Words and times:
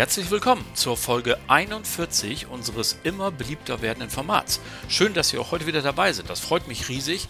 Herzlich 0.00 0.30
willkommen 0.30 0.64
zur 0.72 0.96
Folge 0.96 1.36
41 1.48 2.46
unseres 2.46 2.98
immer 3.02 3.30
beliebter 3.30 3.82
werdenden 3.82 4.08
Formats. 4.08 4.58
Schön, 4.88 5.12
dass 5.12 5.28
Sie 5.28 5.36
auch 5.36 5.50
heute 5.50 5.66
wieder 5.66 5.82
dabei 5.82 6.14
sind. 6.14 6.30
Das 6.30 6.40
freut 6.40 6.66
mich 6.68 6.88
riesig. 6.88 7.28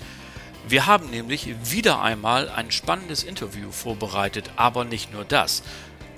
Wir 0.69 0.87
haben 0.87 1.11
nämlich 1.11 1.49
wieder 1.65 2.01
einmal 2.01 2.49
ein 2.49 2.71
spannendes 2.71 3.25
Interview 3.25 3.73
vorbereitet, 3.73 4.53
aber 4.55 4.85
nicht 4.85 5.13
nur 5.13 5.25
das. 5.25 5.65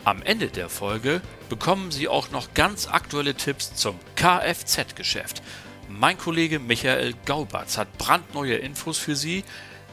Am 0.04 0.20
Ende 0.20 0.48
der 0.48 0.68
Folge 0.68 1.22
bekommen 1.48 1.90
Sie 1.90 2.06
auch 2.06 2.30
noch 2.32 2.52
ganz 2.52 2.86
aktuelle 2.86 3.34
Tipps 3.34 3.74
zum 3.74 3.98
Kfz-Geschäft. 4.16 5.42
Mein 5.88 6.18
Kollege 6.18 6.58
Michael 6.58 7.14
Gaubatz 7.24 7.78
hat 7.78 7.96
brandneue 7.96 8.56
Infos 8.56 8.98
für 8.98 9.16
Sie. 9.16 9.42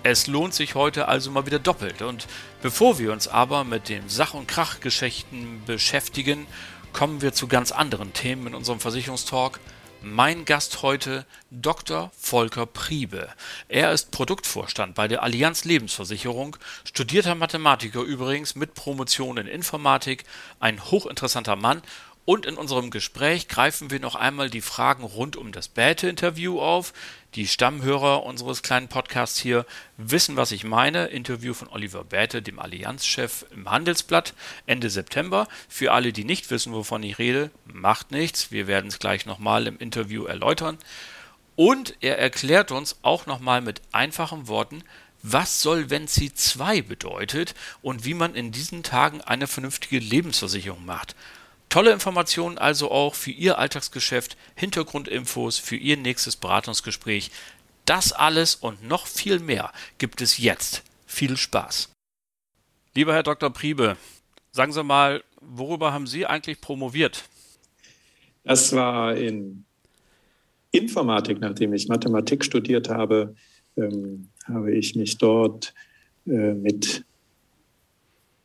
Es 0.01 0.27
lohnt 0.27 0.53
sich 0.53 0.75
heute 0.75 1.09
also 1.09 1.29
mal 1.29 1.45
wieder 1.45 1.59
doppelt. 1.59 2.01
Und 2.01 2.27
bevor 2.61 2.99
wir 2.99 3.11
uns 3.11 3.27
aber 3.27 3.65
mit 3.65 3.89
den 3.89 4.07
Sach- 4.07 4.33
und 4.33 4.47
Krachgeschichten 4.47 5.61
beschäftigen, 5.65 6.47
kommen 6.93 7.21
wir 7.21 7.33
zu 7.33 7.47
ganz 7.47 7.71
anderen 7.73 8.13
Themen 8.13 8.47
in 8.47 8.55
unserem 8.55 8.79
Versicherungstalk. 8.79 9.59
Mein 10.01 10.45
Gast 10.45 10.81
heute 10.81 11.25
Dr. 11.51 12.11
Volker 12.17 12.65
Priebe. 12.65 13.27
Er 13.67 13.91
ist 13.91 14.11
Produktvorstand 14.11 14.95
bei 14.95 15.09
der 15.09 15.23
Allianz 15.23 15.65
Lebensversicherung, 15.65 16.55
studierter 16.85 17.35
Mathematiker 17.35 17.99
übrigens 17.99 18.55
mit 18.55 18.75
Promotion 18.75 19.35
in 19.35 19.47
Informatik, 19.47 20.23
ein 20.61 20.81
hochinteressanter 20.81 21.57
Mann 21.57 21.81
und 22.29 22.45
in 22.45 22.57
unserem 22.57 22.91
Gespräch 22.91 23.47
greifen 23.47 23.89
wir 23.89 23.99
noch 23.99 24.13
einmal 24.13 24.51
die 24.51 24.61
Fragen 24.61 25.03
rund 25.03 25.35
um 25.35 25.51
das 25.51 25.67
Bäte-Interview 25.67 26.61
auf. 26.61 26.93
Die 27.33 27.47
Stammhörer 27.47 28.23
unseres 28.23 28.61
kleinen 28.61 28.87
Podcasts 28.87 29.39
hier 29.39 29.65
wissen, 29.97 30.37
was 30.37 30.51
ich 30.51 30.63
meine. 30.63 31.07
Interview 31.07 31.55
von 31.55 31.69
Oliver 31.69 32.03
Bäte, 32.03 32.43
dem 32.43 32.59
Allianzchef 32.59 33.47
im 33.49 33.71
Handelsblatt, 33.71 34.35
Ende 34.67 34.91
September. 34.91 35.47
Für 35.67 35.91
alle, 35.91 36.13
die 36.13 36.23
nicht 36.23 36.51
wissen, 36.51 36.71
wovon 36.71 37.01
ich 37.01 37.17
rede, 37.17 37.49
macht 37.65 38.11
nichts. 38.11 38.51
Wir 38.51 38.67
werden 38.67 38.89
es 38.91 38.99
gleich 38.99 39.25
nochmal 39.25 39.65
im 39.65 39.79
Interview 39.79 40.25
erläutern. 40.25 40.77
Und 41.55 41.95
er 41.99 42.19
erklärt 42.19 42.71
uns 42.71 42.99
auch 43.01 43.25
nochmal 43.25 43.61
mit 43.61 43.81
einfachen 43.91 44.47
Worten, 44.47 44.83
was 45.23 45.63
Solvency 45.63 46.31
2 46.31 46.83
bedeutet 46.83 47.55
und 47.81 48.05
wie 48.05 48.13
man 48.13 48.35
in 48.35 48.51
diesen 48.51 48.83
Tagen 48.83 49.21
eine 49.21 49.47
vernünftige 49.47 49.97
Lebensversicherung 49.97 50.85
macht. 50.85 51.15
Tolle 51.69 51.91
Informationen 51.91 52.57
also 52.57 52.89
auch 52.89 53.13
für 53.13 53.29
Ihr 53.31 53.59
Alltagsgeschäft, 53.59 54.37
Hintergrundinfos 54.55 55.59
für 55.59 55.75
Ihr 55.75 55.97
nächstes 55.97 56.35
Beratungsgespräch. 56.35 57.29
Das 57.85 58.11
alles 58.11 58.55
und 58.55 58.87
noch 58.87 59.05
viel 59.05 59.39
mehr 59.39 59.71
gibt 59.99 60.21
es 60.21 60.39
jetzt. 60.39 60.83
Viel 61.05 61.37
Spaß. 61.37 61.89
Lieber 62.95 63.13
Herr 63.13 63.23
Dr. 63.23 63.51
Priebe, 63.51 63.97
sagen 64.51 64.73
Sie 64.73 64.83
mal, 64.83 65.23
worüber 65.41 65.93
haben 65.93 66.07
Sie 66.07 66.25
eigentlich 66.25 66.59
promoviert? 66.59 67.23
Das 68.43 68.73
war 68.73 69.15
in 69.15 69.65
Informatik, 70.71 71.39
nachdem 71.39 71.73
ich 71.73 71.87
Mathematik 71.87 72.43
studiert 72.43 72.89
habe, 72.89 73.35
ähm, 73.77 74.29
habe 74.45 74.71
ich 74.75 74.95
mich 74.95 75.17
dort 75.17 75.73
äh, 76.25 76.53
mit 76.53 77.05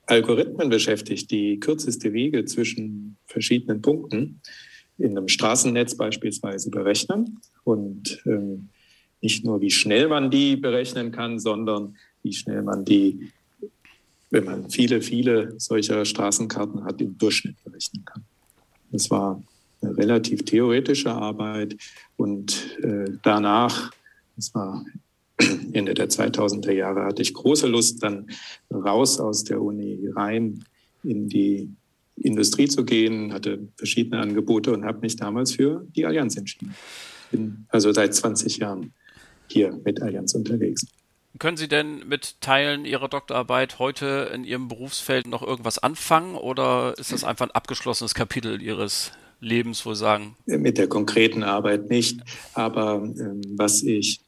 Algorithmen 0.06 0.68
beschäftigt, 0.68 1.30
die 1.30 1.58
kürzeste 1.58 2.12
Wege 2.12 2.44
zwischen 2.44 3.16
verschiedenen 3.26 3.80
Punkten 3.82 4.40
in 4.98 5.16
einem 5.16 5.28
Straßennetz 5.28 5.96
beispielsweise 5.96 6.70
berechnen 6.70 7.40
und 7.64 8.22
ähm, 8.26 8.68
nicht 9.20 9.44
nur, 9.44 9.60
wie 9.60 9.70
schnell 9.70 10.08
man 10.08 10.30
die 10.30 10.56
berechnen 10.56 11.10
kann, 11.10 11.38
sondern 11.38 11.96
wie 12.22 12.32
schnell 12.32 12.62
man 12.62 12.84
die, 12.84 13.32
wenn 14.30 14.44
man 14.44 14.70
viele, 14.70 15.00
viele 15.00 15.58
solcher 15.58 16.04
Straßenkarten 16.04 16.84
hat, 16.84 17.00
im 17.00 17.16
Durchschnitt 17.16 17.56
berechnen 17.64 18.04
kann. 18.04 18.22
Das 18.92 19.10
war 19.10 19.42
eine 19.80 19.96
relativ 19.96 20.44
theoretische 20.44 21.10
Arbeit 21.10 21.76
und 22.16 22.78
äh, 22.82 23.10
danach, 23.22 23.90
das 24.36 24.54
war 24.54 24.84
Ende 25.72 25.94
der 25.94 26.08
2000er 26.08 26.72
Jahre 26.72 27.04
hatte 27.04 27.22
ich 27.22 27.34
große 27.34 27.66
Lust, 27.66 28.02
dann 28.02 28.28
raus 28.72 29.18
aus 29.18 29.44
der 29.44 29.60
Uni 29.60 30.08
rein 30.14 30.64
in 31.02 31.28
die 31.28 31.70
Industrie 32.16 32.68
zu 32.68 32.84
gehen, 32.84 33.32
hatte 33.32 33.68
verschiedene 33.76 34.20
Angebote 34.20 34.72
und 34.72 34.84
habe 34.84 35.00
mich 35.00 35.16
damals 35.16 35.52
für 35.52 35.86
die 35.96 36.06
Allianz 36.06 36.36
entschieden. 36.36 36.74
Bin 37.30 37.66
also 37.68 37.92
seit 37.92 38.14
20 38.14 38.58
Jahren 38.58 38.92
hier 39.48 39.78
mit 39.84 40.00
Allianz 40.00 40.34
unterwegs. 40.34 40.86
Können 41.40 41.56
Sie 41.56 41.66
denn 41.66 42.06
mit 42.06 42.40
Teilen 42.40 42.84
Ihrer 42.84 43.08
Doktorarbeit 43.08 43.80
heute 43.80 44.30
in 44.32 44.44
Ihrem 44.44 44.68
Berufsfeld 44.68 45.26
noch 45.26 45.42
irgendwas 45.42 45.78
anfangen 45.78 46.36
oder 46.36 46.94
ist 46.96 47.10
das 47.10 47.24
einfach 47.24 47.46
ein 47.46 47.50
abgeschlossenes 47.50 48.14
Kapitel 48.14 48.62
Ihres 48.62 49.10
Lebens, 49.40 49.84
wo 49.84 49.94
Sie 49.94 50.00
sagen? 50.00 50.36
Mit 50.46 50.78
der 50.78 50.86
konkreten 50.86 51.42
Arbeit 51.42 51.90
nicht, 51.90 52.20
aber 52.54 53.02
ähm, 53.02 53.42
was 53.56 53.82
ich 53.82 54.20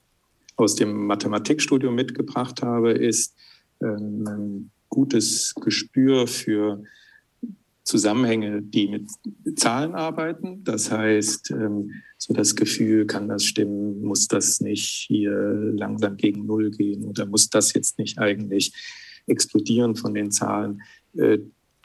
aus 0.56 0.74
dem 0.74 1.06
Mathematikstudium 1.06 1.94
mitgebracht 1.94 2.62
habe, 2.62 2.92
ist 2.92 3.34
ähm, 3.80 4.26
ein 4.26 4.70
gutes 4.88 5.54
Gespür 5.54 6.26
für 6.26 6.82
Zusammenhänge, 7.84 8.62
die 8.62 8.88
mit 8.88 9.58
Zahlen 9.58 9.94
arbeiten. 9.94 10.64
Das 10.64 10.90
heißt, 10.90 11.52
ähm, 11.52 11.92
so 12.18 12.34
das 12.34 12.56
Gefühl, 12.56 13.06
kann 13.06 13.28
das 13.28 13.44
stimmen, 13.44 14.02
muss 14.02 14.26
das 14.26 14.60
nicht 14.60 15.06
hier 15.06 15.32
langsam 15.32 16.16
gegen 16.16 16.46
Null 16.46 16.70
gehen 16.70 17.04
oder 17.04 17.26
muss 17.26 17.48
das 17.48 17.74
jetzt 17.74 17.98
nicht 17.98 18.18
eigentlich 18.18 18.72
explodieren 19.26 19.94
von 19.94 20.14
den 20.14 20.32
Zahlen. 20.32 20.82
Äh, 21.14 21.38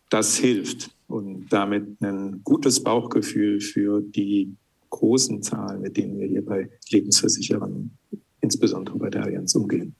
das 0.09 0.38
hilft 0.38 0.90
und 1.08 1.48
damit 1.50 2.02
ein 2.02 2.42
gutes 2.44 2.84
Bauchgefühl 2.84 3.62
für 3.62 4.02
die 4.02 4.56
großen 4.90 5.42
Zahlen, 5.42 5.82
mit 5.82 5.98
denen 5.98 6.20
wir 6.20 6.28
hier 6.28 6.46
bei 6.46 6.70
Lebensversicherern 6.90 7.92
insbesondere 8.52 8.98
bei 8.98 9.10
der 9.10 9.24
Allianz 9.24 9.56
umgehen. 9.56 9.96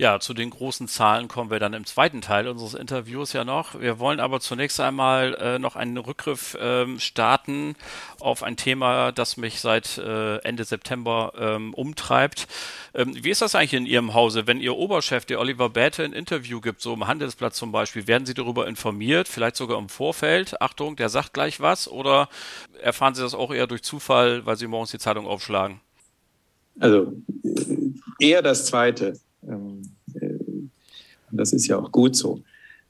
Ja, 0.00 0.18
zu 0.18 0.32
den 0.32 0.48
großen 0.48 0.88
Zahlen 0.88 1.28
kommen 1.28 1.50
wir 1.50 1.58
dann 1.58 1.74
im 1.74 1.84
zweiten 1.84 2.22
Teil 2.22 2.48
unseres 2.48 2.72
Interviews 2.72 3.34
ja 3.34 3.44
noch. 3.44 3.78
Wir 3.78 3.98
wollen 3.98 4.18
aber 4.18 4.40
zunächst 4.40 4.80
einmal 4.80 5.34
äh, 5.34 5.58
noch 5.58 5.76
einen 5.76 5.98
Rückgriff 5.98 6.56
ähm, 6.58 6.98
starten 6.98 7.76
auf 8.18 8.42
ein 8.42 8.56
Thema, 8.56 9.12
das 9.12 9.36
mich 9.36 9.60
seit 9.60 9.98
äh, 9.98 10.36
Ende 10.38 10.64
September 10.64 11.34
ähm, 11.38 11.74
umtreibt. 11.74 12.48
Ähm, 12.94 13.12
wie 13.14 13.28
ist 13.28 13.42
das 13.42 13.54
eigentlich 13.54 13.74
in 13.74 13.84
Ihrem 13.84 14.14
Hause, 14.14 14.46
wenn 14.46 14.62
Ihr 14.62 14.74
Oberchef, 14.74 15.26
der 15.26 15.38
Oliver 15.38 15.68
Bäte, 15.68 16.02
ein 16.02 16.14
Interview 16.14 16.62
gibt, 16.62 16.80
so 16.80 16.94
im 16.94 17.06
Handelsblatt 17.06 17.54
zum 17.54 17.70
Beispiel, 17.70 18.06
werden 18.06 18.24
Sie 18.24 18.32
darüber 18.32 18.66
informiert, 18.66 19.28
vielleicht 19.28 19.56
sogar 19.56 19.78
im 19.78 19.90
Vorfeld? 19.90 20.62
Achtung, 20.62 20.96
der 20.96 21.10
sagt 21.10 21.34
gleich 21.34 21.60
was 21.60 21.88
oder 21.88 22.30
erfahren 22.80 23.14
Sie 23.14 23.20
das 23.20 23.34
auch 23.34 23.52
eher 23.52 23.66
durch 23.66 23.82
Zufall, 23.82 24.46
weil 24.46 24.56
Sie 24.56 24.66
morgens 24.66 24.92
die 24.92 24.98
Zeitung 24.98 25.26
aufschlagen? 25.26 25.82
Also 26.78 27.12
äh, 27.44 28.26
eher 28.26 28.42
das 28.42 28.66
Zweite. 28.66 29.14
Ähm, 29.46 29.82
äh, 30.14 30.38
das 31.30 31.52
ist 31.52 31.66
ja 31.66 31.78
auch 31.78 31.90
gut 31.92 32.16
so. 32.16 32.42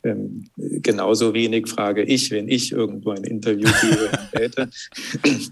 Ähm, 0.02 0.44
genauso 0.56 1.34
wenig 1.34 1.68
frage 1.68 2.02
ich, 2.02 2.30
wenn 2.30 2.48
ich 2.48 2.72
irgendwo 2.72 3.10
ein 3.10 3.24
Interview 3.24 3.68
gebe 4.32 4.70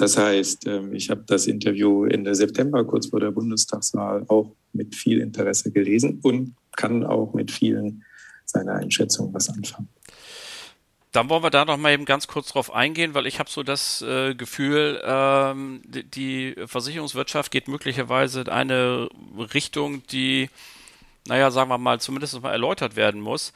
Das 0.00 0.16
heißt, 0.16 0.66
ähm, 0.66 0.94
ich 0.94 1.10
habe 1.10 1.24
das 1.26 1.46
Interview 1.46 2.06
Ende 2.06 2.34
September, 2.34 2.84
kurz 2.84 3.08
vor 3.08 3.20
der 3.20 3.32
Bundestagswahl, 3.32 4.24
auch 4.28 4.56
mit 4.72 4.94
viel 4.94 5.20
Interesse 5.20 5.70
gelesen 5.70 6.20
und 6.22 6.54
kann 6.74 7.04
auch 7.04 7.34
mit 7.34 7.50
vielen 7.50 8.02
seiner 8.46 8.76
Einschätzungen 8.76 9.34
was 9.34 9.50
anfangen. 9.50 9.88
Dann 11.12 11.28
wollen 11.28 11.42
wir 11.42 11.50
da 11.50 11.64
noch 11.64 11.76
mal 11.76 11.92
eben 11.92 12.04
ganz 12.04 12.28
kurz 12.28 12.52
drauf 12.52 12.72
eingehen, 12.72 13.14
weil 13.14 13.26
ich 13.26 13.40
habe 13.40 13.50
so 13.50 13.64
das 13.64 14.00
äh, 14.02 14.34
Gefühl, 14.34 15.02
ähm, 15.04 15.82
die, 15.84 16.54
Versicherungswirtschaft 16.66 17.50
geht 17.50 17.66
möglicherweise 17.66 18.42
in 18.42 18.48
eine 18.48 19.08
Richtung, 19.52 20.06
die, 20.08 20.50
naja, 21.26 21.50
sagen 21.50 21.68
wir 21.68 21.78
mal, 21.78 22.00
zumindest 22.00 22.40
mal 22.40 22.52
erläutert 22.52 22.94
werden 22.94 23.20
muss. 23.20 23.52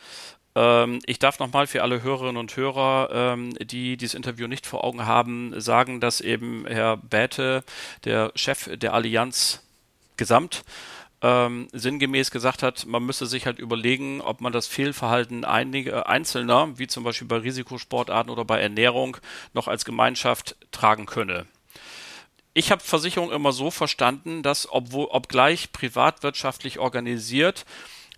Ähm, 0.56 0.98
ich 1.06 1.20
darf 1.20 1.38
nochmal 1.38 1.68
für 1.68 1.82
alle 1.82 2.02
Hörerinnen 2.02 2.36
und 2.36 2.56
Hörer, 2.56 3.10
ähm, 3.12 3.54
die 3.60 3.96
dieses 3.96 4.14
Interview 4.14 4.48
nicht 4.48 4.66
vor 4.66 4.82
Augen 4.82 5.06
haben, 5.06 5.60
sagen, 5.60 6.00
dass 6.00 6.20
eben 6.20 6.66
Herr 6.66 6.96
Bäte, 6.96 7.62
der 8.04 8.32
Chef 8.34 8.68
der 8.76 8.94
Allianz 8.94 9.60
Gesamt, 10.16 10.64
ähm, 11.24 11.68
sinngemäß 11.72 12.30
gesagt 12.30 12.62
hat, 12.62 12.84
man 12.84 13.02
müsse 13.02 13.24
sich 13.24 13.46
halt 13.46 13.58
überlegen, 13.58 14.20
ob 14.20 14.42
man 14.42 14.52
das 14.52 14.66
Fehlverhalten 14.66 15.46
einiger 15.46 16.06
Einzelner, 16.06 16.78
wie 16.78 16.86
zum 16.86 17.02
Beispiel 17.02 17.26
bei 17.26 17.38
Risikosportarten 17.38 18.30
oder 18.30 18.44
bei 18.44 18.60
Ernährung, 18.60 19.16
noch 19.54 19.66
als 19.66 19.86
Gemeinschaft 19.86 20.54
tragen 20.70 21.06
könne. 21.06 21.46
Ich 22.52 22.70
habe 22.70 22.82
Versicherung 22.82 23.32
immer 23.32 23.52
so 23.52 23.70
verstanden, 23.70 24.42
dass 24.42 24.70
obwohl, 24.70 25.06
obgleich 25.06 25.72
privatwirtschaftlich 25.72 26.78
organisiert, 26.78 27.64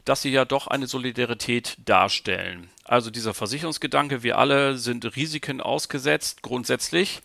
dass 0.05 0.23
sie 0.23 0.31
ja 0.31 0.45
doch 0.45 0.67
eine 0.67 0.89
Solidarität 0.89 1.77
darstellen. 1.85 2.69
Also 2.85 3.11
dieser 3.11 3.35
Versicherungsgedanke, 3.35 4.25
wir 4.25 4.37
alle 4.37 4.79
sind 4.79 5.17
Risiken 5.17 5.61
ausgesetzt, 5.61 6.43
grundsätzlich 6.43 7.23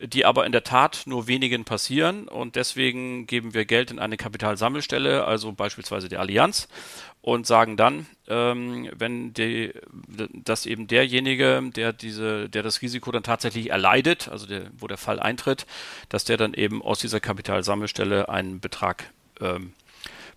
die 0.00 0.24
aber 0.24 0.46
in 0.46 0.52
der 0.52 0.64
Tat 0.64 1.02
nur 1.04 1.26
wenigen 1.26 1.64
passieren 1.64 2.26
und 2.26 2.56
deswegen 2.56 3.26
geben 3.26 3.52
wir 3.52 3.66
Geld 3.66 3.90
in 3.90 3.98
eine 3.98 4.16
Kapitalsammelstelle, 4.16 5.24
also 5.24 5.52
beispielsweise 5.52 6.08
die 6.08 6.16
Allianz 6.16 6.68
und 7.20 7.46
sagen 7.46 7.76
dann, 7.76 8.06
ähm, 8.26 8.88
wenn 8.96 9.34
die, 9.34 9.72
dass 10.32 10.64
eben 10.64 10.86
derjenige, 10.86 11.62
der 11.74 11.92
diese, 11.92 12.48
der 12.48 12.62
das 12.62 12.80
Risiko 12.80 13.12
dann 13.12 13.22
tatsächlich 13.22 13.70
erleidet, 13.70 14.28
also 14.28 14.46
der, 14.46 14.70
wo 14.78 14.86
der 14.86 14.96
Fall 14.96 15.20
eintritt, 15.20 15.66
dass 16.08 16.24
der 16.24 16.38
dann 16.38 16.54
eben 16.54 16.82
aus 16.82 16.98
dieser 17.00 17.20
Kapitalsammelstelle 17.20 18.28
einen 18.30 18.60
Betrag 18.60 19.10
ähm, 19.40 19.74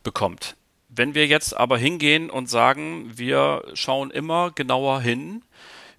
bekommt. 0.03 0.55
Wenn 0.89 1.15
wir 1.15 1.25
jetzt 1.25 1.55
aber 1.55 1.77
hingehen 1.77 2.29
und 2.29 2.49
sagen, 2.49 3.11
wir 3.15 3.63
schauen 3.73 4.11
immer 4.11 4.51
genauer 4.51 4.99
hin, 4.99 5.41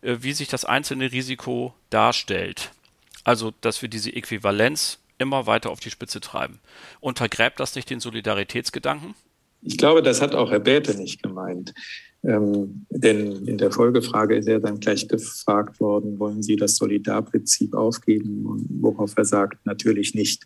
äh, 0.03 0.19
wie 0.21 0.35
sich 0.35 0.49
das 0.49 0.67
einzelne 0.67 1.13
Risiko 1.13 1.75
darstellt, 1.89 2.73
also, 3.25 3.53
dass 3.61 3.83
wir 3.83 3.89
diese 3.89 4.15
Äquivalenz 4.15 4.99
immer 5.19 5.47
weiter 5.47 5.71
auf 5.71 5.81
die 5.81 5.91
Spitze 5.91 6.21
treiben. 6.21 6.59
Untergräbt 7.01 7.61
das 7.61 7.75
nicht 7.75 7.91
den 7.91 8.01
Solidaritätsgedanken? 8.01 9.15
Ich 9.63 9.79
glaube, 9.79 10.03
das 10.03 10.21
hat 10.21 10.35
auch 10.35 10.51
Herr 10.51 10.61
Bäte 10.61 10.97
nicht 10.97 11.23
gemeint. 11.23 11.73
Ähm, 12.23 12.87
denn 12.91 13.47
in 13.47 13.59
der 13.59 13.71
Folgefrage 13.71 14.37
ist 14.37 14.49
er 14.49 14.61
dann 14.61 14.81
gleich 14.81 15.09
gefragt 15.09 15.79
worden, 15.81 16.19
wollen 16.19 16.43
Sie 16.43 16.57
das 16.57 16.77
Solidarprinzip 16.77 17.75
aufgeben? 17.75 18.47
Und 18.47 18.67
worauf 18.81 19.13
er 19.17 19.25
sagt, 19.25 19.65
natürlich 19.67 20.15
nicht. 20.15 20.45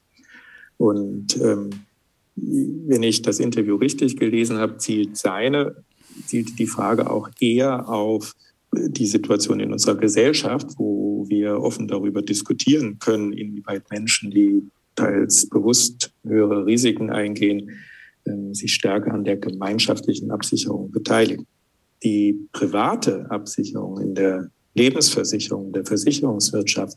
Und 0.76 1.36
ähm, 1.40 1.70
wenn 2.36 3.02
ich 3.02 3.22
das 3.22 3.40
Interview 3.40 3.76
richtig 3.76 4.16
gelesen 4.16 4.58
habe, 4.58 4.78
zielt 4.78 5.16
seine, 5.16 5.76
zielt 6.26 6.58
die 6.58 6.66
Frage 6.66 7.10
auch 7.10 7.28
eher 7.40 7.88
auf 7.88 8.34
die 8.73 9.06
Situation 9.06 9.61
in 9.61 9.73
unserer 9.73 9.97
Gesellschaft, 9.97 10.67
wo 10.76 11.26
wir 11.29 11.61
offen 11.61 11.88
darüber 11.88 12.23
diskutieren 12.23 12.99
können, 12.99 13.32
inwieweit 13.32 13.91
Menschen, 13.91 14.31
die 14.31 14.62
teils 14.94 15.49
bewusst 15.49 16.12
höhere 16.25 16.67
Risiken 16.67 17.11
eingehen, 17.11 17.70
ähm, 18.26 18.55
sich 18.55 18.75
stärker 18.75 19.12
an 19.12 19.25
der 19.25 19.37
gemeinschaftlichen 19.37 20.31
Absicherung 20.31 20.91
beteiligen. 20.91 21.47
Die 22.03 22.49
private 22.53 23.31
Absicherung 23.31 24.00
in 24.00 24.15
der 24.15 24.50
Lebensversicherung, 24.75 25.73
der 25.73 25.85
Versicherungswirtschaft, 25.85 26.97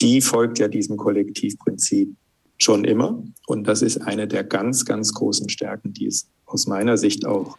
die 0.00 0.20
folgt 0.20 0.58
ja 0.58 0.68
diesem 0.68 0.96
Kollektivprinzip 0.96 2.14
schon 2.58 2.84
immer. 2.84 3.22
Und 3.46 3.68
das 3.68 3.82
ist 3.82 3.98
eine 3.98 4.26
der 4.26 4.44
ganz, 4.44 4.84
ganz 4.84 5.12
großen 5.12 5.48
Stärken, 5.48 5.92
die 5.92 6.06
es 6.06 6.28
aus 6.46 6.66
meiner 6.66 6.96
Sicht 6.96 7.26
auch 7.26 7.56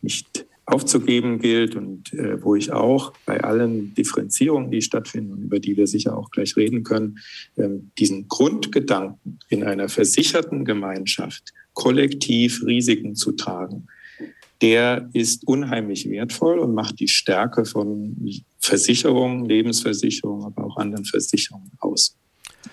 nicht 0.00 0.46
aufzugeben 0.68 1.38
gilt 1.38 1.76
und 1.76 2.12
äh, 2.12 2.42
wo 2.42 2.54
ich 2.54 2.72
auch 2.72 3.14
bei 3.24 3.42
allen 3.42 3.94
Differenzierungen, 3.94 4.70
die 4.70 4.82
stattfinden 4.82 5.42
über 5.42 5.60
die 5.60 5.76
wir 5.76 5.86
sicher 5.86 6.16
auch 6.16 6.30
gleich 6.30 6.56
reden 6.56 6.84
können, 6.84 7.18
ähm, 7.56 7.90
diesen 7.98 8.28
Grundgedanken 8.28 9.38
in 9.48 9.64
einer 9.64 9.88
versicherten 9.88 10.66
Gemeinschaft 10.66 11.54
kollektiv 11.72 12.62
Risiken 12.66 13.14
zu 13.14 13.32
tragen, 13.32 13.86
der 14.60 15.08
ist 15.14 15.46
unheimlich 15.46 16.10
wertvoll 16.10 16.58
und 16.58 16.74
macht 16.74 17.00
die 17.00 17.08
Stärke 17.08 17.64
von 17.64 18.16
Versicherungen, 18.60 19.46
Lebensversicherungen, 19.46 20.44
aber 20.44 20.64
auch 20.64 20.76
anderen 20.76 21.04
Versicherungen 21.06 21.72
aus. 21.78 22.16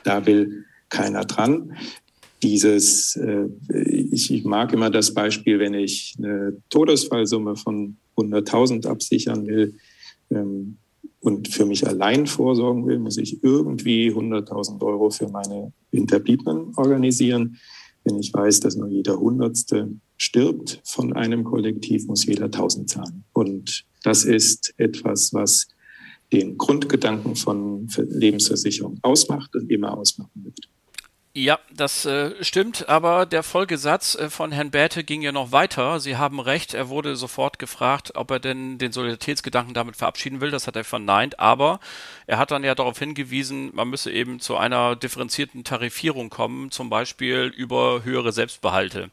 Da 0.04 0.26
will 0.26 0.66
keiner 0.90 1.24
dran 1.24 1.78
dieses, 2.46 3.16
äh, 3.16 3.48
ich, 4.12 4.44
mag 4.46 4.72
immer 4.72 4.92
das 4.92 5.14
Beispiel, 5.14 5.58
wenn 5.58 5.74
ich 5.74 6.14
eine 6.20 6.56
Todesfallsumme 6.70 7.56
von 7.56 7.98
100.000 8.18 8.86
absichern 8.88 9.48
will 9.48 9.74
ähm, 10.30 10.78
und 11.22 11.48
für 11.48 11.66
mich 11.66 11.88
allein 11.88 12.28
vorsorgen 12.28 12.86
will, 12.86 13.00
muss 13.00 13.18
ich 13.18 13.44
irgendwie 13.44 14.12
100.000 14.12 14.80
Euro 14.84 15.10
für 15.10 15.28
meine 15.28 15.74
Hinterbliebenen 15.92 16.74
organisieren. 16.76 17.58
Wenn 18.04 18.20
ich 18.20 18.32
weiß, 18.32 18.60
dass 18.60 18.76
nur 18.76 18.90
jeder 18.90 19.20
Hundertste 19.20 19.90
stirbt 20.18 20.82
von 20.86 21.14
einem 21.14 21.44
Kollektiv, 21.44 22.06
muss 22.06 22.28
jeder 22.28 22.46
1000 22.46 22.90
zahlen. 22.90 23.24
Und 23.34 23.86
das 24.04 24.24
ist 24.24 24.76
etwas, 24.78 25.34
was 25.34 25.68
den 26.32 26.60
Grundgedanken 26.60 27.36
von 27.36 27.88
Lebensversicherung 27.98 29.00
ausmacht 29.02 29.56
und 29.56 29.72
immer 29.72 29.98
ausmachen 29.98 30.44
wird. 30.44 30.70
Ja, 31.38 31.60
das 31.70 32.06
äh, 32.06 32.42
stimmt, 32.46 32.88
aber 32.88 33.26
der 33.26 33.44
Folgesatz 33.44 34.16
äh, 34.16 34.30
von 34.30 34.54
Herrn 34.54 34.72
Bäte 34.72 35.04
ging 35.04 35.22
ja 35.22 35.34
noch 35.34 35.52
weiter. 35.52 36.00
Sie 36.00 36.16
haben 36.16 36.40
recht, 36.40 36.74
er 36.74 36.88
wurde 36.88 37.18
sofort 37.18 37.60
gefragt, 37.60 38.14
ob 38.16 38.32
er 38.32 38.40
denn 38.40 38.78
den 38.78 38.94
Solidaritätsgedanken 38.94 39.74
damit 39.74 39.98
verabschieden 39.98 40.40
will. 40.40 40.50
Das 40.50 40.66
hat 40.66 40.78
er 40.78 40.86
verneint, 40.86 41.38
aber 41.38 41.82
er 42.26 42.38
hat 42.38 42.52
dann 42.52 42.64
ja 42.64 42.74
darauf 42.74 43.00
hingewiesen, 43.00 43.72
man 43.74 43.90
müsse 43.90 44.14
eben 44.14 44.40
zu 44.40 44.56
einer 44.56 44.96
differenzierten 44.96 45.66
Tarifierung 45.66 46.30
kommen, 46.30 46.72
zum 46.72 46.90
Beispiel 46.90 47.52
über 47.54 48.06
höhere 48.06 48.32
Selbstbehalte. 48.32 49.10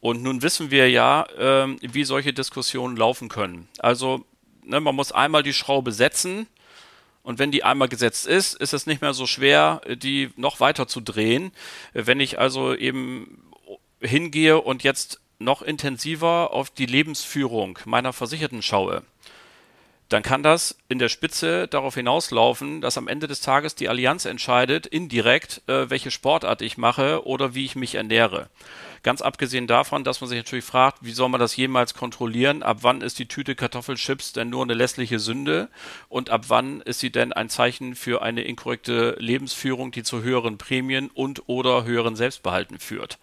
Und 0.00 0.20
nun 0.20 0.42
wissen 0.42 0.72
wir 0.72 0.90
ja, 0.90 1.26
äh, 1.38 1.76
wie 1.80 2.02
solche 2.02 2.32
Diskussionen 2.32 2.96
laufen 2.96 3.28
können. 3.28 3.68
Also, 3.78 4.24
ne, 4.64 4.80
man 4.80 4.96
muss 4.96 5.12
einmal 5.12 5.44
die 5.44 5.52
Schraube 5.52 5.92
setzen, 5.92 6.48
und 7.22 7.38
wenn 7.38 7.52
die 7.52 7.64
einmal 7.64 7.88
gesetzt 7.88 8.26
ist, 8.26 8.54
ist 8.54 8.72
es 8.72 8.86
nicht 8.86 9.00
mehr 9.00 9.14
so 9.14 9.26
schwer, 9.26 9.80
die 9.88 10.30
noch 10.36 10.60
weiter 10.60 10.88
zu 10.88 11.00
drehen. 11.00 11.52
Wenn 11.92 12.20
ich 12.20 12.38
also 12.38 12.74
eben 12.74 13.52
hingehe 14.00 14.60
und 14.60 14.82
jetzt 14.82 15.20
noch 15.38 15.62
intensiver 15.62 16.52
auf 16.52 16.70
die 16.70 16.86
Lebensführung 16.86 17.78
meiner 17.84 18.12
Versicherten 18.12 18.62
schaue, 18.62 19.02
dann 20.08 20.22
kann 20.22 20.42
das 20.42 20.76
in 20.88 20.98
der 20.98 21.08
Spitze 21.08 21.68
darauf 21.68 21.94
hinauslaufen, 21.94 22.80
dass 22.80 22.98
am 22.98 23.08
Ende 23.08 23.28
des 23.28 23.40
Tages 23.40 23.74
die 23.74 23.88
Allianz 23.88 24.24
entscheidet, 24.24 24.86
indirekt, 24.86 25.62
äh, 25.68 25.88
welche 25.88 26.10
Sportart 26.10 26.60
ich 26.60 26.76
mache 26.76 27.26
oder 27.26 27.54
wie 27.54 27.64
ich 27.64 27.76
mich 27.76 27.94
ernähre. 27.94 28.50
Ganz 29.02 29.20
abgesehen 29.20 29.66
davon, 29.66 30.04
dass 30.04 30.20
man 30.20 30.30
sich 30.30 30.38
natürlich 30.38 30.64
fragt, 30.64 30.98
wie 31.04 31.10
soll 31.10 31.28
man 31.28 31.40
das 31.40 31.56
jemals 31.56 31.94
kontrollieren? 31.94 32.62
Ab 32.62 32.78
wann 32.82 33.00
ist 33.00 33.18
die 33.18 33.26
Tüte 33.26 33.56
Kartoffelchips 33.56 34.32
denn 34.32 34.50
nur 34.50 34.62
eine 34.62 34.74
lässliche 34.74 35.18
Sünde? 35.18 35.68
Und 36.08 36.30
ab 36.30 36.44
wann 36.48 36.80
ist 36.82 37.00
sie 37.00 37.10
denn 37.10 37.32
ein 37.32 37.48
Zeichen 37.48 37.96
für 37.96 38.22
eine 38.22 38.42
inkorrekte 38.42 39.16
Lebensführung, 39.18 39.90
die 39.90 40.04
zu 40.04 40.22
höheren 40.22 40.56
Prämien 40.56 41.10
und 41.12 41.48
oder 41.48 41.84
höheren 41.84 42.14
Selbstbehalten 42.14 42.78
führt? 42.78 43.18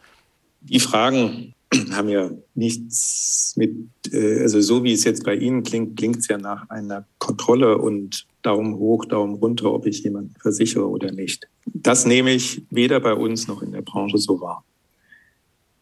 Die 0.60 0.82
Fragen 0.82 1.54
haben 1.92 2.10
ja 2.10 2.30
nichts 2.56 3.54
mit, 3.56 3.72
äh, 4.12 4.42
also 4.42 4.60
so 4.60 4.84
wie 4.84 4.92
es 4.92 5.06
jetzt 5.06 5.24
bei 5.24 5.36
Ihnen 5.36 5.64
klingt, 5.64 5.98
klingt 5.98 6.18
es 6.18 6.28
ja 6.28 6.38
nach 6.38 6.70
einer 6.70 7.06
Kontrolle 7.20 7.78
und 7.78 8.26
Daumen 8.42 8.76
hoch, 8.76 9.06
Daumen 9.06 9.36
runter, 9.36 9.72
ob 9.72 9.86
ich 9.86 10.04
jemanden 10.04 10.36
versichere 10.42 10.90
oder 10.90 11.14
nicht. 11.14 11.48
Das 11.66 12.06
nehme 12.06 12.32
ich 12.32 12.64
weder 12.70 13.00
bei 13.00 13.14
uns 13.14 13.48
noch 13.48 13.62
in 13.62 13.72
der 13.72 13.82
Branche 13.82 14.18
so 14.18 14.42
wahr. 14.42 14.66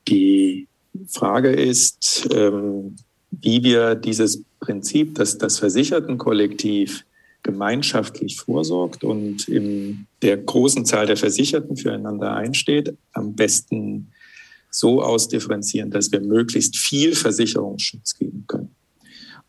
Die 0.08 0.68
Frage 1.08 1.50
ist, 1.50 2.28
ähm, 2.34 2.96
wie 3.32 3.64
wir 3.64 3.96
dieses 3.96 4.44
Prinzip, 4.60 5.16
dass 5.16 5.38
das 5.38 5.60
Versichertenkollektiv 5.60 7.06
gemeinschaftlich 7.44 8.38
vorsorgt 8.38 9.04
und 9.04 9.48
in 9.48 10.08
der 10.22 10.38
großen 10.38 10.86
Zahl 10.86 11.06
der 11.06 11.18
Versicherten 11.18 11.78
füreinander 11.78 12.36
einsteht, 12.36 12.94
am 13.14 13.36
besten 13.36 14.12
so 14.70 15.02
ausdifferenzieren, 15.02 15.92
dass 15.92 16.12
wir 16.12 16.20
möglichst 16.20 16.78
viel 16.78 17.16
Versicherungsschutz 17.16 18.18
geben 18.18 18.44
können. 18.48 18.76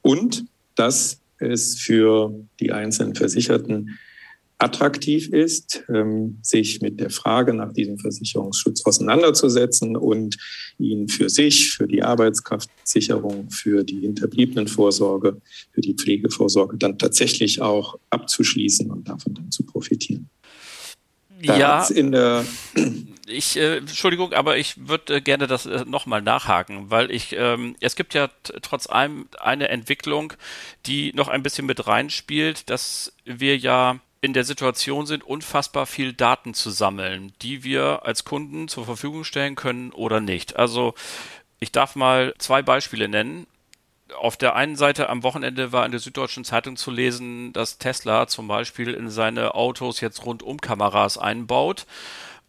Und 0.02 0.44
dass 0.74 1.20
es 1.38 1.78
für 1.78 2.32
die 2.60 2.72
einzelnen 2.72 3.14
Versicherten 3.14 3.98
attraktiv 4.58 5.28
ist, 5.28 5.84
ähm, 5.88 6.38
sich 6.42 6.80
mit 6.80 6.98
der 6.98 7.10
Frage 7.10 7.54
nach 7.54 7.72
diesem 7.72 7.98
Versicherungsschutz 7.98 8.84
auseinanderzusetzen 8.84 9.96
und 9.96 10.36
ihn 10.78 11.08
für 11.08 11.30
sich, 11.30 11.70
für 11.70 11.86
die 11.86 12.02
Arbeitskraftsicherung, 12.02 13.50
für 13.50 13.84
die 13.84 14.00
Hinterbliebenenvorsorge, 14.00 15.40
für 15.72 15.80
die 15.80 15.94
Pflegevorsorge 15.94 16.76
dann 16.76 16.98
tatsächlich 16.98 17.62
auch 17.62 17.98
abzuschließen 18.10 18.90
und 18.90 19.08
davon 19.08 19.34
dann 19.34 19.50
zu 19.52 19.64
profitieren. 19.64 20.28
Da 21.42 21.56
ja. 21.56 21.86
Ich, 23.28 23.56
äh, 23.56 23.76
Entschuldigung, 23.76 24.32
aber 24.32 24.56
ich 24.56 24.88
würde 24.88 25.16
äh, 25.16 25.20
gerne 25.20 25.46
das 25.46 25.66
äh, 25.66 25.84
nochmal 25.84 26.22
nachhaken, 26.22 26.90
weil 26.90 27.10
ich, 27.10 27.36
ähm, 27.36 27.76
es 27.80 27.94
gibt 27.94 28.14
ja 28.14 28.30
trotz 28.62 28.88
allem 28.88 29.28
eine 29.38 29.68
Entwicklung, 29.68 30.32
die 30.86 31.12
noch 31.14 31.28
ein 31.28 31.42
bisschen 31.42 31.66
mit 31.66 31.86
reinspielt, 31.86 32.70
dass 32.70 33.12
wir 33.24 33.56
ja 33.58 34.00
in 34.20 34.32
der 34.32 34.44
Situation 34.44 35.06
sind, 35.06 35.22
unfassbar 35.22 35.86
viel 35.86 36.12
Daten 36.12 36.54
zu 36.54 36.70
sammeln, 36.70 37.32
die 37.42 37.62
wir 37.62 38.04
als 38.04 38.24
Kunden 38.24 38.68
zur 38.68 38.84
Verfügung 38.84 39.24
stellen 39.24 39.54
können 39.54 39.92
oder 39.92 40.20
nicht. 40.20 40.56
Also 40.56 40.94
ich 41.60 41.72
darf 41.72 41.96
mal 41.96 42.34
zwei 42.38 42.62
Beispiele 42.62 43.08
nennen. 43.08 43.46
Auf 44.18 44.36
der 44.36 44.56
einen 44.56 44.76
Seite 44.76 45.08
am 45.08 45.22
Wochenende 45.22 45.72
war 45.72 45.84
in 45.84 45.92
der 45.92 46.00
Süddeutschen 46.00 46.44
Zeitung 46.44 46.76
zu 46.76 46.90
lesen, 46.90 47.52
dass 47.52 47.78
Tesla 47.78 48.26
zum 48.26 48.48
Beispiel 48.48 48.94
in 48.94 49.10
seine 49.10 49.54
Autos 49.54 50.00
jetzt 50.00 50.24
rundum 50.24 50.60
Kameras 50.60 51.18
einbaut 51.18 51.86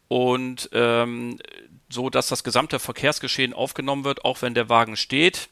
und 0.07 0.69
ähm, 0.73 1.37
so, 1.89 2.09
dass 2.09 2.27
das 2.27 2.43
gesamte 2.43 2.79
Verkehrsgeschehen 2.79 3.53
aufgenommen 3.53 4.03
wird, 4.03 4.23
auch 4.23 4.41
wenn 4.41 4.53
der 4.53 4.69
Wagen 4.69 4.95
steht. 4.95 5.49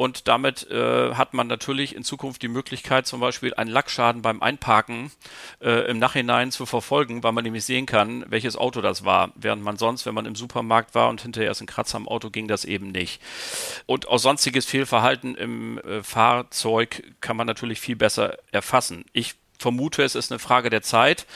Und 0.00 0.28
damit 0.28 0.66
äh, 0.70 1.14
hat 1.14 1.34
man 1.34 1.46
natürlich 1.46 1.94
in 1.94 2.04
Zukunft 2.04 2.40
die 2.40 2.48
Möglichkeit, 2.48 3.06
zum 3.06 3.20
Beispiel 3.20 3.52
einen 3.52 3.68
Lackschaden 3.68 4.22
beim 4.22 4.40
Einparken 4.40 5.10
äh, 5.60 5.90
im 5.90 5.98
Nachhinein 5.98 6.52
zu 6.52 6.64
verfolgen, 6.64 7.22
weil 7.22 7.32
man 7.32 7.44
nämlich 7.44 7.66
sehen 7.66 7.84
kann, 7.84 8.24
welches 8.26 8.56
Auto 8.56 8.80
das 8.80 9.04
war. 9.04 9.30
Während 9.34 9.62
man 9.62 9.76
sonst, 9.76 10.06
wenn 10.06 10.14
man 10.14 10.24
im 10.24 10.36
Supermarkt 10.36 10.94
war 10.94 11.10
und 11.10 11.20
hinterher 11.20 11.50
ist 11.50 11.60
ein 11.60 11.66
Kratzer 11.66 11.98
am 11.98 12.08
Auto, 12.08 12.30
ging 12.30 12.48
das 12.48 12.64
eben 12.64 12.92
nicht. 12.92 13.20
Und 13.84 14.08
auch 14.08 14.16
sonstiges 14.16 14.64
Fehlverhalten 14.64 15.34
im 15.34 15.76
äh, 15.80 16.02
Fahrzeug 16.02 17.02
kann 17.20 17.36
man 17.36 17.46
natürlich 17.46 17.78
viel 17.78 17.96
besser 17.96 18.38
erfassen. 18.52 19.04
Ich 19.12 19.34
vermute, 19.58 20.02
es 20.02 20.14
ist 20.14 20.32
eine 20.32 20.38
Frage 20.38 20.70
der 20.70 20.80
Zeit 20.80 21.26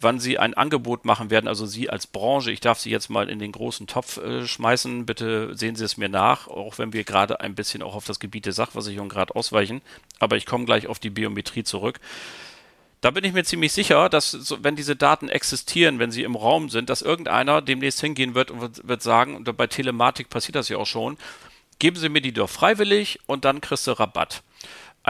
wann 0.00 0.18
Sie 0.18 0.38
ein 0.38 0.54
Angebot 0.54 1.04
machen 1.04 1.30
werden, 1.30 1.46
also 1.46 1.66
Sie 1.66 1.90
als 1.90 2.06
Branche. 2.06 2.50
Ich 2.50 2.60
darf 2.60 2.78
Sie 2.78 2.90
jetzt 2.90 3.10
mal 3.10 3.28
in 3.28 3.38
den 3.38 3.52
großen 3.52 3.86
Topf 3.86 4.16
äh, 4.16 4.46
schmeißen. 4.46 5.06
Bitte 5.06 5.54
sehen 5.54 5.76
Sie 5.76 5.84
es 5.84 5.96
mir 5.96 6.08
nach, 6.08 6.48
auch 6.48 6.78
wenn 6.78 6.92
wir 6.92 7.04
gerade 7.04 7.40
ein 7.40 7.54
bisschen 7.54 7.82
auch 7.82 7.94
auf 7.94 8.04
das 8.04 8.20
Gebiet 8.20 8.46
der 8.46 8.52
Sachversicherung 8.52 9.08
gerade 9.08 9.34
ausweichen. 9.36 9.82
Aber 10.18 10.36
ich 10.36 10.46
komme 10.46 10.64
gleich 10.64 10.86
auf 10.86 10.98
die 10.98 11.10
Biometrie 11.10 11.64
zurück. 11.64 12.00
Da 13.02 13.10
bin 13.10 13.24
ich 13.24 13.32
mir 13.32 13.44
ziemlich 13.44 13.72
sicher, 13.72 14.10
dass 14.10 14.54
wenn 14.62 14.76
diese 14.76 14.94
Daten 14.94 15.30
existieren, 15.30 15.98
wenn 15.98 16.10
sie 16.10 16.22
im 16.22 16.36
Raum 16.36 16.68
sind, 16.68 16.90
dass 16.90 17.00
irgendeiner 17.00 17.62
demnächst 17.62 18.00
hingehen 18.00 18.34
wird 18.34 18.50
und 18.50 18.60
wird, 18.60 18.86
wird 18.86 19.02
sagen, 19.02 19.36
und 19.36 19.56
bei 19.56 19.66
Telematik 19.66 20.28
passiert 20.28 20.56
das 20.56 20.68
ja 20.68 20.76
auch 20.76 20.86
schon, 20.86 21.16
geben 21.78 21.96
Sie 21.96 22.10
mir 22.10 22.20
die 22.20 22.32
doch 22.32 22.50
freiwillig 22.50 23.18
und 23.26 23.46
dann 23.46 23.62
kriegst 23.62 23.86
du 23.86 23.92
Rabatt. 23.92 24.42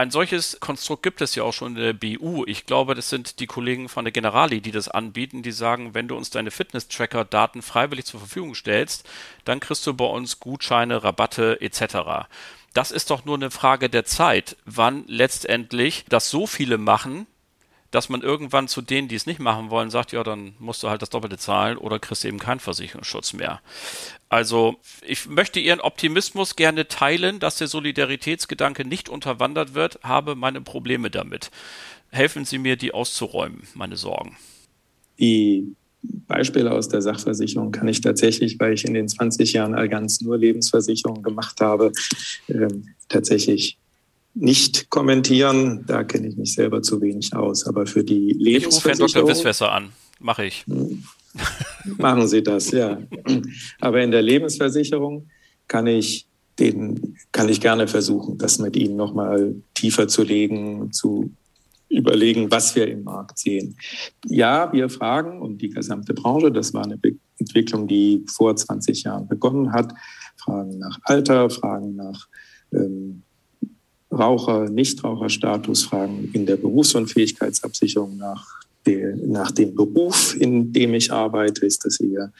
Ein 0.01 0.09
solches 0.09 0.59
Konstrukt 0.59 1.03
gibt 1.03 1.21
es 1.21 1.35
ja 1.35 1.43
auch 1.43 1.53
schon 1.53 1.77
in 1.77 1.83
der 1.83 1.93
BU. 1.93 2.43
Ich 2.47 2.65
glaube, 2.65 2.95
das 2.95 3.11
sind 3.11 3.39
die 3.39 3.45
Kollegen 3.45 3.87
von 3.87 4.03
der 4.03 4.11
Generali, 4.11 4.59
die 4.59 4.71
das 4.71 4.87
anbieten, 4.87 5.43
die 5.43 5.51
sagen, 5.51 5.93
wenn 5.93 6.07
du 6.07 6.17
uns 6.17 6.31
deine 6.31 6.49
Fitness-Tracker-Daten 6.49 7.61
freiwillig 7.61 8.05
zur 8.05 8.19
Verfügung 8.19 8.55
stellst, 8.55 9.07
dann 9.45 9.59
kriegst 9.59 9.85
du 9.85 9.93
bei 9.93 10.05
uns 10.05 10.39
Gutscheine, 10.39 11.03
Rabatte 11.03 11.61
etc. 11.61 12.25
Das 12.73 12.89
ist 12.89 13.11
doch 13.11 13.25
nur 13.25 13.35
eine 13.35 13.51
Frage 13.51 13.91
der 13.91 14.03
Zeit, 14.03 14.57
wann 14.65 15.03
letztendlich 15.05 16.03
das 16.09 16.31
so 16.31 16.47
viele 16.47 16.79
machen, 16.79 17.27
dass 17.91 18.07
man 18.07 18.21
irgendwann 18.21 18.67
zu 18.67 18.81
denen, 18.81 19.09
die 19.09 19.15
es 19.15 19.25
nicht 19.25 19.39
machen 19.39 19.69
wollen, 19.69 19.89
sagt, 19.89 20.13
ja, 20.13 20.23
dann 20.23 20.53
musst 20.59 20.81
du 20.81 20.89
halt 20.89 21.01
das 21.01 21.09
Doppelte 21.09 21.37
zahlen 21.37 21.77
oder 21.77 21.99
kriegst 21.99 22.23
eben 22.25 22.39
keinen 22.39 22.61
Versicherungsschutz 22.61 23.33
mehr. 23.33 23.61
Also 24.29 24.77
ich 25.05 25.27
möchte 25.27 25.59
Ihren 25.59 25.81
Optimismus 25.81 26.55
gerne 26.55 26.87
teilen, 26.87 27.39
dass 27.39 27.57
der 27.57 27.67
Solidaritätsgedanke 27.67 28.85
nicht 28.85 29.09
unterwandert 29.09 29.73
wird, 29.73 29.99
habe 30.03 30.35
meine 30.35 30.61
Probleme 30.61 31.11
damit. 31.11 31.51
Helfen 32.09 32.45
Sie 32.45 32.57
mir, 32.57 32.77
die 32.77 32.93
auszuräumen, 32.93 33.63
meine 33.73 33.97
Sorgen. 33.97 34.37
Die 35.19 35.75
Beispiele 36.01 36.71
aus 36.71 36.87
der 36.87 37.01
Sachversicherung 37.01 37.71
kann 37.71 37.87
ich 37.87 38.01
tatsächlich, 38.01 38.59
weil 38.59 38.73
ich 38.73 38.85
in 38.85 38.93
den 38.93 39.07
20 39.07 39.53
Jahren 39.53 39.75
Allianz 39.75 40.21
nur 40.21 40.37
Lebensversicherung 40.37 41.21
gemacht 41.21 41.61
habe, 41.61 41.91
äh, 42.47 42.67
tatsächlich 43.07 43.77
nicht 44.33 44.89
kommentieren. 44.89 45.83
Da 45.87 46.03
kenne 46.03 46.27
ich 46.27 46.37
mich 46.37 46.53
selber 46.53 46.81
zu 46.81 47.01
wenig 47.01 47.35
aus. 47.35 47.65
Aber 47.67 47.85
für 47.85 48.03
die 48.03 48.35
Lebensversicherung. 48.37 49.07
Ich 49.07 49.15
rufe 49.15 49.23
Herrn 49.23 49.25
Dr. 49.27 49.27
Wisswesser 49.27 49.71
an. 49.71 49.89
Mache 50.19 50.45
ich. 50.45 50.65
Hm. 50.67 51.03
Machen 51.97 52.27
Sie 52.27 52.43
das, 52.43 52.71
ja. 52.71 52.99
Aber 53.79 54.01
in 54.01 54.11
der 54.11 54.21
Lebensversicherung 54.21 55.29
kann 55.67 55.87
ich 55.87 56.27
den, 56.59 57.17
kann 57.31 57.49
ich 57.49 57.61
gerne 57.61 57.87
versuchen, 57.87 58.37
das 58.37 58.59
mit 58.59 58.75
Ihnen 58.75 58.95
nochmal 58.95 59.55
tiefer 59.73 60.07
zu 60.07 60.23
legen, 60.23 60.91
zu 60.91 61.31
überlegen, 61.89 62.51
was 62.51 62.75
wir 62.75 62.87
im 62.87 63.03
Markt 63.03 63.39
sehen. 63.39 63.77
Ja, 64.25 64.71
wir 64.71 64.89
fragen 64.89 65.41
und 65.41 65.61
die 65.61 65.69
gesamte 65.69 66.13
Branche, 66.13 66.51
das 66.51 66.73
war 66.73 66.83
eine 66.83 66.99
Entwicklung, 67.37 67.87
die 67.87 68.25
vor 68.29 68.55
20 68.55 69.03
Jahren 69.03 69.27
begonnen 69.27 69.73
hat, 69.73 69.93
fragen 70.37 70.77
nach 70.77 70.99
Alter, 71.03 71.49
fragen 71.49 71.95
nach 71.95 72.27
ähm, 72.73 73.23
Raucher, 74.11 74.69
Nichtraucherstatus, 74.69 75.83
fragen 75.83 76.29
in 76.33 76.45
der 76.45 76.57
Berufsunfähigkeitsabsicherung 76.57 78.17
nach 78.17 78.45
der, 78.85 79.15
nach 79.15 79.51
dem 79.51 79.75
Beruf, 79.75 80.35
in 80.39 80.73
dem 80.73 80.93
ich 80.93 81.11
arbeite, 81.11 81.65
ist 81.65 81.85
das 81.85 81.99
eher 81.99 82.31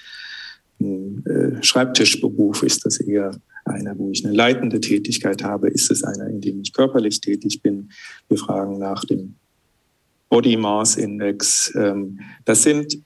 ein 0.80 1.24
äh, 1.26 1.64
Schreibtischberuf, 1.64 2.64
ist 2.64 2.86
das 2.86 3.00
eher 3.00 3.32
einer, 3.66 3.98
wo 3.98 4.10
ich 4.10 4.26
eine 4.26 4.34
leitende 4.34 4.80
Tätigkeit 4.80 5.44
habe, 5.44 5.70
ist 5.70 5.92
es 5.92 6.04
einer, 6.04 6.28
in 6.28 6.42
dem 6.42 6.62
ich 6.62 6.74
körperlich 6.74 7.22
tätig 7.22 7.62
bin. 7.62 7.90
Wir 8.28 8.38
fragen 8.38 8.80
nach 8.80 9.06
dem 9.06 9.36
Body 10.30 10.58
Mass 10.58 10.96
Index. 10.96 11.72
Ähm, 11.76 12.20
das 12.46 12.64
sind 12.64 12.98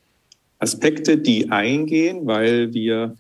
Aspekte, 0.60 1.18
die 1.18 1.52
eingehen, 1.52 2.26
weil 2.26 2.74
wir 2.74 3.16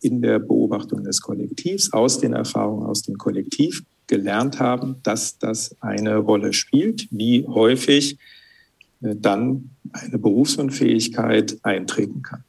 in 0.00 0.22
der 0.22 0.38
Beobachtung 0.38 1.04
des 1.04 1.20
Kollektivs, 1.20 1.92
aus 1.92 2.18
den 2.18 2.32
Erfahrungen 2.32 2.86
aus 2.86 3.02
dem 3.02 3.18
Kollektiv 3.18 3.82
gelernt 4.10 4.58
haben, 4.58 4.96
dass 5.04 5.38
das 5.38 5.76
eine 5.80 6.16
Rolle 6.16 6.52
spielt, 6.52 7.06
wie 7.12 7.46
häufig 7.46 8.18
äh, 9.00 9.14
dann 9.16 9.70
eine 9.92 10.18
Berufsunfähigkeit 10.18 11.58
eintreten 11.62 12.22
kann. 12.22 12.42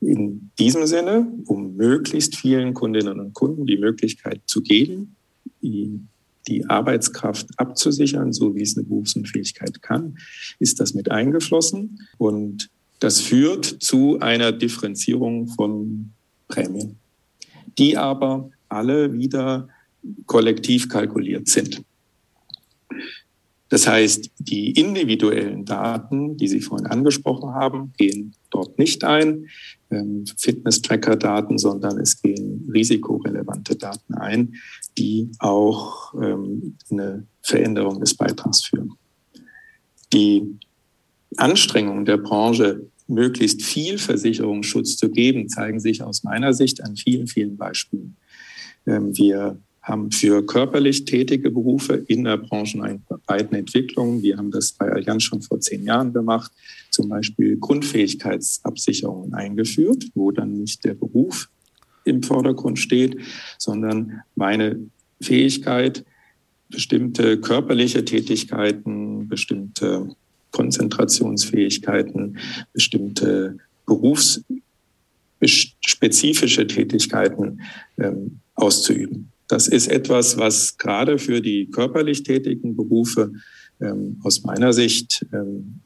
In 0.00 0.50
diesem 0.58 0.86
Sinne, 0.86 1.32
um 1.46 1.76
möglichst 1.76 2.36
vielen 2.36 2.74
Kundinnen 2.74 3.20
und 3.20 3.32
Kunden 3.32 3.64
die 3.64 3.78
Möglichkeit 3.78 4.42
zu 4.46 4.60
geben, 4.60 5.14
die, 5.62 6.00
die 6.48 6.64
Arbeitskraft 6.66 7.46
abzusichern, 7.56 8.32
so 8.32 8.54
wie 8.56 8.62
es 8.62 8.76
eine 8.76 8.86
Berufsunfähigkeit 8.86 9.82
kann, 9.82 10.18
ist 10.58 10.80
das 10.80 10.94
mit 10.94 11.10
eingeflossen. 11.10 12.08
Und 12.18 12.70
das 12.98 13.20
führt 13.20 13.64
zu 13.64 14.18
einer 14.20 14.50
Differenzierung 14.50 15.46
von 15.48 16.10
Prämien, 16.48 16.96
die 17.78 17.96
aber 17.96 18.50
alle 18.68 19.12
wieder 19.12 19.68
kollektiv 20.26 20.88
kalkuliert 20.88 21.48
sind. 21.48 21.82
Das 23.70 23.86
heißt, 23.86 24.30
die 24.38 24.72
individuellen 24.72 25.64
Daten, 25.64 26.36
die 26.36 26.48
Sie 26.48 26.60
vorhin 26.60 26.88
angesprochen 26.88 27.54
haben, 27.54 27.92
gehen 27.96 28.34
dort 28.50 28.78
nicht 28.80 29.04
ein, 29.04 29.46
ähm, 29.92 30.24
Fitness-Tracker-Daten, 30.36 31.56
sondern 31.56 31.98
es 31.98 32.20
gehen 32.20 32.68
risikorelevante 32.72 33.76
Daten 33.76 34.14
ein, 34.14 34.54
die 34.98 35.30
auch 35.38 36.12
ähm, 36.20 36.76
eine 36.90 37.26
Veränderung 37.42 38.00
des 38.00 38.14
Beitrags 38.14 38.64
führen. 38.64 38.94
Die 40.12 40.58
Anstrengungen 41.36 42.04
der 42.04 42.18
Branche, 42.18 42.86
möglichst 43.06 43.62
viel 43.62 43.98
Versicherungsschutz 43.98 44.96
zu 44.96 45.10
geben, 45.10 45.48
zeigen 45.48 45.80
sich 45.80 46.02
aus 46.02 46.22
meiner 46.22 46.54
Sicht 46.54 46.82
an 46.82 46.96
vielen, 46.96 47.26
vielen 47.26 47.56
Beispielen. 47.56 48.16
Ähm, 48.86 49.16
wir 49.16 49.60
haben 49.82 50.10
für 50.10 50.44
körperlich 50.44 51.04
tätige 51.04 51.50
Berufe 51.50 52.04
in 52.06 52.24
der 52.24 52.36
branchenweiten 52.36 53.56
Entwicklung, 53.56 54.22
wir 54.22 54.36
haben 54.36 54.50
das 54.50 54.72
bei 54.72 54.90
Allianz 54.90 55.22
schon 55.22 55.40
vor 55.40 55.60
zehn 55.60 55.84
Jahren 55.84 56.12
gemacht, 56.12 56.52
zum 56.90 57.08
Beispiel 57.08 57.56
Grundfähigkeitsabsicherungen 57.56 59.32
eingeführt, 59.32 60.04
wo 60.14 60.32
dann 60.32 60.52
nicht 60.52 60.84
der 60.84 60.94
Beruf 60.94 61.48
im 62.04 62.22
Vordergrund 62.22 62.78
steht, 62.78 63.16
sondern 63.58 64.20
meine 64.34 64.78
Fähigkeit, 65.20 66.04
bestimmte 66.68 67.40
körperliche 67.40 68.04
Tätigkeiten, 68.04 69.28
bestimmte 69.28 70.14
Konzentrationsfähigkeiten, 70.50 72.38
bestimmte 72.72 73.58
berufsspezifische 73.86 76.66
Tätigkeiten 76.66 77.60
ähm, 77.98 78.40
auszuüben. 78.54 79.29
Das 79.50 79.66
ist 79.68 79.88
etwas, 79.88 80.38
was 80.38 80.78
gerade 80.78 81.18
für 81.18 81.40
die 81.40 81.66
körperlich 81.66 82.22
tätigen 82.22 82.76
Berufe 82.76 83.32
ähm, 83.80 84.20
aus 84.22 84.44
meiner 84.44 84.72
Sicht 84.72 85.26
ähm, 85.32 85.80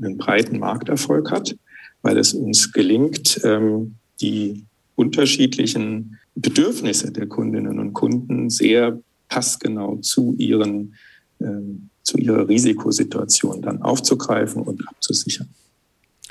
einen 0.00 0.16
breiten 0.16 0.58
Markterfolg 0.58 1.30
hat, 1.30 1.56
weil 2.02 2.16
es 2.18 2.32
uns 2.32 2.72
gelingt, 2.72 3.40
ähm, 3.44 3.96
die 4.20 4.64
unterschiedlichen 4.94 6.18
Bedürfnisse 6.34 7.12
der 7.12 7.26
Kundinnen 7.26 7.78
und 7.78 7.92
Kunden 7.92 8.48
sehr 8.48 8.98
passgenau 9.28 9.96
zu 9.96 10.34
ihren 10.38 10.94
ähm, 11.40 11.90
zu 12.02 12.18
ihrer 12.18 12.48
Risikosituation 12.48 13.60
dann 13.62 13.82
aufzugreifen 13.82 14.62
und 14.62 14.88
abzusichern. 14.88 15.48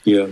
Wir 0.06 0.30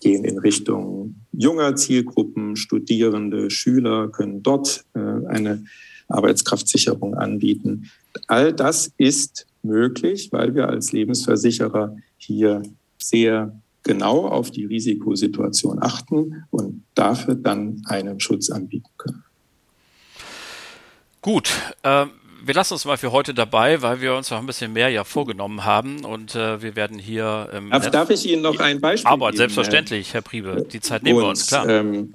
gehen 0.00 0.24
in 0.24 0.38
Richtung 0.38 1.16
junger 1.32 1.76
Zielgruppen, 1.76 2.56
Studierende, 2.56 3.50
Schüler 3.50 4.08
können 4.08 4.42
dort 4.42 4.84
äh, 4.94 4.98
eine 4.98 5.64
Arbeitskraftsicherung 6.08 7.14
anbieten. 7.14 7.90
All 8.26 8.52
das 8.52 8.92
ist 8.96 9.46
möglich, 9.62 10.28
weil 10.32 10.54
wir 10.54 10.68
als 10.68 10.92
Lebensversicherer 10.92 11.96
hier 12.16 12.62
sehr 12.98 13.60
genau 13.82 14.26
auf 14.26 14.50
die 14.50 14.64
Risikosituation 14.64 15.82
achten 15.82 16.44
und 16.50 16.84
dafür 16.94 17.34
dann 17.34 17.82
einen 17.86 18.20
Schutz 18.20 18.50
anbieten 18.50 18.90
können. 18.96 19.24
Gut, 21.20 21.50
äh, 21.82 22.06
wir 22.44 22.54
lassen 22.54 22.74
uns 22.74 22.84
mal 22.84 22.96
für 22.96 23.12
heute 23.12 23.34
dabei, 23.34 23.82
weil 23.82 24.00
wir 24.00 24.14
uns 24.14 24.30
noch 24.30 24.38
ein 24.38 24.46
bisschen 24.46 24.72
mehr 24.72 24.88
ja 24.88 25.04
vorgenommen 25.04 25.64
haben 25.64 26.04
und 26.04 26.34
äh, 26.34 26.62
wir 26.62 26.76
werden 26.76 26.98
hier. 26.98 27.48
Ähm, 27.52 27.70
darf, 27.70 27.90
darf, 27.90 28.10
ich 28.10 28.28
Ihnen 28.28 28.42
noch 28.42 28.58
ein 28.58 28.80
Beispiel 28.80 29.10
Aber 29.10 29.26
geben, 29.26 29.38
selbstverständlich, 29.38 30.14
Herr 30.14 30.22
Priebe, 30.22 30.66
die 30.70 30.80
Zeit 30.80 31.02
nehmen 31.02 31.18
und, 31.18 31.24
wir 31.24 31.28
uns, 31.28 31.46
klar. 31.46 31.68
Ähm, 31.68 32.14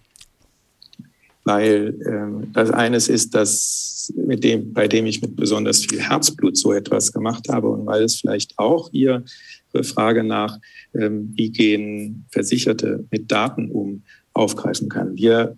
weil 1.46 1.96
ähm, 2.08 2.52
das 2.54 2.72
eines 2.72 3.10
ist, 3.10 3.36
dass 3.36 4.14
mit 4.16 4.44
dem, 4.44 4.74
bei 4.74 4.88
dem 4.88 5.06
ich 5.06 5.22
mit 5.22 5.36
besonders 5.36 5.86
viel 5.86 6.02
Herzblut 6.02 6.58
so 6.58 6.74
etwas 6.74 7.12
gemacht 7.12 7.50
habe 7.50 7.68
und 7.68 7.86
weil 7.86 8.04
es 8.04 8.20
vielleicht 8.20 8.58
auch 8.58 8.90
Ihre 8.94 9.24
Frage 9.82 10.24
nach, 10.24 10.58
ähm, 10.94 11.34
wie 11.36 11.52
gehen 11.52 12.26
Versicherte 12.30 13.06
mit 13.12 13.32
Daten 13.32 13.70
um, 13.72 14.04
aufgreifen 14.34 14.90
kann. 14.90 15.16
Wir 15.16 15.58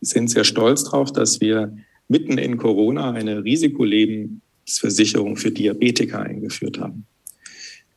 sind 0.00 0.30
sehr 0.30 0.44
stolz 0.44 0.84
darauf, 0.84 1.12
dass 1.12 1.40
wir 1.40 1.76
mitten 2.08 2.38
in 2.38 2.56
Corona 2.56 3.12
eine 3.12 3.44
Risikolebensversicherung 3.44 5.36
für 5.36 5.50
Diabetiker 5.50 6.20
eingeführt 6.20 6.78
haben. 6.78 7.06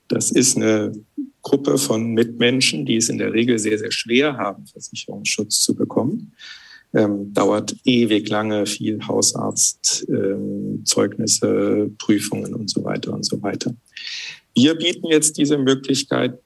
Das 0.08 0.32
ist 0.32 0.58
eine 0.58 0.94
Gruppe 1.42 1.78
von 1.78 2.14
Mitmenschen, 2.14 2.86
die 2.86 2.98
es 2.98 3.08
in 3.10 3.20
der 3.20 3.34
Regel 3.34 3.60
sehr, 3.60 3.78
sehr 3.78 3.92
schwer 3.92 4.38
haben, 4.38 4.66
Versicherungsschutz 4.66 5.62
zu 5.62 5.76
bekommen. 5.76 6.34
Ähm, 6.92 7.32
dauert 7.34 7.76
ewig 7.86 8.28
lange, 8.30 8.66
viel 8.66 9.00
Hausarztzeugnisse, 9.08 11.48
ähm, 11.48 11.96
Prüfungen 12.00 12.56
und 12.56 12.72
so 12.72 12.84
weiter 12.84 13.14
und 13.14 13.24
so 13.24 13.40
weiter. 13.44 13.76
Wir 14.56 14.74
bieten 14.74 15.06
jetzt 15.06 15.38
diese 15.38 15.60
Möglichkeit 15.60 16.40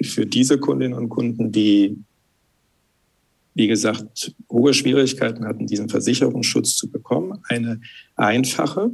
für 0.00 0.24
diese 0.24 0.58
Kundinnen 0.58 0.94
und 0.94 1.10
Kunden, 1.10 1.52
die 1.52 1.98
wie 3.54 3.68
gesagt, 3.68 4.34
hohe 4.50 4.74
Schwierigkeiten 4.74 5.46
hatten, 5.46 5.66
diesen 5.66 5.88
Versicherungsschutz 5.88 6.74
zu 6.76 6.90
bekommen. 6.90 7.38
Eine 7.48 7.80
einfache, 8.16 8.90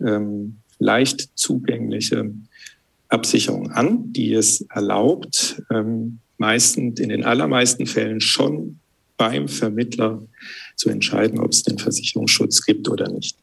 ähm, 0.00 0.56
leicht 0.78 1.28
zugängliche 1.34 2.32
Absicherung 3.08 3.70
an, 3.70 4.12
die 4.12 4.32
es 4.32 4.62
erlaubt, 4.62 5.62
ähm, 5.70 6.18
meistens 6.38 6.98
in 6.98 7.10
den 7.10 7.24
allermeisten 7.24 7.86
Fällen 7.86 8.20
schon 8.20 8.80
beim 9.16 9.48
Vermittler 9.48 10.22
zu 10.76 10.88
entscheiden, 10.88 11.38
ob 11.38 11.52
es 11.52 11.62
den 11.62 11.78
Versicherungsschutz 11.78 12.64
gibt 12.64 12.88
oder 12.88 13.08
nicht. 13.10 13.36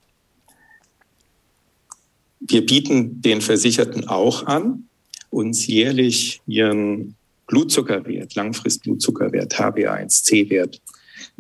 Wir 2.39 2.65
bieten 2.65 3.21
den 3.21 3.39
Versicherten 3.39 4.07
auch 4.07 4.45
an, 4.47 4.87
uns 5.29 5.67
jährlich 5.67 6.41
ihren 6.47 7.15
Blutzuckerwert, 7.51 8.33
Langfristblutzuckerwert, 8.33 9.53
HbA1c-Wert 9.59 10.81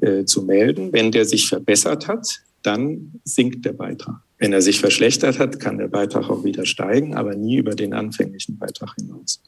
äh, 0.01 0.25
zu 0.25 0.43
melden. 0.43 0.91
Wenn 0.91 1.11
der 1.11 1.25
sich 1.25 1.47
verbessert 1.47 2.07
hat, 2.07 2.41
dann 2.63 3.13
sinkt 3.23 3.65
der 3.65 3.73
Beitrag. 3.73 4.21
Wenn 4.37 4.53
er 4.53 4.61
sich 4.61 4.79
verschlechtert 4.79 5.39
hat, 5.39 5.59
kann 5.59 5.77
der 5.77 5.87
Beitrag 5.87 6.29
auch 6.29 6.43
wieder 6.43 6.65
steigen, 6.65 7.15
aber 7.15 7.35
nie 7.35 7.57
über 7.57 7.75
den 7.75 7.93
anfänglichen 7.93 8.57
Beitrag 8.57 8.93
hinaus. 8.99 9.41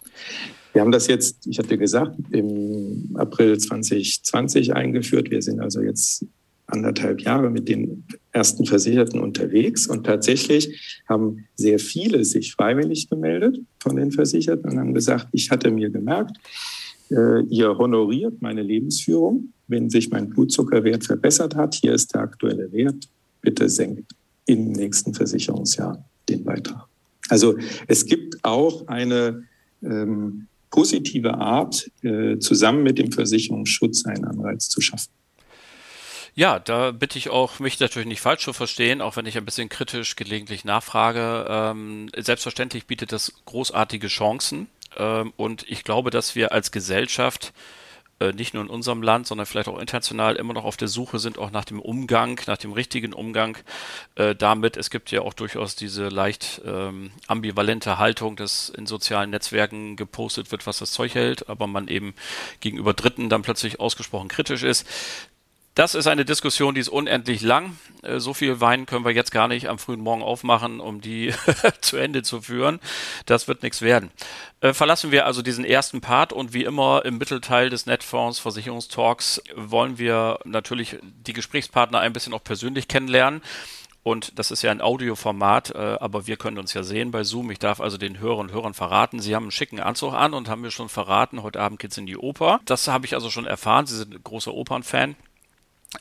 Wir 0.72 0.82
haben 0.82 0.92
das 0.92 1.08
jetzt, 1.08 1.46
ich 1.46 1.60
hatte 1.60 1.78
gesagt, 1.78 2.16
im 2.32 3.12
April 3.16 3.58
2020 3.58 4.74
eingeführt. 4.74 5.30
Wir 5.30 5.42
sind 5.42 5.60
also 5.60 5.82
jetzt 5.82 6.26
anderthalb 6.68 7.22
Jahre 7.22 7.50
mit 7.50 7.68
den 7.68 8.06
ersten 8.32 8.66
Versicherten 8.66 9.20
unterwegs 9.20 9.88
und 9.88 10.06
tatsächlich 10.06 11.02
haben 11.08 11.46
sehr 11.56 11.80
viele 11.80 12.24
sich 12.26 12.54
freiwillig 12.54 13.10
gemeldet 13.10 13.60
von 13.80 13.96
den 13.96 14.12
Versicherten 14.12 14.72
und 14.72 14.80
haben 14.80 14.94
gesagt, 14.94 15.28
ich 15.32 15.52
hatte 15.52 15.70
mir 15.72 15.90
gemerkt, 15.90 16.38
äh, 17.12 17.44
ihr 17.50 17.78
honoriert 17.78 18.42
meine 18.42 18.64
Lebensführung. 18.64 19.50
Wenn 19.68 19.90
sich 19.90 20.10
mein 20.10 20.30
Blutzuckerwert 20.30 21.04
verbessert 21.06 21.56
hat, 21.56 21.76
hier 21.76 21.94
ist 21.94 22.14
der 22.14 22.22
aktuelle 22.22 22.72
Wert, 22.72 23.08
bitte 23.42 23.70
senkt 23.70 24.12
im 24.46 24.72
nächsten 24.72 25.14
Versicherungsjahr 25.14 26.04
den 26.30 26.44
Beitrag. 26.44 26.86
Also 27.30 27.58
es 27.88 28.06
gibt 28.06 28.44
auch 28.44 28.88
eine 28.88 29.44
ähm, 29.82 30.48
positive 30.70 31.36
Art, 31.36 31.90
äh, 32.02 32.38
zusammen 32.40 32.84
mit 32.84 32.98
dem 32.98 33.12
Versicherungsschutz 33.12 34.06
einen 34.06 34.26
Anreiz 34.26 34.70
zu 34.70 34.82
schaffen. 34.82 35.12
Ja, 36.36 36.58
da 36.58 36.92
bitte 36.92 37.20
ich 37.20 37.30
auch, 37.30 37.60
mich 37.60 37.80
natürlich 37.80 38.08
nicht 38.08 38.22
falsch 38.22 38.44
zu 38.44 38.54
verstehen, 38.54 39.02
auch 39.02 39.16
wenn 39.18 39.28
ich 39.28 39.38
ein 39.38 39.46
bisschen 39.46 39.70
kritisch 39.70 40.16
gelegentlich 40.16 40.66
nachfrage. 40.66 41.46
Ähm, 41.48 42.10
selbstverständlich 42.18 42.88
bietet 42.88 43.12
das 43.12 43.34
großartige 43.46 44.08
Chancen. 44.08 44.68
Ähm, 44.98 45.32
und 45.38 45.70
ich 45.70 45.84
glaube, 45.84 46.10
dass 46.10 46.34
wir 46.36 46.52
als 46.52 46.72
Gesellschaft 46.72 47.54
äh, 48.20 48.32
nicht 48.32 48.54
nur 48.54 48.64
in 48.64 48.70
unserem 48.70 49.04
Land, 49.04 49.28
sondern 49.28 49.46
vielleicht 49.46 49.68
auch 49.68 49.78
international 49.78 50.36
immer 50.36 50.54
noch 50.54 50.66
auf 50.66 50.78
der 50.78 50.88
Suche 50.88 51.20
sind, 51.20 51.38
auch 51.38 51.52
nach 51.52 51.66
dem 51.66 51.80
Umgang, 51.80 52.40
nach 52.48 52.58
dem 52.58 52.74
richtigen 52.74 53.14
Umgang 53.14 53.58
äh, 54.16 54.34
damit. 54.34 54.78
Es 54.78 54.90
gibt 54.90 55.12
ja 55.12 55.22
auch 55.22 55.34
durchaus 55.34 55.76
diese 55.76 56.08
leicht 56.08 56.62
ähm, 56.66 57.12
ambivalente 57.28 57.98
Haltung, 57.98 58.36
dass 58.36 58.70
in 58.70 58.88
sozialen 58.88 59.30
Netzwerken 59.30 59.96
gepostet 59.98 60.52
wird, 60.52 60.66
was 60.66 60.80
das 60.80 60.92
Zeug 60.92 61.14
hält, 61.16 61.50
aber 61.50 61.68
man 61.68 61.88
eben 61.88 62.14
gegenüber 62.60 62.94
Dritten 62.94 63.30
dann 63.30 63.42
plötzlich 63.42 63.80
ausgesprochen 63.80 64.30
kritisch 64.30 64.64
ist. 64.64 64.88
Das 65.76 65.96
ist 65.96 66.06
eine 66.06 66.24
Diskussion, 66.24 66.76
die 66.76 66.82
ist 66.82 66.90
unendlich 66.90 67.42
lang. 67.42 67.78
Äh, 68.04 68.20
so 68.20 68.36
viel 68.36 68.62
Wein 68.62 68.86
können 68.86 69.06
wir 69.06 69.12
jetzt 69.12 69.32
gar 69.32 69.48
nicht 69.48 69.70
am 69.70 69.80
frühen 69.80 70.02
Morgen 70.02 70.22
aufmachen, 70.22 70.80
um 70.80 71.02
die 71.02 71.34
zu 71.82 71.98
Ende 71.98 72.22
zu 72.22 72.42
führen. 72.42 72.80
Das 73.26 73.48
wird 73.48 73.64
nichts 73.64 73.82
werden. 73.82 74.12
Äh, 74.62 74.74
verlassen 74.74 75.12
wir 75.12 75.26
also 75.26 75.42
diesen 75.42 75.66
ersten 75.66 76.00
Part 76.00 76.32
und 76.32 76.54
wie 76.54 76.64
immer 76.64 77.04
im 77.06 77.18
Mittelteil 77.18 77.72
des 77.72 77.88
Netfonds 77.88 78.38
Versicherungstalks 78.38 79.42
wollen 79.56 79.98
wir 79.98 80.40
natürlich 80.46 80.98
die 81.02 81.34
Gesprächspartner 81.34 82.00
ein 82.00 82.14
bisschen 82.14 82.36
auch 82.36 82.44
persönlich 82.44 82.88
kennenlernen. 82.88 83.42
Und 84.04 84.38
das 84.38 84.52
ist 84.52 84.62
ja 84.62 84.70
ein 84.70 84.82
Audioformat, 84.82 85.72
äh, 85.72 85.98
aber 86.00 86.28
wir 86.28 86.38
können 86.38 86.60
uns 86.60 86.76
ja 86.76 86.84
sehen 86.84 87.10
bei 87.10 87.24
Zoom. 87.24 87.50
Ich 87.50 87.58
darf 87.58 87.80
also 87.80 87.98
den 87.98 88.20
Hörern 88.20 88.48
und 88.48 88.52
Hörern 88.52 88.74
verraten, 88.76 89.20
Sie 89.20 89.34
haben 89.34 89.46
einen 89.46 89.52
schicken 89.52 89.80
Anzug 89.80 90.14
an 90.14 90.36
und 90.36 90.50
haben 90.50 90.62
mir 90.62 90.72
schon 90.72 90.90
verraten, 90.90 91.42
heute 91.42 91.62
Abend 91.62 91.80
geht's 91.80 91.98
in 91.98 92.06
die 92.06 92.18
Oper. 92.18 92.60
Das 92.66 92.88
habe 92.88 93.08
ich 93.08 93.16
also 93.16 93.32
schon 93.32 93.48
erfahren. 93.48 93.88
Sie 93.88 93.98
sind 93.98 94.14
ein 94.14 94.24
großer 94.24 94.54
Opernfan. 94.54 95.16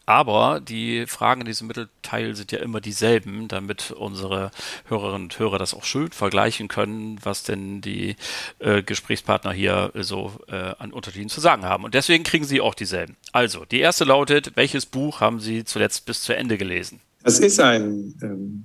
Aber 0.06 0.60
die 0.60 1.06
Fragen 1.06 1.42
in 1.42 1.46
diesem 1.46 1.66
Mittelteil 1.66 2.34
sind 2.34 2.52
ja 2.52 2.58
immer 2.58 2.80
dieselben, 2.80 3.48
damit 3.48 3.90
unsere 3.90 4.50
Hörerinnen 4.88 5.24
und 5.24 5.38
Hörer 5.38 5.58
das 5.58 5.74
auch 5.74 5.84
schön 5.84 6.10
vergleichen 6.10 6.68
können, 6.68 7.18
was 7.22 7.42
denn 7.42 7.80
die 7.80 8.16
äh, 8.58 8.82
Gesprächspartner 8.82 9.52
hier 9.52 9.92
so 9.94 10.32
äh, 10.48 10.74
an 10.78 10.92
Unterschieden 10.92 11.28
zu 11.28 11.40
sagen 11.40 11.64
haben. 11.64 11.84
Und 11.84 11.94
deswegen 11.94 12.24
kriegen 12.24 12.44
sie 12.44 12.60
auch 12.60 12.74
dieselben. 12.74 13.16
Also, 13.32 13.64
die 13.64 13.80
erste 13.80 14.04
lautet, 14.04 14.52
welches 14.56 14.86
Buch 14.86 15.20
haben 15.20 15.40
Sie 15.40 15.64
zuletzt 15.64 16.06
bis 16.06 16.22
zu 16.22 16.34
Ende 16.34 16.58
gelesen? 16.58 17.00
Das 17.22 17.38
ist 17.38 17.60
ein 17.60 18.14
ähm, 18.22 18.64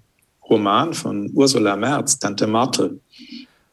Roman 0.49 0.93
von 0.93 1.29
Ursula 1.33 1.75
Merz, 1.75 2.19
Tante 2.19 2.47
Marthe. 2.47 2.99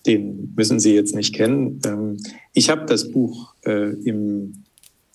Den 0.07 0.53
müssen 0.57 0.81
Sie 0.81 0.95
jetzt 0.95 1.15
nicht 1.15 1.35
kennen. 1.35 1.81
Ähm, 1.87 2.19
ich 2.53 2.69
habe 2.69 2.85
das 2.87 3.11
Buch 3.11 3.55
äh, 3.65 3.91
im 4.05 4.64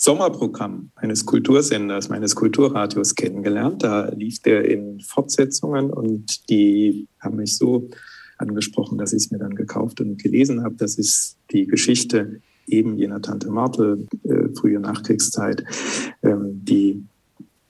Sommerprogramm 0.02 0.92
eines 0.96 1.26
Kultursenders, 1.26 2.08
meines 2.08 2.34
Kulturradios 2.34 3.16
kennengelernt. 3.16 3.84
Da 3.84 4.08
lief 4.16 4.42
der 4.42 4.64
in 4.64 5.02
Fortsetzungen 5.02 5.92
und 5.92 6.50
die 6.50 7.10
haben 7.20 7.36
mich 7.36 7.58
so 7.58 7.90
angesprochen, 8.38 8.98
dass 8.98 9.12
ich 9.12 9.24
es 9.24 9.32
mir 9.32 9.40
dann 9.40 9.56
gekauft 9.56 10.00
und 10.00 10.24
gelesen 10.24 10.64
habe. 10.64 10.76
Das 10.78 10.98
ist 10.98 11.36
die 11.52 11.68
Geschichte 11.68 12.40
eben 12.66 12.98
jener 12.98 13.22
Tante 13.22 13.52
Martel, 13.52 14.08
äh, 14.24 14.48
frühe 14.58 14.80
Nachkriegszeit, 14.80 15.66
ähm, 16.24 16.62
die 16.64 17.04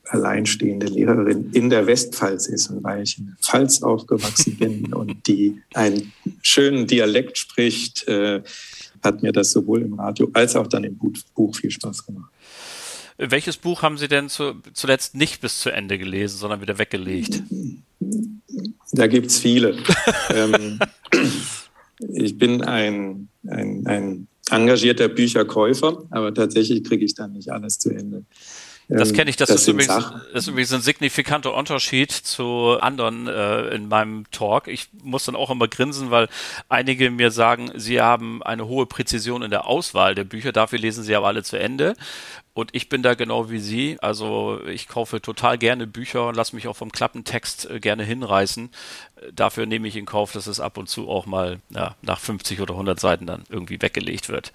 alleinstehende 0.05 0.85
Lehrerin 0.85 1.49
in 1.53 1.71
der 1.71 1.87
Westpfalz 1.87 2.45
ist. 2.45 2.69
Und 2.69 2.83
weil 2.83 3.01
ich 3.01 3.17
in 3.17 3.25
der 3.25 3.37
Pfalz 3.41 3.81
aufgewachsen 3.81 4.55
bin 4.57 4.93
und 4.93 5.25
die 5.25 5.61
einen 5.73 6.11
schönen 6.43 6.85
Dialekt 6.85 7.39
spricht, 7.39 8.07
äh, 8.07 8.43
hat 9.03 9.21
mir 9.23 9.31
das 9.31 9.51
sowohl 9.51 9.81
im 9.81 9.93
Radio 9.93 10.29
als 10.33 10.55
auch 10.55 10.67
dann 10.67 10.83
im 10.83 10.97
Buch 10.97 11.55
viel 11.55 11.71
Spaß 11.71 12.05
gemacht. 12.05 12.31
Welches 13.17 13.57
Buch 13.57 13.81
haben 13.81 13.97
Sie 13.97 14.07
denn 14.07 14.29
zu, 14.29 14.53
zuletzt 14.73 15.13
nicht 15.13 15.41
bis 15.41 15.59
zu 15.59 15.69
Ende 15.69 15.97
gelesen, 15.97 16.37
sondern 16.37 16.61
wieder 16.61 16.77
weggelegt? 16.77 17.43
Da 18.93 19.07
gibt 19.07 19.27
es 19.27 19.39
viele. 19.39 19.77
ähm, 20.29 20.79
ich 22.13 22.37
bin 22.37 22.61
ein, 22.61 23.27
ein, 23.45 23.85
ein 23.85 24.27
engagierter 24.49 25.09
Bücherkäufer, 25.09 26.05
aber 26.11 26.33
tatsächlich 26.33 26.83
kriege 26.85 27.03
ich 27.03 27.13
dann 27.13 27.33
nicht 27.33 27.51
alles 27.51 27.77
zu 27.77 27.89
Ende. 27.89 28.23
Das 28.91 29.13
kenne 29.13 29.29
ich, 29.29 29.37
das, 29.37 29.49
das 29.49 29.61
ist, 29.61 29.67
übrigens, 29.67 30.11
ist, 30.33 30.47
übrigens, 30.47 30.73
ein 30.73 30.81
signifikanter 30.81 31.53
Unterschied 31.53 32.11
zu 32.11 32.77
anderen 32.81 33.27
äh, 33.27 33.67
in 33.67 33.87
meinem 33.87 34.25
Talk. 34.31 34.67
Ich 34.67 34.87
muss 35.03 35.25
dann 35.25 35.35
auch 35.35 35.51
immer 35.51 35.67
grinsen, 35.67 36.09
weil 36.09 36.27
einige 36.69 37.11
mir 37.11 37.29
sagen, 37.29 37.71
sie 37.75 38.01
haben 38.01 38.41
eine 38.41 38.67
hohe 38.67 38.87
Präzision 38.87 39.43
in 39.43 39.51
der 39.51 39.67
Auswahl 39.67 40.15
der 40.15 40.23
Bücher, 40.23 40.51
dafür 40.51 40.79
lesen 40.79 41.03
sie 41.03 41.15
aber 41.15 41.27
alle 41.27 41.43
zu 41.43 41.59
Ende. 41.59 41.93
Und 42.55 42.71
ich 42.73 42.89
bin 42.89 43.03
da 43.03 43.13
genau 43.13 43.49
wie 43.49 43.59
Sie. 43.59 43.97
Also 44.01 44.59
ich 44.65 44.87
kaufe 44.87 45.21
total 45.21 45.57
gerne 45.57 45.87
Bücher 45.87 46.27
und 46.27 46.35
lasse 46.35 46.55
mich 46.55 46.67
auch 46.67 46.75
vom 46.75 46.91
Klappentext 46.91 47.69
äh, 47.69 47.79
gerne 47.79 48.03
hinreißen. 48.03 48.69
Dafür 49.33 49.65
nehme 49.65 49.87
ich 49.87 49.95
in 49.95 50.05
Kauf, 50.05 50.33
dass 50.33 50.47
es 50.47 50.59
ab 50.59 50.77
und 50.77 50.89
zu 50.89 51.07
auch 51.07 51.25
mal 51.25 51.59
ja, 51.69 51.95
nach 52.01 52.19
50 52.19 52.59
oder 52.59 52.73
100 52.73 52.99
Seiten 52.99 53.27
dann 53.27 53.43
irgendwie 53.49 53.81
weggelegt 53.81 54.29
wird. 54.29 54.51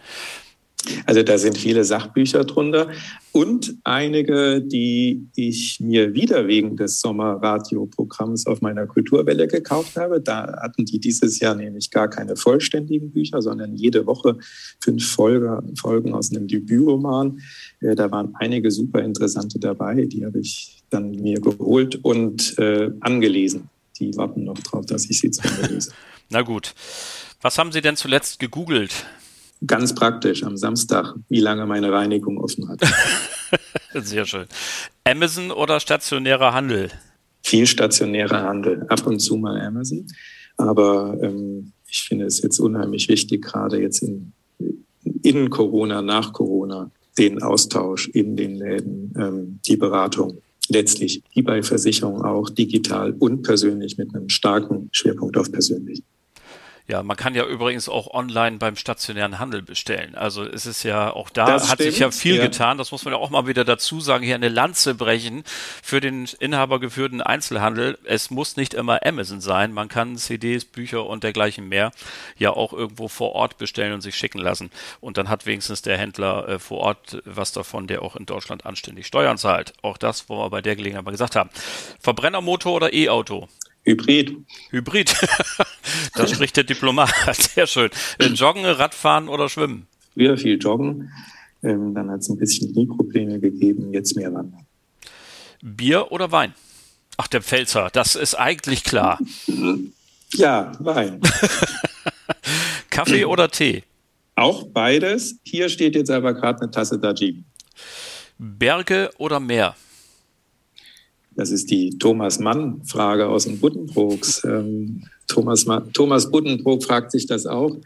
Also 1.07 1.23
da 1.23 1.39
sind 1.39 1.59
viele 1.59 1.85
Sachbücher 1.85 2.45
drunter 2.45 2.89
und 3.33 3.77
einige, 3.85 4.61
die 4.61 5.29
ich 5.35 5.81
mir 5.81 6.15
wieder 6.15 6.47
wegen 6.47 6.77
des 6.77 7.01
Sommerradioprogramms 7.01 8.47
auf 8.47 8.61
meiner 8.61 8.87
Kulturwelle 8.87 9.49
gekauft 9.49 9.97
habe. 9.97 10.21
Da 10.21 10.61
hatten 10.63 10.85
die 10.85 11.01
dieses 11.01 11.41
Jahr 11.41 11.55
nämlich 11.55 11.91
gar 11.91 12.09
keine 12.09 12.37
vollständigen 12.37 13.11
Bücher, 13.11 13.43
sondern 13.43 13.75
jede 13.77 14.07
Woche 14.07 14.39
fünf 14.81 15.07
Folge, 15.07 15.63
Folgen 15.81 16.15
aus 16.15 16.31
einem 16.31 16.49
Debütroman. 16.49 17.41
Äh, 17.81 17.95
da 17.95 18.11
waren 18.11 18.35
einige 18.39 18.71
super 18.71 19.03
interessante 19.03 19.59
dabei, 19.59 20.05
die 20.05 20.25
habe 20.25 20.41
ich 20.41 20.83
dann 20.91 21.11
mir 21.11 21.41
geholt 21.41 21.97
und 22.05 22.59
äh, 22.59 22.91
angelesen. 23.01 23.69
Die 23.99 24.17
warten 24.17 24.45
noch 24.45 24.59
drauf, 24.59 24.87
dass 24.87 25.09
ich 25.09 25.21
sie 25.21 25.31
zu 25.31 25.43
lese. 25.69 25.93
Na 26.31 26.43
gut. 26.43 26.75
Was 27.41 27.59
haben 27.59 27.73
Sie 27.73 27.81
denn 27.81 27.97
zuletzt 27.97 28.39
gegoogelt? 28.39 29.05
Ganz 29.67 29.95
praktisch 29.95 30.43
am 30.45 30.57
Samstag, 30.57 31.15
wie 31.29 31.41
lange 31.41 31.67
meine 31.67 31.93
Reinigung 31.93 32.39
offen 32.39 32.69
hat. 32.69 32.81
Sehr 33.95 34.27
schön. 34.27 34.47
Amazon 35.05 35.51
oder 35.51 35.81
stationärer 35.81 36.53
Handel? 36.53 36.91
Viel 37.43 37.67
stationärer 37.67 38.43
Handel, 38.43 38.87
ab 38.89 39.07
und 39.07 39.21
zu 39.21 39.37
mal 39.37 39.61
Amazon. 39.61 40.07
Aber 40.57 41.17
ähm, 41.23 41.73
ich 41.89 42.03
finde 42.03 42.27
es 42.27 42.43
jetzt 42.43 42.59
unheimlich 42.59 43.09
wichtig, 43.09 43.43
gerade 43.43 43.81
jetzt 43.81 44.03
in, 44.03 44.33
in 45.23 45.51
Corona, 45.51 46.03
nach 46.03 46.33
Corona, 46.33 46.91
den 47.19 47.43
Austausch 47.43 48.09
in 48.09 48.37
den 48.37 48.57
Läden, 48.57 49.15
ähm, 49.17 49.61
die 49.67 49.77
Beratung 49.77 50.39
letztlich 50.69 51.23
wie 51.35 51.43
bei 51.43 51.63
Versicherungen 51.63 52.23
auch 52.23 52.49
digital 52.51 53.13
und 53.13 53.43
persönlich 53.43 53.99
mit 53.99 54.15
einem 54.15 54.29
starken 54.29 54.89
Schwerpunkt 54.93 55.37
auf 55.37 55.53
persönlich. 55.53 56.03
Ja, 56.87 57.03
man 57.03 57.17
kann 57.17 57.35
ja 57.35 57.47
übrigens 57.47 57.89
auch 57.89 58.13
online 58.13 58.59
beim 58.59 58.77
stationären 58.77 59.39
Handel 59.39 59.63
bestellen. 59.63 60.15
Also 60.15 60.45
es 60.45 60.67
ist 60.67 60.83
ja 60.83 61.11
auch 61.11 61.31
da 61.31 61.47
das 61.47 61.71
hat 61.71 61.77
stimmt, 61.77 61.91
sich 61.91 61.99
ja 62.01 62.11
viel 62.11 62.37
ja. 62.37 62.43
getan. 62.43 62.77
Das 62.77 62.93
muss 62.93 63.07
man 63.07 63.15
ja 63.15 63.21
auch 63.21 63.31
mal 63.31 63.47
wieder 63.47 63.65
dazu 63.65 64.01
sagen. 64.01 64.23
Hier 64.23 64.35
eine 64.35 64.51
Lanze 64.51 64.95
brechen 64.95 65.45
für 65.83 66.03
den 66.03 66.29
inhabergeführten 66.41 67.23
Einzelhandel. 67.23 67.97
Es 68.05 68.31
muss 68.31 68.59
nicht 68.59 68.75
immer 68.75 69.01
Amazon 69.07 69.41
sein. 69.41 69.73
Man 69.73 69.89
kann 69.89 70.19
CDs, 70.19 70.67
Bücher 70.67 71.07
und 71.07 71.25
dergleichen 71.25 71.71
mehr 71.71 71.91
ja 72.37 72.51
auch 72.51 72.75
irgendwo 72.75 73.09
vor 73.09 73.33
Ort 73.33 73.57
bestellen 73.57 73.95
und 73.95 74.03
sich 74.03 74.15
schicken 74.15 74.39
lassen. 74.39 74.71
Und 75.01 75.17
dann 75.17 75.31
hat 75.31 75.47
wenigstens 75.47 75.81
der 75.81 75.97
Händler 75.97 76.47
äh, 76.49 76.59
vor 76.59 76.81
Ort 76.81 77.23
was 77.25 77.53
davon, 77.53 77.87
der 77.87 78.03
auch 78.03 78.15
in 78.15 78.27
Deutschland 78.27 78.67
anständig 78.67 79.07
Steuern 79.07 79.39
zahlt. 79.39 79.73
Auch 79.81 79.97
das, 79.97 80.29
wo 80.29 80.37
wir 80.37 80.51
bei 80.51 80.61
der 80.61 80.77
Gelegenheit 80.77 81.07
mal 81.07 81.13
gesagt 81.13 81.35
haben. 81.35 81.49
Verbrennermotor 81.99 82.75
oder 82.75 82.93
E-Auto? 82.93 83.49
Hybrid. 83.85 84.37
Hybrid. 84.71 85.15
das 86.15 86.31
spricht 86.31 86.57
der 86.57 86.65
Diplomat. 86.65 87.13
Sehr 87.35 87.67
schön. 87.67 87.91
Äh, 88.19 88.27
joggen, 88.27 88.65
Radfahren 88.65 89.29
oder 89.29 89.49
Schwimmen? 89.49 89.87
Früher 90.15 90.37
viel 90.37 90.59
Joggen. 90.59 91.11
Ähm, 91.63 91.95
dann 91.95 92.11
hat 92.11 92.21
es 92.21 92.29
ein 92.29 92.39
bisschen 92.39 92.73
Knieprobleme 92.73 93.41
gegeben. 93.41 93.93
Jetzt 93.93 94.17
mehr 94.17 94.33
Wandern. 94.33 94.67
Bier 95.63 96.13
oder 96.13 96.31
Wein? 96.33 96.55
Ach, 97.17 97.27
der 97.27 97.43
Pfälzer. 97.43 97.91
Das 97.93 98.17
ist 98.17 98.35
eigentlich 98.35 98.85
klar. 98.85 99.19
Ja, 100.37 100.73
Wein. 100.81 101.21
Kaffee 102.91 103.25
oder 103.25 103.49
Tee? 103.49 103.85
Auch 104.35 104.65
beides. 104.65 105.39
Hier 105.45 105.69
steht 105.69 105.95
jetzt 105.95 106.11
aber 106.11 106.35
gerade 106.35 106.63
eine 106.63 106.73
Tasse 106.73 106.99
Dajib. 106.99 107.45
Berge 108.37 109.11
oder 109.19 109.39
Meer? 109.39 109.77
Das 111.37 111.51
ist 111.51 111.71
die 111.71 111.99
Thomas 111.99 112.39
Mann-Frage 112.39 113.27
aus 113.29 113.45
dem 113.45 113.59
Buddenbrooks. 113.59 114.45
Ähm, 114.45 115.05
Thomas, 115.27 115.67
Thomas 115.93 116.31
Buddenbrook 116.31 116.85
fragt 116.85 117.11
sich 117.11 117.27
das 117.27 117.47
auch. 117.47 117.77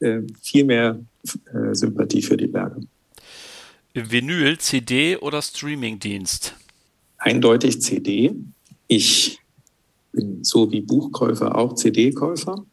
Äh, 0.00 0.22
viel 0.42 0.64
mehr 0.64 1.00
äh, 1.52 1.74
Sympathie 1.74 2.22
für 2.22 2.36
die 2.36 2.46
Berge. 2.46 2.82
Vinyl, 3.94 4.58
CD 4.58 5.16
oder 5.16 5.40
Streamingdienst? 5.40 6.54
Eindeutig 7.18 7.80
CD. 7.80 8.34
Ich 8.88 9.38
bin 10.12 10.44
so 10.44 10.70
wie 10.70 10.82
Buchkäufer 10.82 11.56
auch 11.56 11.74
CD-Käufer 11.74 12.64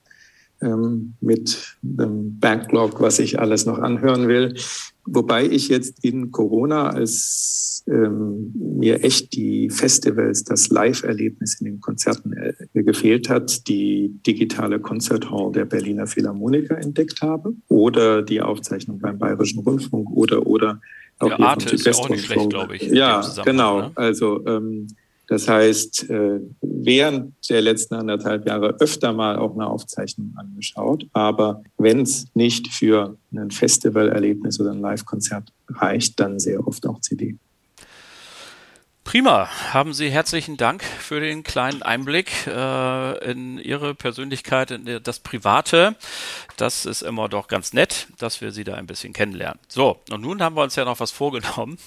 ähm, 0.61 1.13
mit 1.21 1.77
einem 1.83 2.39
Backlog, 2.39 2.99
was 2.99 3.19
ich 3.19 3.39
alles 3.39 3.65
noch 3.65 3.79
anhören 3.79 4.27
will. 4.27 4.55
Wobei 5.05 5.45
ich 5.45 5.67
jetzt 5.67 6.03
in 6.03 6.31
Corona, 6.31 6.89
als 6.89 7.83
ähm, 7.87 8.53
mir 8.55 9.03
echt 9.03 9.33
die 9.33 9.69
Festivals, 9.69 10.43
das 10.45 10.69
Live-Erlebnis 10.69 11.59
in 11.59 11.65
den 11.65 11.81
Konzerten 11.81 12.33
äh, 12.33 12.83
gefehlt 12.83 13.29
hat, 13.29 13.67
die 13.67 14.17
digitale 14.25 14.79
Konzerthall 14.79 15.51
der 15.51 15.65
Berliner 15.65 16.07
Philharmoniker 16.07 16.77
entdeckt 16.77 17.21
habe 17.21 17.53
oder 17.67 18.21
die 18.21 18.41
Aufzeichnung 18.41 18.99
beim 18.99 19.17
Bayerischen 19.19 19.59
Rundfunk 19.59 20.09
oder 20.11 20.47
oder 20.47 20.79
auch 21.19 21.29
ja, 21.29 21.39
Arte 21.39 21.75
ist 21.75 21.85
ja 21.85 21.93
auch 21.93 22.09
nicht 22.09 22.25
schlecht, 22.25 22.49
glaube 22.49 22.75
ich. 22.75 22.83
Ja, 22.83 23.25
genau. 23.45 23.81
Ne? 23.81 23.91
Also 23.95 24.45
ähm, 24.47 24.87
das 25.27 25.47
heißt, 25.47 26.09
äh, 26.09 26.39
während 26.61 27.33
der 27.49 27.61
letzten 27.61 27.95
anderthalb 27.95 28.45
Jahre 28.47 28.75
öfter 28.79 29.13
mal 29.13 29.37
auch 29.37 29.53
eine 29.55 29.67
Aufzeichnung 29.67 30.33
angeschaut. 30.35 31.07
Aber 31.13 31.63
wenn 31.77 32.01
es 32.01 32.25
nicht 32.33 32.67
für 32.67 33.17
ein 33.31 33.51
Festivalerlebnis 33.51 34.59
oder 34.59 34.71
ein 34.71 34.81
Live-Konzert 34.81 35.53
reicht, 35.69 36.19
dann 36.19 36.39
sehr 36.39 36.67
oft 36.67 36.85
auch 36.85 36.99
CD. 36.99 37.37
Prima. 39.03 39.49
Haben 39.73 39.93
Sie 39.93 40.09
herzlichen 40.09 40.55
Dank 40.55 40.83
für 40.83 41.19
den 41.19 41.43
kleinen 41.43 41.83
Einblick 41.83 42.47
äh, 42.47 43.31
in 43.31 43.59
Ihre 43.59 43.93
Persönlichkeit, 43.95 44.71
in 44.71 45.03
das 45.03 45.19
Private. 45.19 45.95
Das 46.57 46.85
ist 46.85 47.01
immer 47.01 47.27
doch 47.27 47.47
ganz 47.47 47.73
nett, 47.73 48.07
dass 48.17 48.39
wir 48.41 48.51
Sie 48.51 48.63
da 48.63 48.75
ein 48.75 48.87
bisschen 48.87 49.13
kennenlernen. 49.13 49.59
So, 49.67 49.99
und 50.09 50.21
nun 50.21 50.41
haben 50.41 50.55
wir 50.55 50.63
uns 50.63 50.75
ja 50.75 50.85
noch 50.85 50.99
was 50.99 51.11
vorgenommen. 51.11 51.77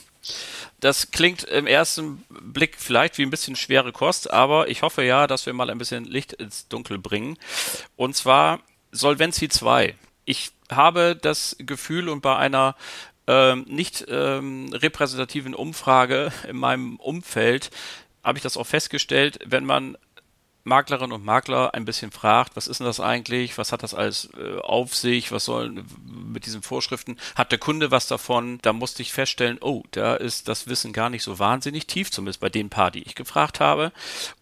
Das 0.81 1.11
klingt 1.11 1.45
im 1.45 1.67
ersten 1.67 2.23
Blick 2.29 2.77
vielleicht 2.79 3.17
wie 3.19 3.23
ein 3.23 3.31
bisschen 3.31 3.57
schwere 3.57 3.93
Kost, 3.93 4.31
aber 4.31 4.69
ich 4.69 4.83
hoffe 4.83 5.03
ja, 5.03 5.27
dass 5.27 5.47
wir 5.47 5.53
mal 5.53 5.71
ein 5.71 5.79
bisschen 5.79 6.05
Licht 6.05 6.35
ins 6.35 6.69
Dunkel 6.69 6.99
bringen. 6.99 7.39
Und 7.97 8.15
zwar 8.15 8.61
Solvency 8.93 9.49
2. 9.49 9.95
Ich 10.27 10.51
habe 10.71 11.17
das 11.17 11.57
Gefühl 11.61 12.09
und 12.09 12.21
bei 12.21 12.37
einer 12.37 12.77
ähm, 13.27 13.65
nicht 13.69 14.07
ähm, 14.09 14.71
repräsentativen 14.73 15.55
Umfrage 15.55 16.33
in 16.49 16.57
meinem 16.57 16.97
Umfeld 16.97 17.71
habe 18.23 18.39
ich 18.39 18.43
das 18.43 18.57
auch 18.57 18.67
festgestellt, 18.67 19.39
wenn 19.47 19.65
man 19.65 19.97
Maklerinnen 20.67 21.13
und 21.13 21.25
Makler 21.25 21.75
ein 21.75 21.85
bisschen 21.85 22.11
fragt, 22.11 22.57
was 22.57 22.67
ist 22.67 22.81
denn 22.81 22.89
das 22.89 22.99
eigentlich, 22.99 23.57
was 23.57 23.71
hat 23.71 23.85
das 23.85 23.95
alles 23.95 24.29
äh, 24.37 24.59
auf 24.59 24.97
sich, 24.97 25.31
was 25.31 25.45
sollen 25.45 25.85
mit 26.05 26.45
diesen 26.45 26.61
Vorschriften, 26.61 27.19
hat 27.37 27.53
der 27.53 27.61
Kunde 27.61 27.93
was 27.93 28.09
davon, 28.09 28.59
da 28.63 28.73
musste 28.73 29.01
ich 29.01 29.13
feststellen, 29.13 29.59
oh, 29.61 29.85
da 29.93 30.17
ist 30.17 30.49
das 30.49 30.67
Wissen 30.67 30.93
gar 30.93 31.09
nicht 31.09 31.23
so 31.23 31.39
wahnsinnig 31.39 31.87
tief, 31.87 32.11
zumindest 32.11 32.41
bei 32.41 32.49
den 32.49 32.69
paar, 32.69 32.91
die 32.91 33.05
ich 33.05 33.15
gefragt 33.15 33.61
habe. 33.61 33.93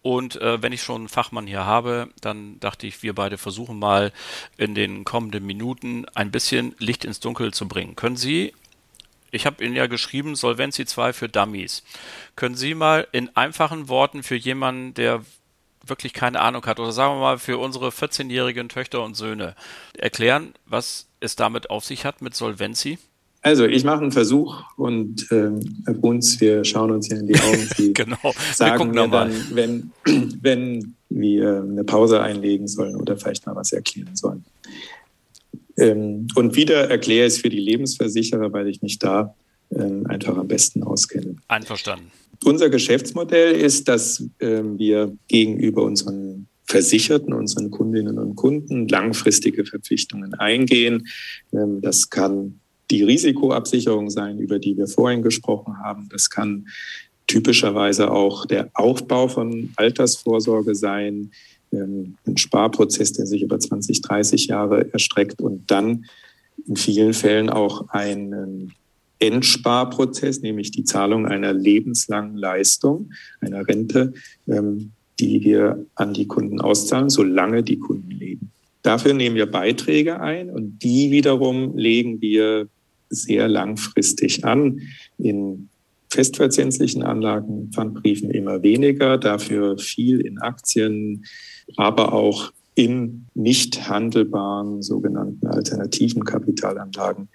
Und 0.01 0.41
äh, 0.41 0.61
wenn 0.63 0.73
ich 0.73 0.81
schon 0.81 1.01
einen 1.01 1.09
Fachmann 1.09 1.45
hier 1.45 1.65
habe, 1.65 2.09
dann 2.21 2.59
dachte 2.59 2.87
ich, 2.87 3.03
wir 3.03 3.13
beide 3.13 3.37
versuchen 3.37 3.77
mal 3.77 4.11
in 4.57 4.73
den 4.73 5.03
kommenden 5.03 5.45
Minuten 5.45 6.07
ein 6.15 6.31
bisschen 6.31 6.73
Licht 6.79 7.05
ins 7.05 7.19
Dunkel 7.19 7.53
zu 7.53 7.67
bringen. 7.67 7.95
Können 7.95 8.17
Sie 8.17 8.51
ich 9.31 9.45
habe 9.45 9.63
Ihnen 9.63 9.75
ja 9.75 9.87
geschrieben, 9.87 10.35
Solvency 10.35 10.85
2 10.85 11.13
für 11.13 11.29
Dummies. 11.29 11.83
Können 12.35 12.55
Sie 12.55 12.73
mal 12.73 13.07
in 13.11 13.35
einfachen 13.35 13.89
Worten 13.89 14.23
für 14.23 14.35
jemanden, 14.35 14.93
der 14.93 15.21
wirklich 15.85 16.13
keine 16.13 16.39
Ahnung 16.39 16.65
hat, 16.65 16.79
oder 16.79 16.91
sagen 16.91 17.15
wir 17.15 17.21
mal 17.21 17.37
für 17.37 17.57
unsere 17.57 17.89
14-jährigen 17.89 18.69
Töchter 18.69 19.03
und 19.03 19.15
Söhne, 19.15 19.55
erklären, 19.97 20.53
was 20.65 21.07
es 21.19 21.35
damit 21.35 21.69
auf 21.69 21.85
sich 21.85 22.05
hat 22.05 22.21
mit 22.21 22.35
Solvency? 22.35 22.97
Also 23.45 23.65
ich 23.65 23.83
mache 23.83 24.01
einen 24.01 24.11
Versuch 24.11 24.63
und 24.75 25.27
ähm, 25.29 25.83
Herr 25.85 25.93
Bruns, 25.93 26.41
wir 26.41 26.65
schauen 26.65 26.89
uns 26.89 27.07
hier 27.07 27.19
in 27.19 27.27
die 27.27 27.39
Augen. 27.39 27.69
Sie 27.77 27.93
genau. 27.93 28.33
sagen 28.51 28.89
mir 28.89 29.07
dann, 29.07 29.31
wenn, 29.51 29.91
wenn 30.41 30.95
wir 31.09 31.61
eine 31.61 31.83
Pause 31.83 32.21
einlegen 32.21 32.67
sollen 32.67 32.95
oder 32.95 33.15
vielleicht 33.17 33.45
mal 33.45 33.55
was 33.55 33.71
erklären 33.71 34.15
sollen. 34.15 34.43
Ähm, 35.77 36.27
und 36.35 36.55
wieder 36.55 36.89
erkläre 36.89 37.27
ich 37.27 37.33
es 37.33 37.39
für 37.39 37.49
die 37.49 37.59
Lebensversicherer, 37.59 38.51
weil 38.53 38.67
ich 38.67 38.81
mich 38.81 38.99
da 38.99 39.35
ähm, 39.71 40.05
einfach 40.07 40.37
am 40.37 40.47
besten 40.47 40.83
auskenne. 40.83 41.35
Einverstanden. 41.47 42.11
Unser 42.43 42.69
Geschäftsmodell 42.69 43.55
ist, 43.55 43.87
dass 43.87 44.23
ähm, 44.39 44.77
wir 44.77 45.15
gegenüber 45.27 45.83
unseren 45.83 46.47
Versicherten, 46.67 47.33
unseren 47.33 47.71
Kundinnen 47.71 48.17
und 48.19 48.35
Kunden 48.35 48.87
langfristige 48.87 49.65
Verpflichtungen 49.65 50.33
eingehen. 50.35 51.07
Ähm, 51.53 51.81
das 51.81 52.09
kann 52.09 52.59
die 52.91 53.03
Risikoabsicherung 53.03 54.09
sein, 54.09 54.39
über 54.39 54.59
die 54.59 54.77
wir 54.77 54.87
vorhin 54.87 55.21
gesprochen 55.21 55.77
haben. 55.83 56.07
Das 56.11 56.29
kann 56.29 56.67
typischerweise 57.27 58.11
auch 58.11 58.45
der 58.45 58.69
Aufbau 58.73 59.27
von 59.27 59.71
Altersvorsorge 59.75 60.75
sein, 60.75 61.31
ähm, 61.75 62.15
ein 62.25 62.37
Sparprozess, 62.37 63.13
der 63.13 63.25
sich 63.25 63.41
über 63.41 63.59
20, 63.59 64.01
30 64.01 64.47
Jahre 64.47 64.91
erstreckt 64.93 65.41
und 65.41 65.69
dann 65.69 66.05
in 66.67 66.75
vielen 66.75 67.13
Fällen 67.13 67.49
auch 67.49 67.89
ein 67.89 68.73
Endsparprozess, 69.19 70.41
nämlich 70.41 70.71
die 70.71 70.83
Zahlung 70.83 71.25
einer 71.25 71.53
lebenslangen 71.53 72.35
Leistung, 72.35 73.11
einer 73.39 73.67
Rente, 73.67 74.13
ähm, 74.47 74.91
die 75.19 75.43
wir 75.43 75.85
an 75.95 76.13
die 76.13 76.27
Kunden 76.27 76.59
auszahlen, 76.59 77.09
solange 77.09 77.63
die 77.63 77.79
Kunden 77.79 78.11
leben. 78.11 78.51
Dafür 78.81 79.13
nehmen 79.13 79.35
wir 79.35 79.49
Beiträge 79.49 80.19
ein 80.19 80.49
und 80.49 80.83
die 80.83 81.11
wiederum 81.11 81.77
legen 81.77 82.21
wir 82.21 82.67
sehr 83.09 83.47
langfristig 83.47 84.45
an. 84.45 84.81
In 85.17 85.69
festverzinslichen 86.09 87.01
Anlagen, 87.01 87.71
Pfandbriefen 87.73 88.31
immer 88.31 88.61
weniger, 88.63 89.17
dafür 89.17 89.77
viel 89.77 90.21
in 90.21 90.39
Aktien, 90.39 91.25
aber 91.77 92.13
auch 92.13 92.51
in 92.75 93.25
nicht 93.33 93.89
handelbaren 93.89 94.81
sogenannten 94.81 95.47
alternativen 95.47 96.25
Kapitalanlagen, 96.25 97.29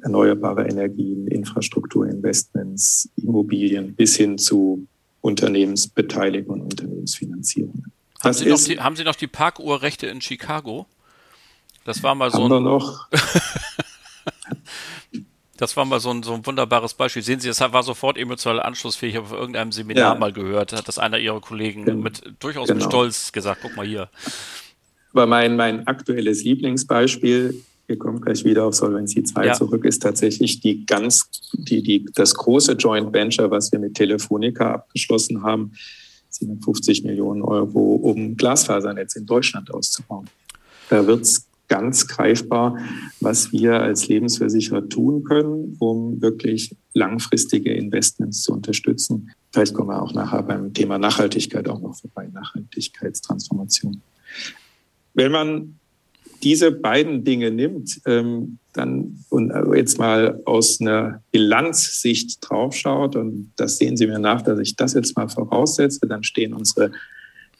erneuerbare 0.00 0.66
Energien, 0.66 1.26
Infrastrukturinvestments, 1.26 3.10
Immobilien 3.16 3.94
bis 3.94 4.16
hin 4.16 4.38
zu 4.38 4.86
Unternehmensbeteiligung 5.20 6.62
und 6.62 6.72
Unternehmensfinanzierung. 6.72 7.84
Haben 8.20 8.34
Sie, 8.34 8.46
ist, 8.46 8.68
die, 8.68 8.80
haben 8.80 8.96
Sie, 8.96 9.04
noch 9.04 9.16
die, 9.16 9.26
Parkuhrrechte 9.26 10.06
in 10.06 10.20
Chicago? 10.20 10.86
Das 11.84 12.02
war 12.02 12.14
mal 12.14 12.30
so 12.30 12.44
ein. 12.44 12.62
noch. 12.62 13.08
Das 15.62 15.76
war 15.76 15.84
mal 15.84 16.00
so 16.00 16.10
ein, 16.10 16.24
so 16.24 16.34
ein 16.34 16.44
wunderbares 16.44 16.94
Beispiel. 16.94 17.22
Sehen 17.22 17.38
Sie, 17.38 17.48
es 17.48 17.60
war 17.60 17.82
sofort 17.84 18.18
emotional 18.18 18.60
anschlussfähig. 18.60 19.12
Ich 19.12 19.16
habe 19.16 19.28
auf 19.28 19.32
irgendeinem 19.32 19.70
Seminar 19.70 20.14
ja. 20.14 20.18
mal 20.18 20.32
gehört, 20.32 20.72
hat 20.72 20.88
das 20.88 20.98
einer 20.98 21.20
Ihrer 21.20 21.40
Kollegen 21.40 21.84
Gen 21.84 22.00
mit 22.00 22.20
durchaus 22.40 22.66
genau. 22.66 22.80
mit 22.80 22.90
Stolz 22.90 23.30
gesagt. 23.30 23.60
Guck 23.62 23.76
mal 23.76 23.86
hier. 23.86 24.08
Aber 25.12 25.26
mein, 25.26 25.54
mein 25.54 25.86
aktuelles 25.86 26.42
Lieblingsbeispiel, 26.42 27.62
wir 27.86 27.96
kommen 27.96 28.20
gleich 28.20 28.44
wieder 28.44 28.64
auf 28.64 28.74
Solvency 28.74 29.22
2 29.22 29.46
ja. 29.46 29.52
zurück, 29.52 29.84
ist 29.84 30.02
tatsächlich 30.02 30.58
die 30.58 30.84
ganz, 30.84 31.30
die, 31.52 31.80
die, 31.80 32.06
das 32.12 32.34
große 32.34 32.72
Joint 32.72 33.12
Venture, 33.12 33.48
was 33.48 33.70
wir 33.70 33.78
mit 33.78 33.94
Telefonica 33.94 34.72
abgeschlossen 34.72 35.44
haben. 35.44 35.74
750 36.30 37.04
Millionen 37.04 37.42
Euro, 37.42 37.94
um 38.02 38.36
Glasfasernetz 38.36 39.14
in 39.14 39.26
Deutschland 39.26 39.72
auszubauen. 39.72 40.26
Da 40.90 41.06
wird 41.06 41.22
es 41.22 41.46
ganz 41.72 42.06
greifbar, 42.06 42.76
was 43.20 43.50
wir 43.50 43.80
als 43.80 44.06
Lebensversicherer 44.06 44.90
tun 44.90 45.24
können, 45.24 45.74
um 45.78 46.20
wirklich 46.20 46.76
langfristige 46.92 47.72
Investments 47.72 48.42
zu 48.42 48.52
unterstützen. 48.52 49.30
Vielleicht 49.52 49.72
kommen 49.72 49.88
wir 49.88 50.02
auch 50.02 50.12
nachher 50.12 50.42
beim 50.42 50.74
Thema 50.74 50.98
Nachhaltigkeit 50.98 51.66
auch 51.70 51.80
noch 51.80 51.96
vorbei, 51.96 52.28
Nachhaltigkeitstransformation. 52.30 54.02
Wenn 55.14 55.32
man 55.32 55.78
diese 56.42 56.72
beiden 56.72 57.24
Dinge 57.24 57.50
nimmt, 57.50 58.02
ähm, 58.04 58.58
dann 58.74 59.24
und 59.30 59.50
jetzt 59.74 59.98
mal 59.98 60.42
aus 60.44 60.78
einer 60.78 61.22
Bilanzsicht 61.30 62.36
draufschaut, 62.42 63.16
und 63.16 63.50
das 63.56 63.78
sehen 63.78 63.96
Sie 63.96 64.06
mir 64.06 64.18
nach, 64.18 64.42
dass 64.42 64.58
ich 64.58 64.76
das 64.76 64.92
jetzt 64.92 65.16
mal 65.16 65.30
voraussetze, 65.30 66.06
dann 66.06 66.22
stehen 66.22 66.52
unsere 66.52 66.92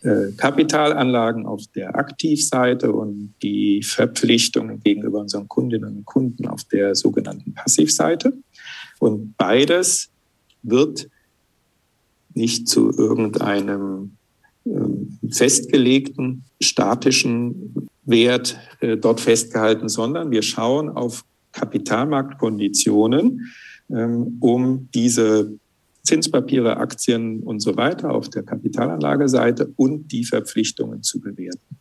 äh, 0.03 0.33
Kapitalanlagen 0.37 1.47
auf 1.47 1.63
der 1.75 1.97
Aktivseite 1.97 2.93
und 2.93 3.35
die 3.43 3.83
Verpflichtungen 3.83 4.83
gegenüber 4.83 5.21
unseren 5.21 5.49
Kundinnen 5.49 5.99
und 5.99 6.05
Kunden 6.05 6.47
auf 6.47 6.65
der 6.65 6.95
sogenannten 6.95 7.55
Passivseite. 7.55 8.35
Und 8.99 9.37
beides 9.37 10.11
wird 10.63 11.09
nicht 12.35 12.69
zu 12.69 12.97
irgendeinem 12.97 14.17
ähm, 14.65 15.19
festgelegten 15.31 16.45
statischen 16.61 17.89
Wert 18.05 18.59
äh, 18.81 18.97
dort 18.97 19.21
festgehalten, 19.21 19.89
sondern 19.89 20.31
wir 20.31 20.43
schauen 20.43 20.89
auf 20.89 21.25
Kapitalmarktkonditionen, 21.53 23.53
ähm, 23.91 24.37
um 24.41 24.89
diese 24.95 25.59
Zinspapiere, 26.03 26.77
Aktien 26.79 27.41
und 27.41 27.61
so 27.61 27.77
weiter 27.77 28.11
auf 28.11 28.29
der 28.29 28.43
Kapitalanlageseite 28.43 29.73
und 29.77 30.11
die 30.11 30.25
Verpflichtungen 30.25 31.03
zu 31.03 31.21
bewerten. 31.21 31.77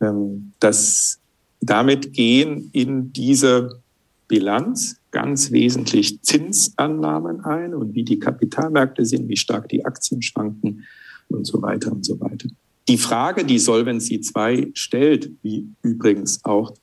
Ähm, 0.00 0.52
das, 0.60 1.18
damit 1.60 2.12
gehen 2.12 2.70
in 2.72 3.12
diese 3.12 3.80
Bilanz 4.28 4.96
ganz 5.10 5.50
wesentlich 5.50 6.22
Zinsannahmen 6.22 7.40
ein 7.40 7.74
und 7.74 7.94
wie 7.94 8.04
die 8.04 8.18
Kapitalmärkte 8.18 9.04
sind, 9.04 9.28
wie 9.28 9.36
stark 9.36 9.68
die 9.68 9.84
Aktien 9.84 10.22
schwanken 10.22 10.84
und 11.28 11.46
so 11.46 11.60
weiter 11.62 11.92
und 11.92 12.04
so 12.04 12.20
weiter. 12.20 12.48
Die 12.88 12.98
Frage, 12.98 13.44
die 13.44 13.58
Solvency 13.58 14.20
2 14.20 14.70
stellt, 14.74 15.30
wie 15.42 15.68
übrigens 15.82 16.44
auch 16.44 16.74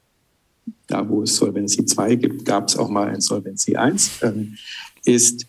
da, 0.88 1.08
wo 1.08 1.24
es 1.24 1.36
Solvency 1.36 1.86
2 1.86 2.16
gibt, 2.16 2.46
gab 2.46 2.68
es 2.68 2.78
auch 2.78 2.90
mal 2.90 3.08
ein 3.08 3.22
Solvency 3.22 3.76
1, 3.76 4.22
ähm, 4.22 4.56
ist, 5.04 5.48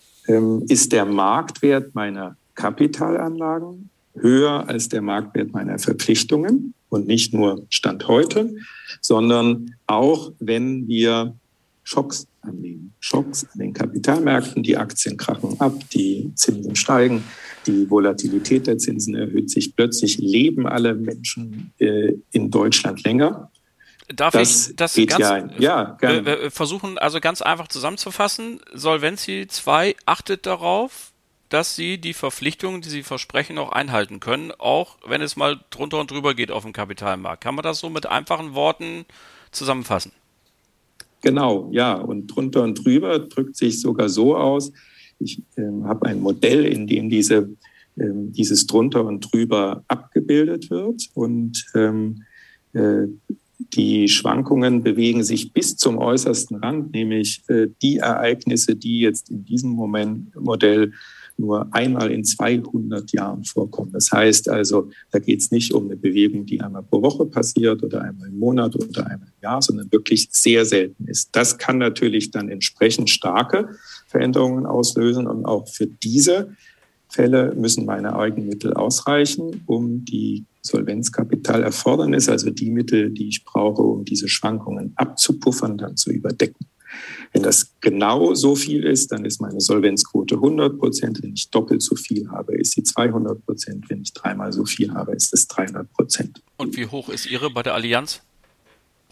ist 0.68 0.92
der 0.92 1.04
Marktwert 1.04 1.94
meiner 1.94 2.36
Kapitalanlagen 2.54 3.90
höher 4.14 4.68
als 4.68 4.88
der 4.88 5.02
Marktwert 5.02 5.52
meiner 5.52 5.78
Verpflichtungen 5.78 6.74
und 6.88 7.06
nicht 7.06 7.34
nur 7.34 7.66
Stand 7.68 8.08
heute, 8.08 8.54
sondern 9.00 9.74
auch 9.86 10.32
wenn 10.38 10.88
wir 10.88 11.34
Schocks 11.84 12.26
annehmen. 12.40 12.92
Schocks 12.98 13.46
an 13.52 13.60
den 13.60 13.72
Kapitalmärkten, 13.72 14.62
die 14.62 14.76
Aktien 14.76 15.16
krachen 15.16 15.60
ab, 15.60 15.74
die 15.90 16.32
Zinsen 16.34 16.74
steigen, 16.74 17.22
die 17.66 17.88
Volatilität 17.88 18.66
der 18.66 18.78
Zinsen 18.78 19.14
erhöht 19.14 19.50
sich. 19.50 19.76
Plötzlich 19.76 20.18
leben 20.18 20.66
alle 20.66 20.94
Menschen 20.94 21.72
äh, 21.78 22.14
in 22.32 22.50
Deutschland 22.50 23.04
länger. 23.04 23.50
Darf 24.14 24.34
das 24.34 24.68
ich 24.68 24.76
das 24.76 24.94
ganz, 24.94 25.18
ja, 25.18 25.48
ja 25.58 25.96
gerne. 25.98 26.50
versuchen, 26.50 26.96
also 26.98 27.20
ganz 27.20 27.42
einfach 27.42 27.66
zusammenzufassen? 27.66 28.60
Solvency 28.72 29.46
2 29.48 29.96
achtet 30.06 30.46
darauf, 30.46 31.12
dass 31.48 31.76
sie 31.76 31.98
die 31.98 32.12
Verpflichtungen, 32.12 32.82
die 32.82 32.88
sie 32.88 33.02
versprechen, 33.02 33.58
auch 33.58 33.72
einhalten 33.72 34.20
können, 34.20 34.52
auch 34.58 34.96
wenn 35.06 35.22
es 35.22 35.36
mal 35.36 35.58
drunter 35.70 36.00
und 36.00 36.10
drüber 36.10 36.34
geht 36.34 36.50
auf 36.50 36.62
dem 36.62 36.72
Kapitalmarkt. 36.72 37.42
Kann 37.42 37.54
man 37.54 37.62
das 37.62 37.80
so 37.80 37.90
mit 37.90 38.06
einfachen 38.06 38.54
Worten 38.54 39.06
zusammenfassen? 39.50 40.12
Genau, 41.22 41.68
ja. 41.72 41.94
Und 41.94 42.28
drunter 42.28 42.62
und 42.62 42.84
drüber 42.84 43.18
drückt 43.18 43.56
sich 43.56 43.80
sogar 43.80 44.08
so 44.08 44.36
aus. 44.36 44.72
Ich 45.18 45.42
äh, 45.56 45.62
habe 45.84 46.06
ein 46.06 46.20
Modell, 46.20 46.64
in 46.66 46.86
dem 46.86 47.08
diese, 47.08 47.48
äh, 47.96 48.04
dieses 48.12 48.66
drunter 48.66 49.04
und 49.04 49.32
drüber 49.32 49.82
abgebildet 49.88 50.70
wird. 50.70 51.08
Und 51.14 51.66
ähm, 51.74 52.22
äh, 52.74 53.06
die 53.74 54.08
Schwankungen 54.08 54.82
bewegen 54.82 55.22
sich 55.24 55.52
bis 55.52 55.76
zum 55.76 55.98
äußersten 55.98 56.56
Rand, 56.58 56.92
nämlich 56.92 57.42
äh, 57.48 57.68
die 57.82 57.98
Ereignisse, 57.98 58.76
die 58.76 59.00
jetzt 59.00 59.30
in 59.30 59.44
diesem 59.44 59.70
Moment 59.70 60.34
Modell 60.36 60.92
nur 61.38 61.68
einmal 61.74 62.10
in 62.10 62.24
200 62.24 63.12
Jahren 63.12 63.44
vorkommen. 63.44 63.92
Das 63.92 64.10
heißt 64.10 64.48
also, 64.48 64.90
da 65.10 65.18
geht 65.18 65.40
es 65.40 65.50
nicht 65.50 65.72
um 65.72 65.84
eine 65.84 65.96
Bewegung, 65.96 66.46
die 66.46 66.60
einmal 66.60 66.82
pro 66.82 67.02
Woche 67.02 67.26
passiert 67.26 67.82
oder 67.82 68.02
einmal 68.02 68.28
im 68.28 68.38
Monat 68.38 68.74
oder 68.74 69.06
einmal 69.06 69.28
im 69.28 69.42
Jahr, 69.42 69.60
sondern 69.60 69.92
wirklich 69.92 70.28
sehr 70.30 70.64
selten 70.64 71.06
ist. 71.08 71.30
Das 71.32 71.58
kann 71.58 71.78
natürlich 71.78 72.30
dann 72.30 72.48
entsprechend 72.48 73.10
starke 73.10 73.70
Veränderungen 74.06 74.66
auslösen 74.66 75.26
und 75.26 75.44
auch 75.44 75.68
für 75.68 75.86
diese 75.86 76.56
Fälle 77.08 77.54
müssen 77.54 77.84
meine 77.84 78.16
Eigenmittel 78.16 78.74
ausreichen, 78.74 79.62
um 79.66 80.04
die 80.04 80.44
Solvenzkapitalerfordernis, 80.66 82.28
also 82.28 82.50
die 82.50 82.70
Mittel, 82.70 83.10
die 83.10 83.28
ich 83.28 83.44
brauche, 83.44 83.82
um 83.82 84.04
diese 84.04 84.28
Schwankungen 84.28 84.92
abzupuffern, 84.96 85.78
dann 85.78 85.96
zu 85.96 86.10
überdecken. 86.10 86.66
Wenn 87.32 87.42
das 87.42 87.72
genau 87.80 88.34
so 88.34 88.54
viel 88.54 88.84
ist, 88.84 89.12
dann 89.12 89.24
ist 89.24 89.40
meine 89.40 89.60
Solvenzquote 89.60 90.36
100 90.36 90.78
Prozent. 90.78 91.22
Wenn 91.22 91.34
ich 91.34 91.50
doppelt 91.50 91.82
so 91.82 91.96
viel 91.96 92.28
habe, 92.30 92.56
ist 92.56 92.72
sie 92.72 92.82
200 92.82 93.44
Prozent. 93.44 93.90
Wenn 93.90 94.02
ich 94.02 94.12
dreimal 94.12 94.52
so 94.52 94.64
viel 94.64 94.92
habe, 94.92 95.14
ist 95.14 95.32
es 95.34 95.46
300 95.48 95.92
Prozent. 95.92 96.42
Und 96.56 96.76
wie 96.76 96.86
hoch 96.86 97.08
ist 97.08 97.26
Ihre 97.26 97.50
bei 97.50 97.62
der 97.62 97.74
Allianz? 97.74 98.22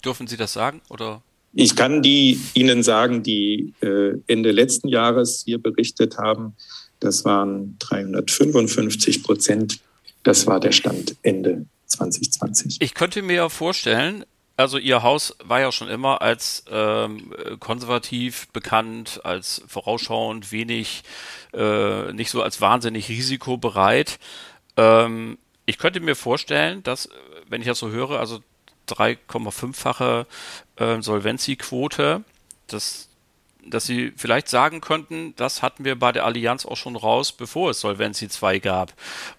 Dürfen 0.05 0.27
Sie 0.27 0.37
das 0.37 0.53
sagen 0.53 0.81
oder? 0.89 1.23
Ich 1.53 1.77
kann 1.77 2.03
die 2.03 2.41
Ihnen 2.55 2.83
sagen, 2.83 3.23
die 3.23 3.75
äh, 3.81 4.15
Ende 4.27 4.51
letzten 4.51 4.89
Jahres 4.89 5.43
hier 5.45 5.59
berichtet 5.59 6.19
haben. 6.19 6.55
Das 7.01 7.25
waren 7.25 7.77
355 7.79 9.23
Prozent. 9.23 9.81
Das 10.25 10.47
war 10.47 10.59
der 10.59 10.73
Stand 10.73 11.17
Ende 11.23 11.67
2020. 11.87 12.79
Ich 12.81 12.95
könnte 12.95 13.23
mir 13.23 13.51
vorstellen, 13.51 14.25
also 14.57 14.79
Ihr 14.79 15.03
Haus 15.03 15.37
war 15.45 15.61
ja 15.61 15.71
schon 15.71 15.89
immer 15.89 16.23
als 16.23 16.65
ähm, 16.71 17.35
konservativ 17.61 18.49
bekannt, 18.49 19.21
als 19.25 19.63
vorausschauend, 19.67 20.51
wenig, 20.51 21.03
äh, 21.53 22.13
nicht 22.13 22.31
so 22.31 22.43
als 22.43 22.61
wahnsinnig 22.61 23.09
risikobereit. 23.09 24.19
Ähm, 24.77 25.39
ich 25.67 25.79
könnte 25.79 26.01
mir 26.01 26.17
vorstellen, 26.17 26.83
dass, 26.83 27.09
wenn 27.49 27.61
ich 27.61 27.67
das 27.67 27.79
so 27.79 27.91
höre, 27.91 28.19
also 28.19 28.41
3,5-fache 28.89 30.27
äh, 30.77 31.03
Solvenziquote, 31.03 32.25
das 32.67 33.09
dass 33.67 33.87
sie 33.87 34.13
vielleicht 34.17 34.49
sagen 34.49 34.81
könnten, 34.81 35.35
das 35.37 35.63
hatten 35.63 35.85
wir 35.85 35.99
bei 35.99 36.13
der 36.13 36.25
Allianz 36.25 36.67
auch 36.67 36.77
schon 36.77 36.97
raus, 36.97 37.33
bevor 37.33 37.71
es 37.71 37.81
Solvency 37.81 38.29
2 38.29 38.59
gab. 38.59 38.93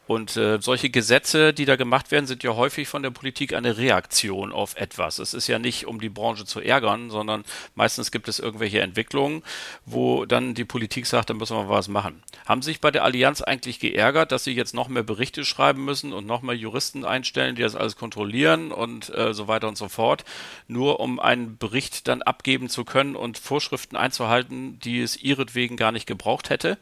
Und 0.08 0.38
äh, 0.38 0.60
solche 0.62 0.90
Gesetze, 0.90 1.54
die 1.54 1.66
da 1.66 1.76
gemacht 1.76 2.12
werden, 2.12 2.28
sind 2.28 2.44
ja 2.44 2.56
häufig 2.56 2.88
von 2.88 3.02
der 3.02 3.10
Politik 3.10 3.54
eine 3.54 3.78
Reaktion 3.78 4.52
auf 4.52 4.76
etwas. 4.76 5.18
Es 5.18 5.34
ist 5.34 5.48
ja 5.48 5.58
nicht, 5.58 5.88
um 5.88 6.00
die 6.00 6.10
Branche 6.10 6.46
zu 6.46 6.60
ärgern, 6.60 7.10
sondern 7.10 7.44
meistens 7.74 8.12
gibt 8.12 8.28
es 8.28 8.40
irgendwelche 8.40 8.82
Entwicklungen, 8.82 9.42
wo 9.86 10.26
dann 10.26 10.54
die 10.54 10.66
Politik 10.66 11.08
sagt, 11.08 11.30
da 11.30 11.34
müssen 11.34 11.58
wir 11.58 11.70
was 11.70 11.88
machen. 11.88 12.22
Haben 12.46 12.62
Sie 12.62 12.72
sich 12.72 12.82
bei 12.82 12.92
der 12.92 13.04
Allianz 13.04 13.42
eigentlich 13.42 13.80
geärgert, 13.80 14.32
dass 14.32 14.44
Sie 14.44 14.54
jetzt 14.54 14.76
noch 14.76 14.90
mehr 14.90 15.04
Berichte 15.04 15.44
schreiben 15.44 15.84
müssen 15.86 16.14
und 16.14 16.28
noch 16.28 16.44
mehr 16.44 16.56
Juristen 16.56 17.04
einstellen, 17.04 17.56
die 17.56 17.64
das 17.64 17.76
alles 17.76 17.96
kontrollieren 17.96 18.72
und 18.72 19.10
äh, 19.16 19.34
so 19.34 19.48
weiter 19.48 19.68
und 19.68 19.78
so 19.78 19.90
fort, 19.90 20.24
nur 20.68 21.00
um 21.00 21.20
einen 21.20 21.58
Bericht 21.58 22.08
dann 22.08 22.22
abgeben 22.22 22.70
zu 22.70 22.86
können 22.86 23.16
und 23.16 23.40
Vorschriften 23.40 23.96
einzuhalten, 23.96 24.80
die 24.80 25.02
es 25.02 25.18
ihretwegen 25.18 25.78
gar 25.78 25.92
nicht 25.92 26.06
gebraucht 26.06 26.52
hätte? 26.52 26.78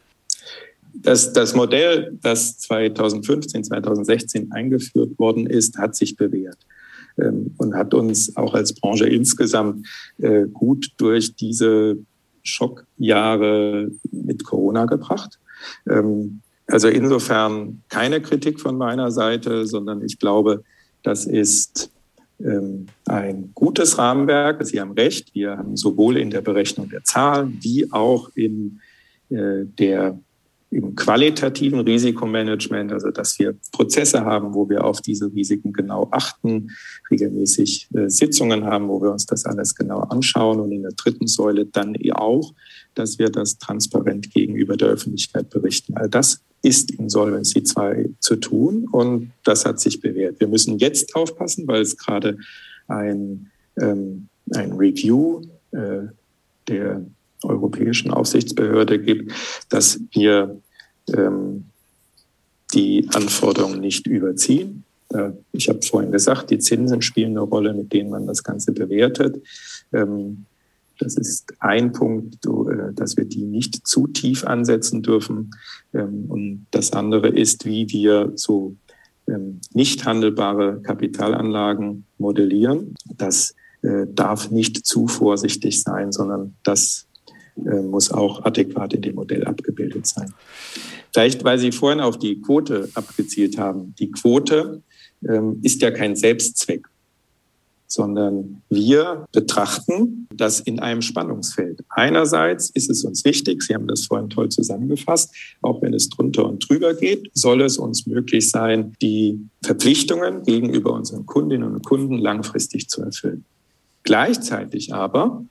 Das, 1.03 1.33
das 1.33 1.53
Modell, 1.53 2.17
das 2.21 2.57
2015, 2.59 3.65
2016 3.65 4.51
eingeführt 4.51 5.19
worden 5.19 5.45
ist, 5.45 5.77
hat 5.77 5.95
sich 5.95 6.15
bewährt 6.15 6.57
ähm, 7.17 7.53
und 7.57 7.75
hat 7.75 7.93
uns 7.93 8.35
auch 8.37 8.53
als 8.53 8.73
Branche 8.73 9.07
insgesamt 9.07 9.87
äh, 10.17 10.45
gut 10.51 10.91
durch 10.97 11.35
diese 11.35 11.97
Schockjahre 12.43 13.91
mit 14.11 14.43
Corona 14.43 14.85
gebracht. 14.85 15.39
Ähm, 15.89 16.41
also 16.67 16.87
insofern 16.87 17.81
keine 17.89 18.21
Kritik 18.21 18.59
von 18.59 18.77
meiner 18.77 19.11
Seite, 19.11 19.67
sondern 19.67 20.01
ich 20.03 20.17
glaube, 20.19 20.63
das 21.03 21.25
ist 21.25 21.91
ähm, 22.39 22.87
ein 23.05 23.51
gutes 23.53 23.97
Rahmenwerk. 23.97 24.65
Sie 24.65 24.79
haben 24.79 24.93
recht, 24.93 25.33
wir 25.33 25.57
haben 25.57 25.75
sowohl 25.75 26.17
in 26.17 26.29
der 26.29 26.41
Berechnung 26.41 26.89
der 26.89 27.03
Zahlen 27.03 27.59
wie 27.61 27.91
auch 27.91 28.29
in 28.35 28.79
äh, 29.29 29.65
der 29.65 30.17
im 30.73 30.95
qualitativen 30.95 31.79
Risikomanagement, 31.81 32.91
also 32.91 33.11
dass 33.11 33.37
wir 33.37 33.55
Prozesse 33.71 34.25
haben, 34.25 34.53
wo 34.53 34.69
wir 34.69 34.83
auf 34.83 35.01
diese 35.01 35.31
Risiken 35.31 35.71
genau 35.71 36.07
achten, 36.11 36.71
regelmäßig 37.11 37.89
äh, 37.93 38.09
Sitzungen 38.09 38.65
haben, 38.65 38.87
wo 38.87 39.01
wir 39.01 39.11
uns 39.11 39.25
das 39.25 39.45
alles 39.45 39.75
genau 39.75 39.99
anschauen 39.99 40.59
und 40.59 40.71
in 40.71 40.81
der 40.81 40.93
dritten 40.93 41.27
Säule 41.27 41.65
dann 41.65 41.95
auch, 42.13 42.53
dass 42.95 43.19
wir 43.19 43.29
das 43.29 43.57
transparent 43.57 44.33
gegenüber 44.33 44.75
der 44.75 44.89
Öffentlichkeit 44.89 45.49
berichten. 45.49 45.95
All 45.95 46.09
das 46.09 46.41
ist 46.63 46.91
in 46.91 47.09
Solvency 47.09 47.63
2 47.63 48.09
zu 48.19 48.37
tun 48.37 48.87
und 48.91 49.31
das 49.43 49.65
hat 49.65 49.79
sich 49.79 50.01
bewährt. 50.01 50.39
Wir 50.39 50.47
müssen 50.47 50.79
jetzt 50.79 51.15
aufpassen, 51.15 51.67
weil 51.67 51.81
es 51.81 51.97
gerade 51.97 52.37
ein, 52.87 53.51
ähm, 53.79 54.27
ein 54.53 54.71
Review 54.71 55.41
äh, 55.71 56.07
der 56.67 57.05
europäischen 57.43 58.11
Aufsichtsbehörde 58.11 58.99
gibt, 58.99 59.33
dass 59.69 59.99
wir 60.11 60.59
ähm, 61.15 61.65
die 62.73 63.07
Anforderungen 63.13 63.79
nicht 63.79 64.07
überziehen. 64.07 64.83
Ich 65.51 65.69
habe 65.69 65.79
vorhin 65.83 66.11
gesagt, 66.11 66.49
die 66.49 66.57
Zinsen 66.57 67.03
spielen 67.03 67.31
eine 67.31 67.41
Rolle, 67.41 67.75
mit 67.75 67.93
denen 67.93 68.09
man 68.09 68.25
das 68.25 68.43
Ganze 68.43 68.71
bewertet. 68.71 69.43
Ähm, 69.91 70.45
das 70.99 71.17
ist 71.17 71.53
ein 71.59 71.91
Punkt, 71.91 72.45
äh, 72.45 72.93
dass 72.93 73.17
wir 73.17 73.25
die 73.25 73.43
nicht 73.43 73.85
zu 73.87 74.07
tief 74.07 74.45
ansetzen 74.45 75.01
dürfen. 75.01 75.51
Ähm, 75.93 76.25
und 76.29 76.67
das 76.71 76.93
andere 76.93 77.29
ist, 77.29 77.65
wie 77.65 77.89
wir 77.89 78.31
so 78.35 78.75
ähm, 79.27 79.59
nicht 79.73 80.05
handelbare 80.05 80.81
Kapitalanlagen 80.81 82.05
modellieren. 82.17 82.95
Das 83.17 83.55
äh, 83.81 84.05
darf 84.07 84.51
nicht 84.51 84.85
zu 84.85 85.07
vorsichtig 85.07 85.81
sein, 85.81 86.11
sondern 86.11 86.55
das 86.63 87.07
muss 87.55 88.11
auch 88.11 88.43
adäquat 88.45 88.93
in 88.93 89.01
dem 89.01 89.15
Modell 89.15 89.45
abgebildet 89.45 90.07
sein. 90.07 90.33
Vielleicht, 91.11 91.43
weil 91.43 91.59
Sie 91.59 91.71
vorhin 91.71 91.99
auf 91.99 92.17
die 92.17 92.41
Quote 92.41 92.89
abgezielt 92.95 93.57
haben. 93.57 93.93
Die 93.99 94.11
Quote 94.11 94.81
ähm, 95.27 95.59
ist 95.61 95.81
ja 95.81 95.91
kein 95.91 96.15
Selbstzweck, 96.15 96.87
sondern 97.85 98.63
wir 98.69 99.27
betrachten 99.31 100.27
das 100.35 100.59
in 100.59 100.79
einem 100.79 101.03
Spannungsfeld. 101.03 101.81
Einerseits 101.89 102.71
ist 102.71 102.89
es 102.89 103.03
uns 103.03 103.23
wichtig, 103.23 103.61
Sie 103.61 103.75
haben 103.75 103.87
das 103.87 104.07
vorhin 104.07 104.29
toll 104.29 104.49
zusammengefasst, 104.49 105.31
auch 105.61 105.81
wenn 105.83 105.93
es 105.93 106.09
drunter 106.09 106.47
und 106.47 106.67
drüber 106.67 106.95
geht, 106.95 107.29
soll 107.33 107.61
es 107.61 107.77
uns 107.77 108.07
möglich 108.07 108.49
sein, 108.49 108.93
die 109.01 109.39
Verpflichtungen 109.63 110.41
gegenüber 110.43 110.93
unseren 110.93 111.27
Kundinnen 111.27 111.71
und 111.71 111.85
Kunden 111.85 112.17
langfristig 112.17 112.89
zu 112.89 113.03
erfüllen. 113.03 113.45
Gleichzeitig 114.01 114.93
aber 114.93 115.45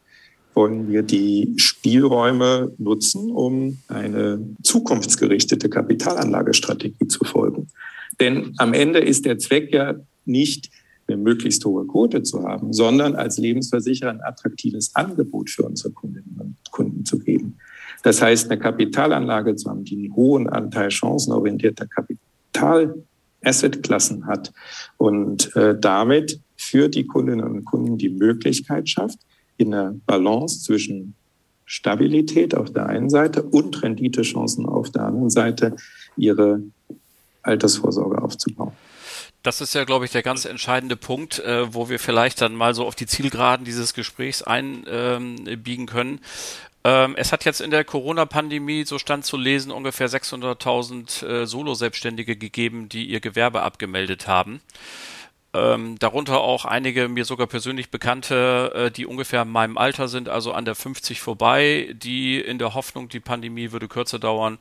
wollen 0.54 0.90
wir 0.90 1.02
die 1.02 1.54
Spielräume 1.56 2.72
nutzen, 2.78 3.30
um 3.30 3.78
eine 3.88 4.40
zukunftsgerichtete 4.62 5.68
Kapitalanlagestrategie 5.68 7.08
zu 7.08 7.24
folgen. 7.24 7.68
Denn 8.20 8.54
am 8.58 8.74
Ende 8.74 9.00
ist 9.00 9.24
der 9.24 9.38
Zweck 9.38 9.72
ja 9.72 9.94
nicht, 10.24 10.70
eine 11.08 11.16
möglichst 11.16 11.64
hohe 11.64 11.86
Quote 11.86 12.22
zu 12.22 12.44
haben, 12.44 12.72
sondern 12.72 13.16
als 13.16 13.38
Lebensversicherer 13.38 14.10
ein 14.10 14.20
attraktives 14.20 14.94
Angebot 14.94 15.50
für 15.50 15.64
unsere 15.64 15.90
Kundinnen 15.92 16.36
und 16.38 16.56
Kunden 16.70 17.04
zu 17.04 17.18
geben. 17.18 17.56
Das 18.02 18.22
heißt, 18.22 18.50
eine 18.50 18.60
Kapitalanlage 18.60 19.56
zu 19.56 19.68
haben, 19.68 19.84
die 19.84 19.96
einen 19.96 20.14
hohen 20.14 20.48
Anteil 20.48 20.90
chancenorientierter 20.90 21.86
Kapital 21.86 22.94
Assetklassen 23.44 24.26
hat 24.26 24.52
und 24.98 25.54
äh, 25.56 25.76
damit 25.78 26.40
für 26.56 26.88
die 26.88 27.06
Kundinnen 27.06 27.44
und 27.44 27.64
Kunden 27.64 27.98
die 27.98 28.08
Möglichkeit 28.08 28.88
schafft, 28.88 29.18
in 29.56 29.74
einer 29.74 29.94
Balance 30.06 30.62
zwischen 30.62 31.14
Stabilität 31.64 32.54
auf 32.54 32.72
der 32.72 32.86
einen 32.86 33.08
Seite 33.08 33.42
und 33.42 33.82
Renditechancen 33.82 34.66
auf 34.66 34.90
der 34.90 35.04
anderen 35.04 35.30
Seite 35.30 35.76
ihre 36.16 36.60
Altersvorsorge 37.42 38.20
aufzubauen. 38.20 38.72
Das 39.42 39.60
ist 39.60 39.74
ja, 39.74 39.84
glaube 39.84 40.04
ich, 40.04 40.12
der 40.12 40.22
ganz 40.22 40.44
entscheidende 40.44 40.96
Punkt, 40.96 41.40
äh, 41.40 41.74
wo 41.74 41.88
wir 41.88 41.98
vielleicht 41.98 42.40
dann 42.40 42.54
mal 42.54 42.74
so 42.74 42.86
auf 42.86 42.94
die 42.94 43.06
Zielgeraden 43.06 43.64
dieses 43.64 43.92
Gesprächs 43.92 44.42
einbiegen 44.42 45.82
ähm, 45.82 45.86
können. 45.86 46.20
Ähm, 46.84 47.14
es 47.16 47.32
hat 47.32 47.44
jetzt 47.44 47.60
in 47.60 47.70
der 47.70 47.84
Corona-Pandemie, 47.84 48.84
so 48.84 48.98
stand 48.98 49.24
zu 49.24 49.36
lesen, 49.36 49.72
ungefähr 49.72 50.08
600.000 50.08 51.26
äh, 51.26 51.46
Solo-Selbstständige 51.46 52.36
gegeben, 52.36 52.88
die 52.88 53.06
ihr 53.06 53.20
Gewerbe 53.20 53.62
abgemeldet 53.62 54.26
haben. 54.26 54.60
Ähm, 55.54 55.98
darunter 55.98 56.40
auch 56.40 56.64
einige 56.64 57.08
mir 57.08 57.26
sogar 57.26 57.46
persönlich 57.46 57.90
Bekannte, 57.90 58.72
äh, 58.74 58.90
die 58.90 59.04
ungefähr 59.04 59.42
in 59.42 59.50
meinem 59.50 59.76
Alter 59.76 60.08
sind, 60.08 60.30
also 60.30 60.52
an 60.52 60.64
der 60.64 60.74
50 60.74 61.20
vorbei, 61.20 61.94
die 61.94 62.40
in 62.40 62.58
der 62.58 62.72
Hoffnung, 62.72 63.10
die 63.10 63.20
Pandemie 63.20 63.70
würde 63.70 63.86
kürzer 63.86 64.18
dauern, 64.18 64.56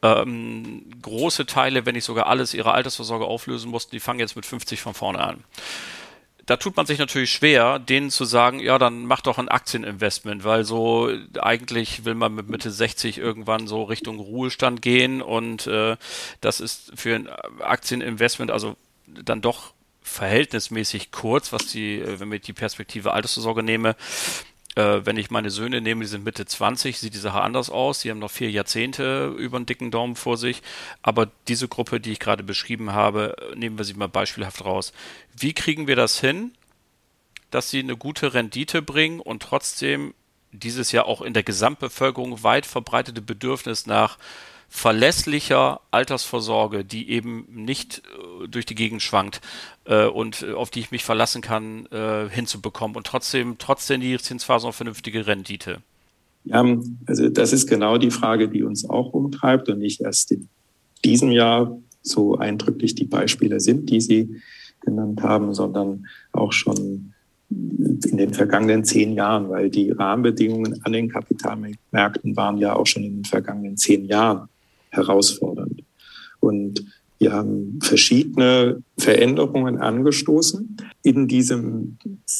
ähm, 0.00 0.82
große 1.02 1.44
Teile, 1.44 1.84
wenn 1.84 1.94
nicht 1.94 2.04
sogar 2.04 2.26
alles, 2.26 2.54
ihre 2.54 2.72
Altersvorsorge 2.72 3.26
auflösen 3.26 3.70
mussten, 3.70 3.90
die 3.90 4.00
fangen 4.00 4.20
jetzt 4.20 4.34
mit 4.34 4.46
50 4.46 4.80
von 4.80 4.94
vorne 4.94 5.20
an. 5.20 5.44
Da 6.46 6.56
tut 6.56 6.74
man 6.74 6.86
sich 6.86 6.98
natürlich 6.98 7.30
schwer, 7.30 7.78
denen 7.78 8.10
zu 8.10 8.24
sagen, 8.24 8.60
ja, 8.60 8.78
dann 8.78 9.04
mach 9.04 9.20
doch 9.20 9.36
ein 9.36 9.50
Aktieninvestment, 9.50 10.42
weil 10.42 10.64
so 10.64 11.10
eigentlich 11.38 12.06
will 12.06 12.14
man 12.14 12.34
mit 12.34 12.48
Mitte 12.48 12.70
60 12.70 13.18
irgendwann 13.18 13.68
so 13.68 13.82
Richtung 13.82 14.18
Ruhestand 14.18 14.80
gehen 14.80 15.20
und 15.20 15.66
äh, 15.66 15.98
das 16.40 16.60
ist 16.60 16.92
für 16.94 17.14
ein 17.14 17.28
Aktieninvestment 17.60 18.50
also 18.50 18.74
dann 19.06 19.42
doch 19.42 19.74
verhältnismäßig 20.10 21.10
kurz, 21.10 21.52
was 21.52 21.66
die, 21.66 22.00
äh, 22.00 22.20
wenn 22.20 22.32
ich 22.32 22.42
die 22.42 22.52
Perspektive 22.52 23.12
Altersvorsorge 23.12 23.62
nehme. 23.62 23.96
Äh, 24.76 25.00
wenn 25.04 25.16
ich 25.16 25.30
meine 25.30 25.50
Söhne 25.50 25.80
nehme, 25.80 26.02
die 26.02 26.08
sind 26.08 26.24
Mitte 26.24 26.46
20, 26.46 26.98
sieht 26.98 27.14
die 27.14 27.18
Sache 27.18 27.40
anders 27.40 27.70
aus. 27.70 28.00
Die 28.00 28.10
haben 28.10 28.18
noch 28.18 28.30
vier 28.30 28.50
Jahrzehnte 28.50 29.34
über 29.36 29.56
einen 29.56 29.66
dicken 29.66 29.90
Daumen 29.90 30.16
vor 30.16 30.36
sich. 30.36 30.62
Aber 31.02 31.30
diese 31.48 31.68
Gruppe, 31.68 32.00
die 32.00 32.12
ich 32.12 32.20
gerade 32.20 32.42
beschrieben 32.42 32.92
habe, 32.92 33.36
nehmen 33.54 33.78
wir 33.78 33.84
sie 33.84 33.94
mal 33.94 34.08
beispielhaft 34.08 34.64
raus. 34.64 34.92
Wie 35.36 35.54
kriegen 35.54 35.86
wir 35.86 35.96
das 35.96 36.20
hin, 36.20 36.52
dass 37.50 37.70
sie 37.70 37.80
eine 37.80 37.96
gute 37.96 38.34
Rendite 38.34 38.82
bringen 38.82 39.20
und 39.20 39.42
trotzdem 39.42 40.14
dieses 40.52 40.92
ja 40.92 41.04
auch 41.04 41.20
in 41.20 41.34
der 41.34 41.42
Gesamtbevölkerung 41.42 42.42
weit 42.42 42.66
verbreitete 42.66 43.22
Bedürfnis 43.22 43.86
nach 43.86 44.18
verlässlicher 44.70 45.80
Altersvorsorge, 45.90 46.84
die 46.84 47.10
eben 47.10 47.44
nicht 47.50 48.02
äh, 48.44 48.48
durch 48.48 48.64
die 48.64 48.76
Gegend 48.76 49.02
schwankt 49.02 49.40
äh, 49.84 50.06
und 50.06 50.42
äh, 50.42 50.52
auf 50.52 50.70
die 50.70 50.78
ich 50.78 50.92
mich 50.92 51.04
verlassen 51.04 51.42
kann, 51.42 51.86
äh, 51.86 52.28
hinzubekommen 52.30 52.96
und 52.96 53.06
trotzdem 53.06 53.56
trotz 53.58 53.88
der 53.88 53.98
niedrigen 53.98 54.22
Zinsphase 54.22 54.68
eine 54.68 54.72
vernünftige 54.72 55.26
Rendite? 55.26 55.78
Ja, 56.44 56.64
also 57.06 57.28
das 57.28 57.52
ist 57.52 57.68
genau 57.68 57.98
die 57.98 58.12
Frage, 58.12 58.48
die 58.48 58.62
uns 58.62 58.88
auch 58.88 59.12
umtreibt 59.12 59.68
und 59.68 59.80
nicht 59.80 60.00
erst 60.00 60.30
in 60.30 60.48
diesem 61.04 61.32
Jahr 61.32 61.76
so 62.02 62.38
eindrücklich 62.38 62.94
die 62.94 63.04
Beispiele 63.04 63.60
sind, 63.60 63.90
die 63.90 64.00
Sie 64.00 64.40
genannt 64.80 65.20
haben, 65.22 65.52
sondern 65.52 66.06
auch 66.32 66.52
schon 66.52 67.12
in 67.50 68.16
den 68.16 68.32
vergangenen 68.32 68.84
zehn 68.84 69.12
Jahren, 69.14 69.50
weil 69.50 69.68
die 69.68 69.90
Rahmenbedingungen 69.90 70.80
an 70.84 70.92
den 70.92 71.08
Kapitalmärkten 71.08 72.36
waren 72.36 72.58
ja 72.58 72.76
auch 72.76 72.86
schon 72.86 73.02
in 73.02 73.16
den 73.16 73.24
vergangenen 73.24 73.76
zehn 73.76 74.04
Jahren 74.04 74.48
herausfordernd. 74.90 75.82
Und 76.40 76.84
wir 77.18 77.32
haben 77.32 77.78
verschiedene 77.82 78.82
Veränderungen 78.96 79.78
angestoßen 79.78 80.76
in 81.02 81.28
diesem 81.28 81.98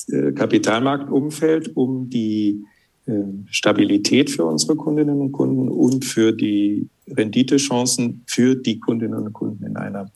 äh, 0.08 0.32
Kapitalmarktumfeld, 0.32 1.76
um 1.76 2.08
die 2.08 2.64
ähm, 3.06 3.46
Stabilität 3.50 4.30
für 4.30 4.44
unsere 4.46 4.76
Kundinnen 4.76 5.20
und 5.20 5.32
Kunden 5.32 5.68
und 5.68 6.04
für 6.04 6.32
die 6.32 6.88
Renditechancen 7.08 8.22
für 8.26 8.54
die 8.54 8.78
Kundinnen 8.78 9.18
und 9.18 9.32
Kunden 9.32 9.64
in 9.66 9.76
einer, 9.76 10.10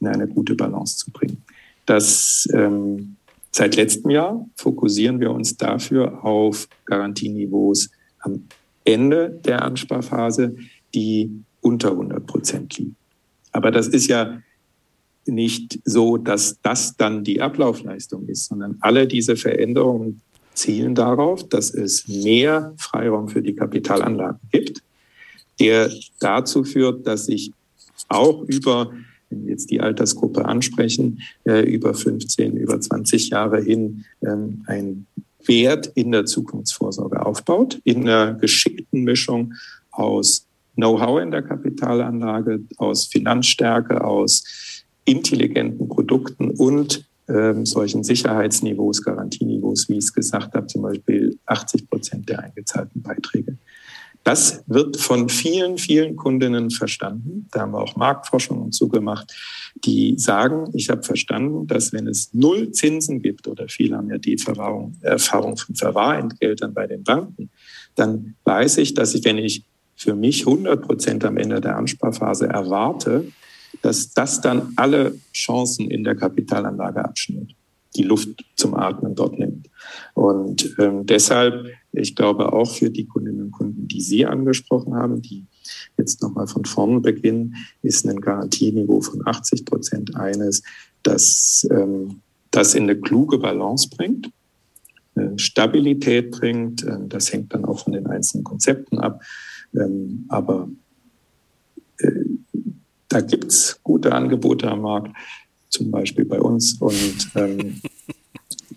in 0.00 0.06
eine 0.06 0.26
gute 0.28 0.54
Balance 0.54 0.96
zu 0.96 1.10
bringen. 1.10 1.42
Das, 1.84 2.48
ähm, 2.54 3.16
seit 3.50 3.76
letztem 3.76 4.10
Jahr 4.10 4.48
fokussieren 4.56 5.20
wir 5.20 5.30
uns 5.30 5.56
dafür 5.56 6.24
auf 6.24 6.68
Garantieniveaus 6.84 7.90
am 8.20 8.44
Ende 8.84 9.40
der 9.44 9.62
Ansparphase, 9.62 10.56
die 10.94 11.42
unter 11.66 11.90
100 11.90 12.24
Prozent 12.26 12.78
liegen. 12.78 12.96
Aber 13.50 13.72
das 13.72 13.88
ist 13.88 14.06
ja 14.06 14.40
nicht 15.26 15.80
so, 15.84 16.16
dass 16.16 16.58
das 16.62 16.96
dann 16.96 17.24
die 17.24 17.42
Ablaufleistung 17.42 18.28
ist, 18.28 18.46
sondern 18.46 18.76
alle 18.80 19.08
diese 19.08 19.34
Veränderungen 19.34 20.20
zielen 20.54 20.94
darauf, 20.94 21.48
dass 21.48 21.74
es 21.74 22.06
mehr 22.06 22.72
Freiraum 22.78 23.28
für 23.28 23.42
die 23.42 23.54
Kapitalanlagen 23.54 24.40
gibt, 24.52 24.82
der 25.58 25.90
dazu 26.20 26.62
führt, 26.62 27.06
dass 27.06 27.28
ich 27.28 27.52
auch 28.08 28.42
über, 28.42 28.92
wenn 29.30 29.44
wir 29.44 29.50
jetzt 29.50 29.70
die 29.70 29.80
Altersgruppe 29.80 30.44
ansprechen, 30.44 31.20
äh, 31.44 31.62
über 31.62 31.92
15, 31.92 32.56
über 32.56 32.80
20 32.80 33.30
Jahre 33.30 33.60
hin 33.60 34.04
ähm, 34.22 34.62
ein 34.66 35.06
Wert 35.44 35.90
in 35.94 36.12
der 36.12 36.26
Zukunftsvorsorge 36.26 37.24
aufbaut, 37.26 37.80
in 37.84 38.02
einer 38.02 38.34
geschickten 38.34 39.02
Mischung 39.02 39.54
aus 39.90 40.45
Know-how 40.76 41.20
in 41.20 41.30
der 41.30 41.42
Kapitalanlage, 41.42 42.60
aus 42.76 43.06
Finanzstärke, 43.06 44.04
aus 44.04 44.84
intelligenten 45.04 45.88
Produkten 45.88 46.50
und 46.50 47.06
ähm, 47.28 47.66
solchen 47.66 48.04
Sicherheitsniveaus, 48.04 49.02
Garantieniveaus, 49.02 49.88
wie 49.88 49.94
ich 49.94 50.04
es 50.04 50.12
gesagt 50.12 50.54
habe, 50.54 50.66
zum 50.66 50.82
Beispiel 50.82 51.38
80 51.46 51.90
Prozent 51.90 52.28
der 52.28 52.40
eingezahlten 52.40 53.02
Beiträge. 53.02 53.58
Das 54.26 54.64
wird 54.66 54.96
von 54.96 55.28
vielen, 55.28 55.78
vielen 55.78 56.16
Kundinnen 56.16 56.70
verstanden. 56.70 57.46
Da 57.52 57.60
haben 57.60 57.72
wir 57.72 57.80
auch 57.80 57.94
Marktforschungen 57.94 58.72
zugemacht, 58.72 59.32
die 59.84 60.18
sagen, 60.18 60.68
ich 60.74 60.90
habe 60.90 61.04
verstanden, 61.04 61.68
dass 61.68 61.92
wenn 61.92 62.08
es 62.08 62.34
null 62.34 62.72
Zinsen 62.72 63.22
gibt 63.22 63.46
oder 63.46 63.68
viele 63.68 63.96
haben 63.96 64.10
ja 64.10 64.18
die 64.18 64.32
Erfahrung, 64.32 64.96
Erfahrung 65.02 65.56
von 65.56 65.76
Verwahrentgeltern 65.76 66.74
bei 66.74 66.88
den 66.88 67.04
Banken, 67.04 67.50
dann 67.94 68.34
weiß 68.42 68.78
ich, 68.78 68.94
dass 68.94 69.14
ich, 69.14 69.24
wenn 69.24 69.38
ich 69.38 69.64
für 69.96 70.14
mich 70.14 70.46
100 70.46 70.82
Prozent 70.82 71.24
am 71.24 71.38
Ende 71.38 71.60
der 71.60 71.76
Ansparphase 71.76 72.46
erwarte, 72.46 73.32
dass 73.82 74.12
das 74.12 74.40
dann 74.40 74.72
alle 74.76 75.18
Chancen 75.32 75.90
in 75.90 76.04
der 76.04 76.14
Kapitalanlage 76.14 77.04
abschnürt, 77.04 77.54
die 77.96 78.02
Luft 78.02 78.44
zum 78.56 78.74
Atmen 78.74 79.14
dort 79.14 79.38
nimmt. 79.38 79.68
Und 80.14 80.76
ähm, 80.78 81.06
deshalb, 81.06 81.66
ich 81.92 82.14
glaube 82.14 82.52
auch 82.52 82.70
für 82.70 82.90
die 82.90 83.06
Kundinnen 83.06 83.46
und 83.46 83.50
Kunden, 83.52 83.88
die 83.88 84.00
Sie 84.00 84.26
angesprochen 84.26 84.94
haben, 84.94 85.22
die 85.22 85.44
jetzt 85.96 86.22
nochmal 86.22 86.46
von 86.46 86.64
vorn 86.64 87.02
beginnen, 87.02 87.56
ist 87.82 88.06
ein 88.06 88.20
Garantieniveau 88.20 89.00
von 89.00 89.26
80 89.26 89.64
Prozent 89.64 90.16
eines, 90.16 90.62
das 91.02 91.66
ähm, 91.70 92.20
das 92.50 92.74
in 92.74 92.84
eine 92.84 92.98
kluge 92.98 93.38
Balance 93.38 93.88
bringt, 93.90 94.30
Stabilität 95.36 96.30
bringt. 96.30 96.84
Ähm, 96.84 97.08
das 97.08 97.32
hängt 97.32 97.52
dann 97.54 97.64
auch 97.64 97.84
von 97.84 97.92
den 97.92 98.06
einzelnen 98.06 98.44
Konzepten 98.44 98.98
ab. 98.98 99.22
Ähm, 99.76 100.24
aber 100.28 100.68
äh, 101.98 102.10
da 103.08 103.20
gibt 103.20 103.46
es 103.46 103.78
gute 103.82 104.12
Angebote 104.12 104.70
am 104.70 104.82
Markt, 104.82 105.10
zum 105.68 105.90
Beispiel 105.90 106.24
bei 106.24 106.40
uns, 106.40 106.74
und 106.80 107.30
ähm, 107.34 107.80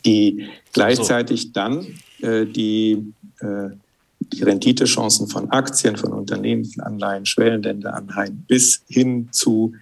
die 0.05 0.47
gleichzeitig 0.73 1.51
dann 1.51 1.85
äh, 2.21 2.45
die, 2.45 3.13
äh, 3.39 3.69
die 4.19 4.43
Renditechancen 4.43 5.27
von 5.27 5.49
Aktien, 5.51 5.97
von 5.97 6.13
Unternehmensanleihen, 6.13 7.25
Schwellenländeranleihen 7.25 8.45
bis 8.47 8.83
hin 8.87 9.29
zu 9.31 9.73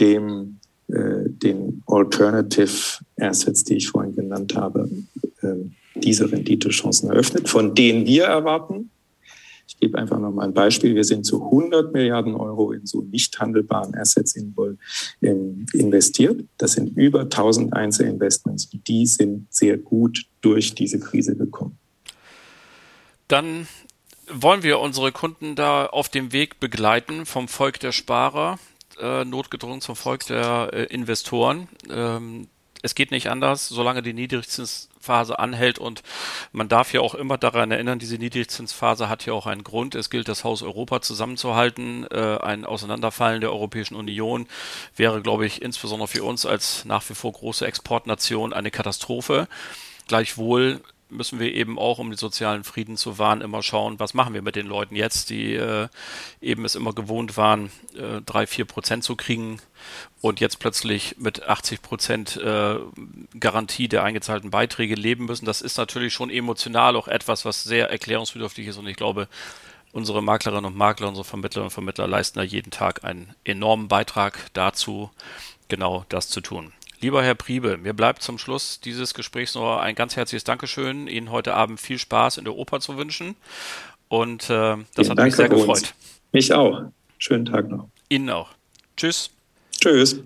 dem, 0.00 0.58
äh, 0.88 1.28
den 1.28 1.82
Alternative 1.86 3.02
Assets, 3.18 3.64
die 3.64 3.76
ich 3.76 3.88
vorhin 3.88 4.14
genannt 4.14 4.54
habe, 4.54 4.88
äh, 5.42 5.54
diese 5.94 6.30
Renditechancen 6.30 7.10
eröffnet, 7.10 7.48
von 7.48 7.74
denen 7.74 8.06
wir 8.06 8.24
erwarten, 8.24 8.90
ich 9.76 9.80
gebe 9.80 9.98
einfach 9.98 10.18
noch 10.18 10.32
mal 10.32 10.44
ein 10.44 10.54
Beispiel. 10.54 10.94
Wir 10.94 11.04
sind 11.04 11.26
zu 11.26 11.44
100 11.44 11.92
Milliarden 11.92 12.34
Euro 12.34 12.72
in 12.72 12.86
so 12.86 13.02
nicht 13.02 13.38
handelbaren 13.38 13.94
Assets 13.94 14.34
investiert. 15.20 16.44
Das 16.56 16.72
sind 16.72 16.96
über 16.96 17.20
1000 17.20 17.74
Einzelinvestments. 17.74 18.70
Die 18.70 19.06
sind 19.06 19.52
sehr 19.52 19.76
gut 19.76 20.24
durch 20.40 20.74
diese 20.74 20.98
Krise 20.98 21.36
gekommen. 21.36 21.78
Dann 23.28 23.68
wollen 24.32 24.62
wir 24.62 24.80
unsere 24.80 25.12
Kunden 25.12 25.56
da 25.56 25.84
auf 25.84 26.08
dem 26.08 26.32
Weg 26.32 26.58
begleiten 26.58 27.26
vom 27.26 27.46
Volk 27.46 27.78
der 27.78 27.92
Sparer, 27.92 28.58
äh, 28.98 29.26
notgedrungen 29.26 29.82
zum 29.82 29.94
Volk 29.94 30.24
der 30.26 30.70
äh, 30.72 30.84
Investoren. 30.84 31.68
Ähm, 31.90 32.48
es 32.86 32.94
geht 32.94 33.10
nicht 33.10 33.28
anders, 33.28 33.68
solange 33.68 34.00
die 34.00 34.14
Niedrigzinsphase 34.14 35.38
anhält 35.38 35.78
und 35.78 36.02
man 36.52 36.68
darf 36.68 36.92
ja 36.92 37.00
auch 37.00 37.14
immer 37.14 37.36
daran 37.36 37.70
erinnern, 37.70 37.98
diese 37.98 38.16
Niedrigzinsphase 38.16 39.08
hat 39.08 39.26
ja 39.26 39.32
auch 39.32 39.46
einen 39.46 39.64
Grund. 39.64 39.94
Es 39.94 40.08
gilt, 40.08 40.28
das 40.28 40.44
Haus 40.44 40.62
Europa 40.62 41.02
zusammenzuhalten. 41.02 42.06
Äh, 42.10 42.38
ein 42.38 42.64
Auseinanderfallen 42.64 43.40
der 43.40 43.52
Europäischen 43.52 43.96
Union 43.96 44.46
wäre, 44.94 45.20
glaube 45.20 45.46
ich, 45.46 45.60
insbesondere 45.62 46.08
für 46.08 46.24
uns 46.24 46.46
als 46.46 46.84
nach 46.84 47.08
wie 47.10 47.14
vor 47.14 47.32
große 47.32 47.66
Exportnation 47.66 48.52
eine 48.52 48.70
Katastrophe. 48.70 49.48
Gleichwohl 50.06 50.80
müssen 51.08 51.38
wir 51.38 51.52
eben 51.54 51.78
auch, 51.78 51.98
um 51.98 52.10
den 52.10 52.16
sozialen 52.16 52.64
Frieden 52.64 52.96
zu 52.96 53.18
wahren, 53.18 53.40
immer 53.40 53.62
schauen, 53.62 54.00
was 54.00 54.14
machen 54.14 54.34
wir 54.34 54.42
mit 54.42 54.56
den 54.56 54.66
Leuten 54.66 54.96
jetzt, 54.96 55.30
die 55.30 55.54
äh, 55.54 55.88
eben 56.40 56.64
es 56.64 56.74
immer 56.74 56.92
gewohnt 56.92 57.36
waren, 57.36 57.70
äh, 57.96 58.20
drei, 58.24 58.46
vier 58.46 58.64
Prozent 58.64 59.04
zu 59.04 59.16
kriegen 59.16 59.60
und 60.20 60.40
jetzt 60.40 60.58
plötzlich 60.58 61.16
mit 61.18 61.44
80 61.44 61.82
Prozent 61.82 62.36
äh, 62.36 62.76
Garantie 63.38 63.88
der 63.88 64.02
eingezahlten 64.02 64.50
Beiträge 64.50 64.94
leben 64.94 65.26
müssen. 65.26 65.46
Das 65.46 65.60
ist 65.60 65.78
natürlich 65.78 66.12
schon 66.12 66.30
emotional 66.30 66.96
auch 66.96 67.08
etwas, 67.08 67.44
was 67.44 67.62
sehr 67.62 67.90
erklärungsbedürftig 67.90 68.66
ist 68.66 68.76
und 68.76 68.86
ich 68.86 68.96
glaube, 68.96 69.28
unsere 69.92 70.22
Maklerinnen 70.22 70.66
und 70.66 70.76
Makler, 70.76 71.08
unsere 71.08 71.24
Vermittlerinnen 71.24 71.68
und 71.68 71.74
Vermittler 71.74 72.06
leisten 72.06 72.38
da 72.38 72.44
jeden 72.44 72.70
Tag 72.70 73.04
einen 73.04 73.34
enormen 73.44 73.88
Beitrag 73.88 74.50
dazu, 74.52 75.10
genau 75.68 76.04
das 76.08 76.28
zu 76.28 76.40
tun. 76.40 76.72
Lieber 77.00 77.22
Herr 77.22 77.34
Priebe, 77.34 77.76
mir 77.76 77.92
bleibt 77.92 78.22
zum 78.22 78.38
Schluss 78.38 78.80
dieses 78.80 79.12
Gesprächs 79.12 79.54
nur 79.54 79.82
ein 79.82 79.94
ganz 79.94 80.16
herzliches 80.16 80.44
Dankeschön. 80.44 81.08
Ihnen 81.08 81.30
heute 81.30 81.54
Abend 81.54 81.80
viel 81.80 81.98
Spaß 81.98 82.38
in 82.38 82.44
der 82.44 82.54
Oper 82.54 82.80
zu 82.80 82.96
wünschen. 82.96 83.36
Und 84.08 84.44
äh, 84.44 84.46
das 84.48 84.76
Vielen 84.94 85.10
hat 85.10 85.18
Dank 85.18 85.26
mich 85.26 85.36
sehr 85.36 85.48
gefreut. 85.48 85.94
Mich 86.32 86.54
auch. 86.54 86.82
Schönen 87.18 87.44
Tag 87.44 87.68
noch. 87.68 87.88
Ihnen 88.08 88.30
auch. 88.30 88.48
Tschüss. 88.96 89.30
Tschüss. 89.72 90.20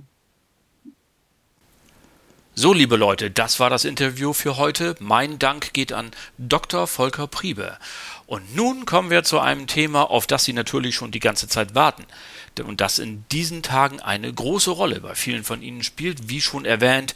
So, 2.55 2.73
liebe 2.73 2.97
Leute, 2.97 3.31
das 3.31 3.59
war 3.59 3.71
das 3.71 3.85
Interview 3.85 4.33
für 4.33 4.57
heute. 4.57 4.95
Mein 5.01 5.39
Dank 5.39 5.73
geht 5.73 5.93
an 5.93 6.11
Dr. 6.37 6.87
Volker 6.87 7.27
Priebe. 7.27 7.79
Und 8.27 8.55
nun 8.55 8.87
kommen 8.87 9.11
wir 9.11 9.25
zu 9.25 9.41
einem 9.41 9.67
Thema, 9.67 10.11
auf 10.11 10.27
das 10.27 10.45
Sie 10.45 10.53
natürlich 10.53 10.95
schon 10.95 11.11
die 11.11 11.21
ganze 11.21 11.49
Zeit 11.49 11.75
warten 11.75 12.05
und 12.59 12.81
das 12.81 12.99
in 12.99 13.25
diesen 13.31 13.63
Tagen 13.63 14.01
eine 14.01 14.33
große 14.33 14.71
Rolle 14.71 15.01
bei 15.01 15.15
vielen 15.15 15.45
von 15.45 15.63
Ihnen 15.63 15.85
spielt, 15.85 16.29
wie 16.29 16.41
schon 16.41 16.65
erwähnt. 16.65 17.15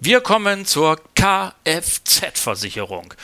Wir 0.00 0.20
kommen 0.20 0.66
zur 0.66 1.00
Kfz-Versicherung. 1.14 3.14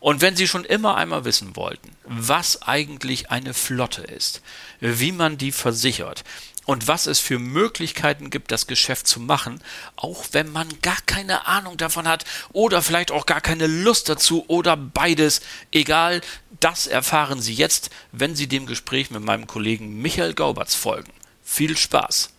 Und 0.00 0.20
wenn 0.20 0.36
Sie 0.36 0.46
schon 0.46 0.64
immer 0.64 0.96
einmal 0.96 1.24
wissen 1.24 1.56
wollten, 1.56 1.90
was 2.04 2.62
eigentlich 2.62 3.30
eine 3.30 3.54
Flotte 3.54 4.02
ist, 4.02 4.42
wie 4.80 5.12
man 5.12 5.38
die 5.38 5.52
versichert 5.52 6.24
und 6.66 6.88
was 6.88 7.06
es 7.06 7.20
für 7.20 7.38
Möglichkeiten 7.38 8.28
gibt, 8.28 8.52
das 8.52 8.66
Geschäft 8.66 9.06
zu 9.06 9.20
machen, 9.20 9.62
auch 9.94 10.24
wenn 10.32 10.52
man 10.52 10.68
gar 10.82 10.98
keine 11.06 11.46
Ahnung 11.46 11.76
davon 11.78 12.06
hat 12.06 12.24
oder 12.52 12.82
vielleicht 12.82 13.12
auch 13.12 13.24
gar 13.24 13.40
keine 13.40 13.66
Lust 13.66 14.08
dazu 14.08 14.44
oder 14.48 14.76
beides, 14.76 15.40
egal, 15.72 16.20
das 16.60 16.86
erfahren 16.86 17.40
Sie 17.40 17.54
jetzt, 17.54 17.90
wenn 18.12 18.34
Sie 18.34 18.48
dem 18.48 18.66
Gespräch 18.66 19.10
mit 19.10 19.22
meinem 19.22 19.46
Kollegen 19.46 20.02
Michael 20.02 20.34
Gauberts 20.34 20.74
folgen. 20.74 21.12
Viel 21.42 21.76
Spaß! 21.76 22.30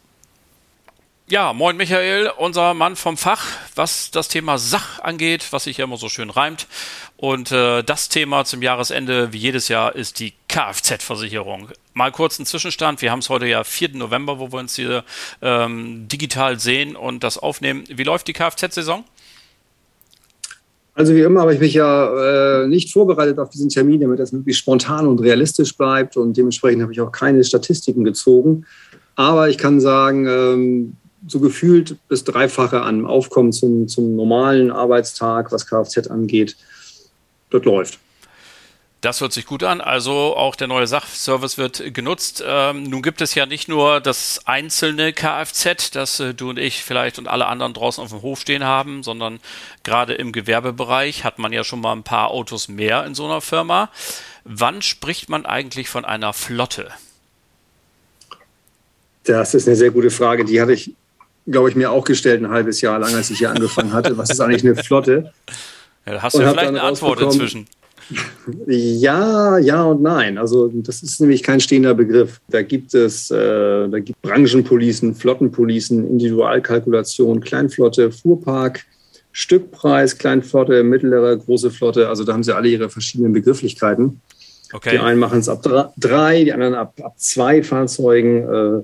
Ja, 1.29 1.51
moin 1.51 1.75
Michael, 1.75 2.31
unser 2.37 2.73
Mann 2.73 2.95
vom 2.95 3.17
Fach, 3.17 3.45
was 3.75 4.11
das 4.11 4.29
Thema 4.29 4.57
Sach 4.57 4.99
angeht, 4.99 5.47
was 5.51 5.65
sich 5.65 5.75
ja 5.75 5.83
immer 5.83 5.97
so 5.97 6.07
schön 6.07 6.29
reimt. 6.29 6.67
Und 7.17 7.51
äh, 7.51 7.83
das 7.83 8.07
Thema 8.07 8.45
zum 8.45 8.61
Jahresende, 8.61 9.33
wie 9.33 9.37
jedes 9.37 9.67
Jahr, 9.67 9.93
ist 9.93 10.19
die 10.19 10.33
Kfz-Versicherung. 10.47 11.69
Mal 11.97 12.11
kurz 12.11 12.37
ein 12.37 12.45
Zwischenstand. 12.45 13.01
Wir 13.01 13.09
haben 13.09 13.19
es 13.19 13.29
heute 13.29 13.47
ja 13.47 13.63
4. 13.63 13.95
November, 13.95 14.37
wo 14.37 14.51
wir 14.51 14.59
uns 14.59 14.75
hier 14.75 15.03
ähm, 15.41 16.07
digital 16.07 16.59
sehen 16.59 16.95
und 16.95 17.23
das 17.23 17.39
aufnehmen. 17.39 17.85
Wie 17.87 18.03
läuft 18.03 18.27
die 18.27 18.33
Kfz-Saison? 18.33 19.03
Also 20.93 21.15
wie 21.15 21.21
immer 21.21 21.41
habe 21.41 21.55
ich 21.55 21.59
mich 21.59 21.73
ja 21.73 22.61
äh, 22.61 22.67
nicht 22.67 22.93
vorbereitet 22.93 23.39
auf 23.39 23.49
diesen 23.49 23.69
Termin, 23.69 24.01
damit 24.01 24.19
das 24.19 24.31
möglichst 24.31 24.59
spontan 24.59 25.07
und 25.07 25.21
realistisch 25.21 25.75
bleibt 25.75 26.17
und 26.17 26.37
dementsprechend 26.37 26.83
habe 26.83 26.93
ich 26.93 27.01
auch 27.01 27.11
keine 27.11 27.43
Statistiken 27.43 28.03
gezogen. 28.03 28.67
Aber 29.15 29.49
ich 29.49 29.57
kann 29.57 29.81
sagen, 29.81 30.27
ähm, 30.27 30.97
so 31.27 31.39
gefühlt 31.39 31.97
das 32.09 32.23
Dreifache 32.23 32.83
an 32.83 33.07
Aufkommen 33.07 33.51
zum, 33.51 33.87
zum 33.87 34.15
normalen 34.15 34.69
Arbeitstag, 34.69 35.51
was 35.51 35.65
Kfz 35.65 36.11
angeht, 36.11 36.57
das 37.49 37.63
läuft. 37.63 37.97
Das 39.01 39.21
hört 39.21 39.31
sich 39.31 39.45
gut 39.45 39.63
an. 39.63 39.79
Also 39.79 40.35
auch 40.35 40.55
der 40.55 40.67
neue 40.67 40.87
Sachservice 40.87 41.59
wird 41.59 41.93
genutzt. 41.93 42.43
Ähm, 42.45 42.83
nun 42.83 43.03
gibt 43.03 43.21
es 43.21 43.35
ja 43.35 43.45
nicht 43.45 43.67
nur 43.67 44.01
das 44.01 44.41
einzelne 44.45 45.13
Kfz, 45.13 45.91
das 45.91 46.19
äh, 46.19 46.33
du 46.33 46.49
und 46.49 46.57
ich 46.57 46.83
vielleicht 46.83 47.19
und 47.19 47.27
alle 47.27 47.45
anderen 47.45 47.73
draußen 47.73 48.03
auf 48.03 48.09
dem 48.09 48.23
Hof 48.23 48.41
stehen 48.41 48.63
haben, 48.63 49.03
sondern 49.03 49.39
gerade 49.83 50.15
im 50.15 50.31
Gewerbebereich 50.31 51.23
hat 51.23 51.37
man 51.37 51.53
ja 51.53 51.63
schon 51.63 51.79
mal 51.79 51.93
ein 51.93 52.03
paar 52.03 52.31
Autos 52.31 52.69
mehr 52.69 53.05
in 53.05 53.13
so 53.13 53.25
einer 53.25 53.41
Firma. 53.41 53.91
Wann 54.43 54.81
spricht 54.81 55.29
man 55.29 55.45
eigentlich 55.45 55.89
von 55.89 56.03
einer 56.03 56.33
Flotte? 56.33 56.89
Das 59.25 59.53
ist 59.53 59.67
eine 59.67 59.75
sehr 59.75 59.91
gute 59.91 60.09
Frage. 60.09 60.43
Die 60.43 60.59
hatte 60.59 60.73
ich, 60.73 60.93
glaube 61.45 61.69
ich, 61.69 61.75
mir 61.75 61.91
auch 61.91 62.03
gestellt 62.03 62.41
ein 62.41 62.49
halbes 62.49 62.81
Jahr 62.81 62.97
lang, 62.97 63.13
als 63.13 63.29
ich 63.29 63.37
hier 63.37 63.51
angefangen 63.51 63.93
hatte. 63.93 64.17
Was 64.17 64.31
ist 64.31 64.39
eigentlich 64.39 64.63
eine 64.63 64.75
Flotte? 64.75 65.33
Ja, 66.05 66.21
hast 66.21 66.35
du 66.37 66.41
ja 66.41 66.51
vielleicht 66.51 66.69
eine 66.69 66.81
Antwort 66.81 67.21
inzwischen? 67.21 67.67
Ja, 68.65 69.57
ja 69.57 69.83
und 69.83 70.01
nein. 70.01 70.37
Also 70.37 70.69
das 70.73 71.03
ist 71.03 71.19
nämlich 71.19 71.43
kein 71.43 71.59
stehender 71.59 71.93
Begriff. 71.93 72.39
Da 72.49 72.61
gibt 72.61 72.93
es 72.93 73.29
äh, 73.31 73.87
da 73.89 73.99
gibt 73.99 74.21
Branchenpolicen, 74.21 75.15
Flottenpolicen, 75.15 76.07
Individualkalkulation, 76.07 77.41
Kleinflotte, 77.41 78.11
Fuhrpark, 78.11 78.85
Stückpreis, 79.31 80.17
Kleinflotte, 80.17 80.83
mittlere, 80.83 81.37
große 81.37 81.71
Flotte. 81.71 82.09
Also 82.09 82.23
da 82.23 82.33
haben 82.33 82.43
sie 82.43 82.55
alle 82.55 82.69
ihre 82.69 82.89
verschiedenen 82.89 83.33
Begrifflichkeiten. 83.33 84.21
Okay. 84.73 84.91
Die 84.91 84.99
einen 84.99 85.19
machen 85.19 85.39
es 85.39 85.47
ab 85.47 85.63
drei, 85.97 86.43
die 86.43 86.51
anderen 86.51 86.73
ab, 86.73 86.93
ab 87.01 87.13
zwei 87.17 87.63
Fahrzeugen, 87.63 88.43
äh, 88.43 88.83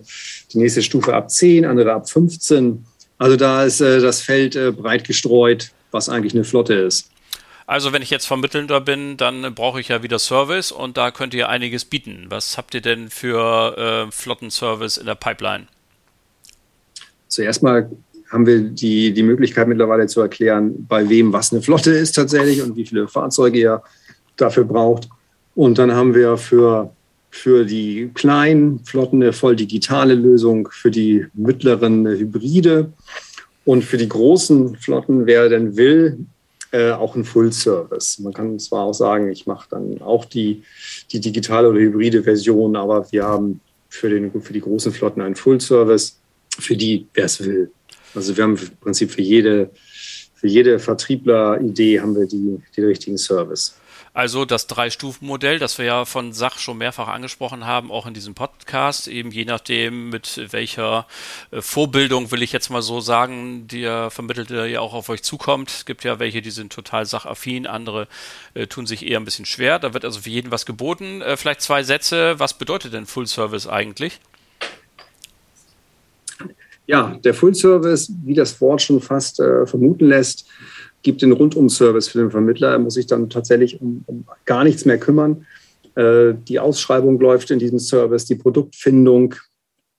die 0.53 0.59
nächste 0.59 0.81
Stufe 0.81 1.13
ab 1.13 1.29
zehn, 1.29 1.65
andere 1.65 1.93
ab 1.93 2.09
15. 2.09 2.85
Also 3.17 3.35
da 3.35 3.63
ist 3.63 3.81
äh, 3.81 3.99
das 3.99 4.21
Feld 4.21 4.55
äh, 4.55 4.71
breit 4.71 5.05
gestreut, 5.05 5.71
was 5.91 6.09
eigentlich 6.09 6.33
eine 6.33 6.43
Flotte 6.43 6.73
ist. 6.73 7.09
Also 7.65 7.93
wenn 7.93 8.01
ich 8.01 8.09
jetzt 8.09 8.25
Vermittelnder 8.25 8.81
bin, 8.81 9.15
dann 9.17 9.55
brauche 9.55 9.79
ich 9.79 9.87
ja 9.87 10.03
wieder 10.03 10.19
Service 10.19 10.71
und 10.71 10.97
da 10.97 11.11
könnt 11.11 11.33
ihr 11.33 11.49
einiges 11.49 11.85
bieten. 11.85 12.25
Was 12.29 12.57
habt 12.57 12.73
ihr 12.73 12.81
denn 12.81 13.09
für 13.09 13.77
äh, 14.07 14.11
Flottenservice 14.11 14.97
in 14.97 15.05
der 15.05 15.15
Pipeline? 15.15 15.67
Zuerst 17.29 17.63
mal 17.63 17.89
haben 18.29 18.45
wir 18.45 18.59
die, 18.61 19.13
die 19.13 19.23
Möglichkeit 19.23 19.67
mittlerweile 19.67 20.07
zu 20.07 20.19
erklären, 20.19 20.85
bei 20.87 21.07
wem 21.07 21.31
was 21.31 21.53
eine 21.53 21.61
Flotte 21.61 21.91
ist 21.91 22.13
tatsächlich 22.13 22.61
und 22.61 22.75
wie 22.75 22.85
viele 22.85 23.07
Fahrzeuge 23.07 23.59
ihr 23.59 23.83
dafür 24.35 24.65
braucht. 24.65 25.07
Und 25.55 25.77
dann 25.77 25.93
haben 25.93 26.15
wir 26.15 26.37
für, 26.37 26.91
für 27.29 27.63
die 27.63 28.09
kleinen 28.13 28.79
Flotten 28.85 29.21
eine 29.21 29.33
voll 29.33 29.55
digitale 29.55 30.15
Lösung, 30.15 30.67
für 30.71 30.91
die 30.91 31.27
mittleren 31.33 32.05
eine 32.05 32.17
Hybride 32.17 32.91
und 33.65 33.83
für 33.83 33.97
die 33.97 34.09
großen 34.09 34.75
Flotten, 34.77 35.27
wer 35.27 35.47
denn 35.47 35.77
will, 35.77 36.17
äh, 36.73 36.91
auch 36.91 37.15
ein 37.15 37.23
Full 37.23 37.53
Service. 37.53 38.17
Man 38.19 38.33
kann 38.33 38.57
zwar 38.57 38.85
auch 38.85 38.93
sagen, 38.93 39.31
ich 39.31 39.45
mache 39.45 39.67
dann 39.69 40.01
auch 40.01 40.25
die, 40.25 40.63
die 41.11 41.19
digitale 41.19 41.69
oder 41.69 41.79
hybride 41.79 42.23
Version, 42.23 42.75
aber 42.75 43.09
wir 43.11 43.25
haben 43.25 43.61
für, 43.89 44.09
den, 44.09 44.41
für 44.41 44.53
die 44.53 44.61
großen 44.61 44.91
Flotten 44.91 45.21
einen 45.21 45.35
Full 45.35 45.61
Service, 45.61 46.19
für 46.57 46.75
die, 46.75 47.07
wer 47.13 47.25
es 47.25 47.45
will. 47.45 47.71
Also 48.15 48.35
wir 48.35 48.43
haben 48.43 48.57
im 48.57 48.77
Prinzip 48.81 49.11
für 49.11 49.21
jede, 49.21 49.69
für 50.33 50.47
jede 50.47 50.79
Vertriebler-Idee 50.79 51.99
haben 51.99 52.15
wir 52.15 52.25
die, 52.25 52.59
den 52.75 52.85
richtigen 52.85 53.19
Service. 53.19 53.75
Also 54.13 54.45
das 54.45 54.67
Drei-Stufen-Modell, 54.67 55.57
das 55.57 55.79
wir 55.79 55.85
ja 55.85 56.05
von 56.05 56.33
Sach 56.33 56.59
schon 56.59 56.77
mehrfach 56.77 57.07
angesprochen 57.07 57.65
haben, 57.65 57.91
auch 57.91 58.05
in 58.05 58.13
diesem 58.13 58.35
Podcast, 58.35 59.07
eben 59.07 59.31
je 59.31 59.45
nachdem, 59.45 60.09
mit 60.09 60.51
welcher 60.51 61.07
äh, 61.51 61.61
Vorbildung, 61.61 62.31
will 62.31 62.43
ich 62.43 62.51
jetzt 62.51 62.69
mal 62.69 62.83
so 62.83 62.99
sagen, 62.99 63.67
die 63.67 63.81
der 63.81 64.11
Vermittelte 64.11 64.67
ja 64.67 64.81
auch 64.81 64.93
auf 64.93 65.09
euch 65.09 65.23
zukommt. 65.23 65.69
Es 65.69 65.85
gibt 65.85 66.03
ja 66.03 66.19
welche, 66.19 66.41
die 66.41 66.51
sind 66.51 66.71
total 66.71 67.05
sachaffin, 67.05 67.67
andere 67.67 68.07
äh, 68.53 68.67
tun 68.67 68.85
sich 68.85 69.05
eher 69.05 69.19
ein 69.19 69.25
bisschen 69.25 69.45
schwer. 69.45 69.79
Da 69.79 69.93
wird 69.93 70.05
also 70.05 70.21
für 70.21 70.29
jeden 70.29 70.51
was 70.51 70.65
geboten. 70.65 71.21
Äh, 71.21 71.35
vielleicht 71.35 71.61
zwei 71.61 71.83
Sätze. 71.83 72.39
Was 72.39 72.53
bedeutet 72.53 72.93
denn 72.93 73.05
Full 73.05 73.27
Service 73.27 73.67
eigentlich? 73.67 74.19
Ja, 76.85 77.17
der 77.23 77.33
Full 77.33 77.55
Service, 77.55 78.11
wie 78.23 78.33
das 78.33 78.59
Wort 78.59 78.81
schon 78.81 79.01
fast 79.01 79.39
äh, 79.39 79.65
vermuten 79.65 80.07
lässt, 80.07 80.45
gibt 81.03 81.21
den 81.21 81.33
Rundum-Service 81.33 82.07
für 82.07 82.19
den 82.19 82.31
Vermittler. 82.31 82.71
Er 82.71 82.79
muss 82.79 82.95
sich 82.95 83.07
dann 83.07 83.29
tatsächlich 83.29 83.79
um, 83.81 84.03
um 84.07 84.25
gar 84.45 84.63
nichts 84.63 84.85
mehr 84.85 84.97
kümmern. 84.97 85.45
Äh, 85.95 86.33
die 86.47 86.59
Ausschreibung 86.59 87.19
läuft 87.19 87.51
in 87.51 87.59
diesem 87.59 87.79
Service, 87.79 88.25
die 88.25 88.35
Produktfindung 88.35 89.35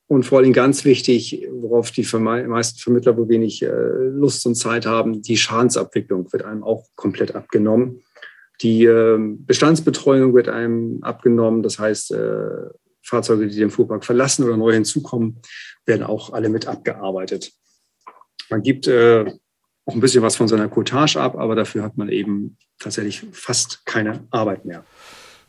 und 0.06 0.24
vor 0.24 0.38
allem 0.38 0.52
ganz 0.52 0.84
wichtig, 0.84 1.46
worauf 1.50 1.90
die 1.90 2.06
meisten 2.12 2.78
Vermittler 2.78 3.16
wohl 3.16 3.28
wenig 3.28 3.62
äh, 3.62 3.68
Lust 3.68 4.44
und 4.46 4.54
Zeit 4.54 4.86
haben, 4.86 5.22
die 5.22 5.36
Schadensabwicklung 5.36 6.30
wird 6.32 6.44
einem 6.44 6.62
auch 6.62 6.86
komplett 6.94 7.34
abgenommen. 7.34 8.02
Die 8.62 8.84
äh, 8.84 9.18
Bestandsbetreuung 9.18 10.34
wird 10.34 10.48
einem 10.48 11.02
abgenommen. 11.02 11.62
Das 11.62 11.78
heißt, 11.78 12.12
äh, 12.12 12.68
Fahrzeuge, 13.02 13.48
die 13.48 13.56
den 13.56 13.70
Fuhrpark 13.70 14.04
verlassen 14.04 14.44
oder 14.44 14.56
neu 14.56 14.72
hinzukommen, 14.72 15.40
werden 15.86 16.02
auch 16.02 16.32
alle 16.32 16.48
mit 16.48 16.66
abgearbeitet. 16.66 17.52
Man 18.50 18.62
gibt 18.62 18.86
äh, 18.86 19.32
auch 19.86 19.94
ein 19.94 20.00
bisschen 20.00 20.22
was 20.22 20.36
von 20.36 20.48
seiner 20.48 20.68
Cottage 20.68 21.20
ab, 21.20 21.36
aber 21.36 21.54
dafür 21.54 21.82
hat 21.82 21.96
man 21.96 22.08
eben 22.08 22.56
tatsächlich 22.78 23.26
fast 23.32 23.84
keine 23.84 24.26
Arbeit 24.30 24.64
mehr. 24.64 24.84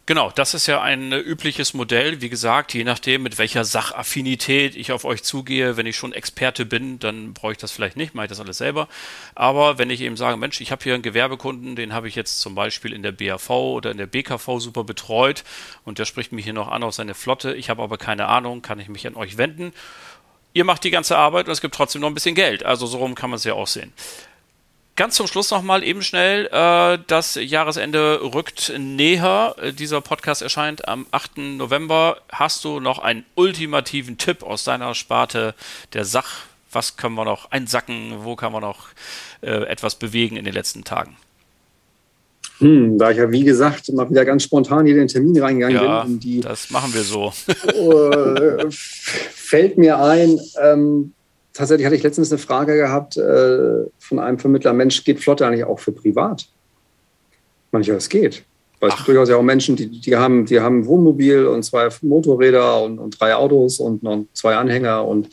Genau, 0.08 0.30
das 0.30 0.54
ist 0.54 0.68
ja 0.68 0.84
ein 0.84 1.12
übliches 1.12 1.74
Modell. 1.74 2.22
Wie 2.22 2.30
gesagt, 2.30 2.76
je 2.76 2.84
nachdem, 2.84 3.24
mit 3.24 3.40
welcher 3.40 3.66
Sachaffinität 3.66 4.76
ich 4.76 4.92
auf 4.92 5.04
euch 5.04 5.24
zugehe, 5.24 5.78
wenn 5.78 5.88
ich 5.88 5.96
schon 5.96 6.14
Experte 6.14 6.64
bin, 6.64 7.00
dann 7.00 7.34
brauche 7.34 7.54
ich 7.54 7.58
das 7.58 7.72
vielleicht 7.72 7.98
nicht, 7.98 8.14
mache 8.14 8.26
ich 8.26 8.30
das 8.30 8.40
alles 8.40 8.60
selber. 8.60 8.88
Aber 9.34 9.80
wenn 9.80 9.90
ich 9.90 10.02
eben 10.02 10.16
sage, 10.16 10.38
Mensch, 10.38 10.62
ich 10.62 10.72
habe 10.72 10.84
hier 10.84 10.94
einen 10.94 11.02
Gewerbekunden, 11.02 11.76
den 11.76 11.92
habe 11.92 12.08
ich 12.08 12.14
jetzt 12.14 12.40
zum 12.40 12.54
Beispiel 12.54 12.94
in 12.94 13.02
der 13.02 13.14
BAV 13.14 13.50
oder 13.50 13.90
in 13.90 13.98
der 13.98 14.06
BKV 14.06 14.60
super 14.60 14.84
betreut 14.84 15.44
und 15.86 15.98
der 15.98 16.06
spricht 16.06 16.32
mich 16.32 16.44
hier 16.44 16.54
noch 16.54 16.68
an 16.68 16.84
auf 16.84 16.94
seine 16.94 17.16
Flotte, 17.16 17.56
ich 17.56 17.72
habe 17.72 17.82
aber 17.82 17.98
keine 17.98 18.28
Ahnung, 18.28 18.62
kann 18.62 18.80
ich 18.80 18.90
mich 18.90 19.08
an 19.08 19.16
euch 19.16 19.40
wenden 19.40 19.74
ihr 20.56 20.64
macht 20.64 20.84
die 20.84 20.90
ganze 20.90 21.18
Arbeit 21.18 21.46
und 21.46 21.52
es 21.52 21.62
gibt 21.62 21.76
trotzdem 21.76 22.02
noch 22.02 22.08
ein 22.08 22.16
bisschen 22.16 22.34
Geld. 22.34 22.66
Also 22.66 22.88
so 22.88 22.98
rum 22.98 23.14
kann 23.14 23.30
man 23.30 23.38
es 23.38 23.44
ja 23.44 23.54
auch 23.54 23.68
sehen. 23.68 23.94
Ganz 24.96 25.16
zum 25.16 25.28
Schluss 25.28 25.52
nochmal 25.52 25.84
eben 25.84 26.02
schnell, 26.02 26.48
äh, 26.48 26.98
das 27.08 27.36
Jahresende 27.36 28.22
rückt 28.34 28.72
näher. 28.78 29.54
Dieser 29.78 30.00
Podcast 30.00 30.42
erscheint 30.42 30.88
am 30.88 31.06
8. 31.12 31.38
November. 31.38 32.22
Hast 32.32 32.64
du 32.64 32.80
noch 32.80 33.00
einen 33.00 33.26
ultimativen 33.36 34.18
Tipp 34.18 34.42
aus 34.42 34.64
deiner 34.64 34.96
Sparte 34.96 35.54
der 35.92 36.06
Sach? 36.06 36.46
Was 36.72 36.96
können 36.96 37.16
wir 37.16 37.26
noch 37.26 37.52
einsacken? 37.52 38.24
Wo 38.24 38.38
kann 38.38 38.54
man 38.54 38.62
noch 38.62 38.88
äh, 39.42 39.66
etwas 39.66 39.96
bewegen 39.96 40.38
in 40.38 40.46
den 40.46 40.54
letzten 40.54 40.86
Tagen? 40.86 41.18
Hm, 42.60 42.98
da 42.98 43.12
ich 43.12 43.18
ja, 43.18 43.32
wie 43.32 43.44
gesagt, 43.44 43.92
mal 43.92 44.10
wieder 44.10 44.24
ganz 44.24 44.44
spontan 44.44 44.86
hier 44.86 44.96
den 44.96 45.08
Termin 45.08 45.38
reingegangen 45.42 45.76
ja, 45.76 46.04
bin. 46.04 46.20
Die, 46.20 46.40
das 46.40 46.70
machen 46.70 46.94
wir 46.94 47.04
so. 47.04 47.34
äh, 47.58 48.66
fällt 48.70 49.78
mir 49.78 50.00
ein, 50.00 50.40
ähm, 50.62 51.14
tatsächlich 51.54 51.86
hatte 51.86 51.96
ich 51.96 52.04
letztens 52.04 52.32
eine 52.32 52.40
Frage 52.40 52.78
gehabt 52.78 53.18
äh, 53.18 53.84
von 54.00 54.20
einem 54.20 54.40
Vermittler, 54.40 54.74
Mensch, 54.74 55.04
geht 55.04 55.20
Flotte 55.20 55.46
eigentlich 55.46 55.66
auch 55.66 55.80
für 55.80 55.92
privat? 55.92 56.48
Manchmal, 57.72 57.98
es 57.98 58.08
geht. 58.08 58.44
Weil 58.80 58.90
es 58.90 58.96
gibt 58.98 59.08
durchaus 59.08 59.30
ja 59.30 59.38
auch 59.38 59.44
Menschen, 59.44 59.76
die, 59.76 59.88
die, 59.88 60.16
haben, 60.16 60.46
die 60.46 60.60
haben 60.60 60.80
ein 60.80 60.86
Wohnmobil 60.86 61.48
und 61.48 61.64
zwei 61.64 61.90
Motorräder 62.02 62.84
und, 62.84 63.00
und 63.00 63.20
drei 63.20 63.36
Autos 63.36 63.80
und 63.80 64.04
noch 64.04 64.26
zwei 64.34 64.56
Anhänger 64.56 65.06
und 65.06 65.30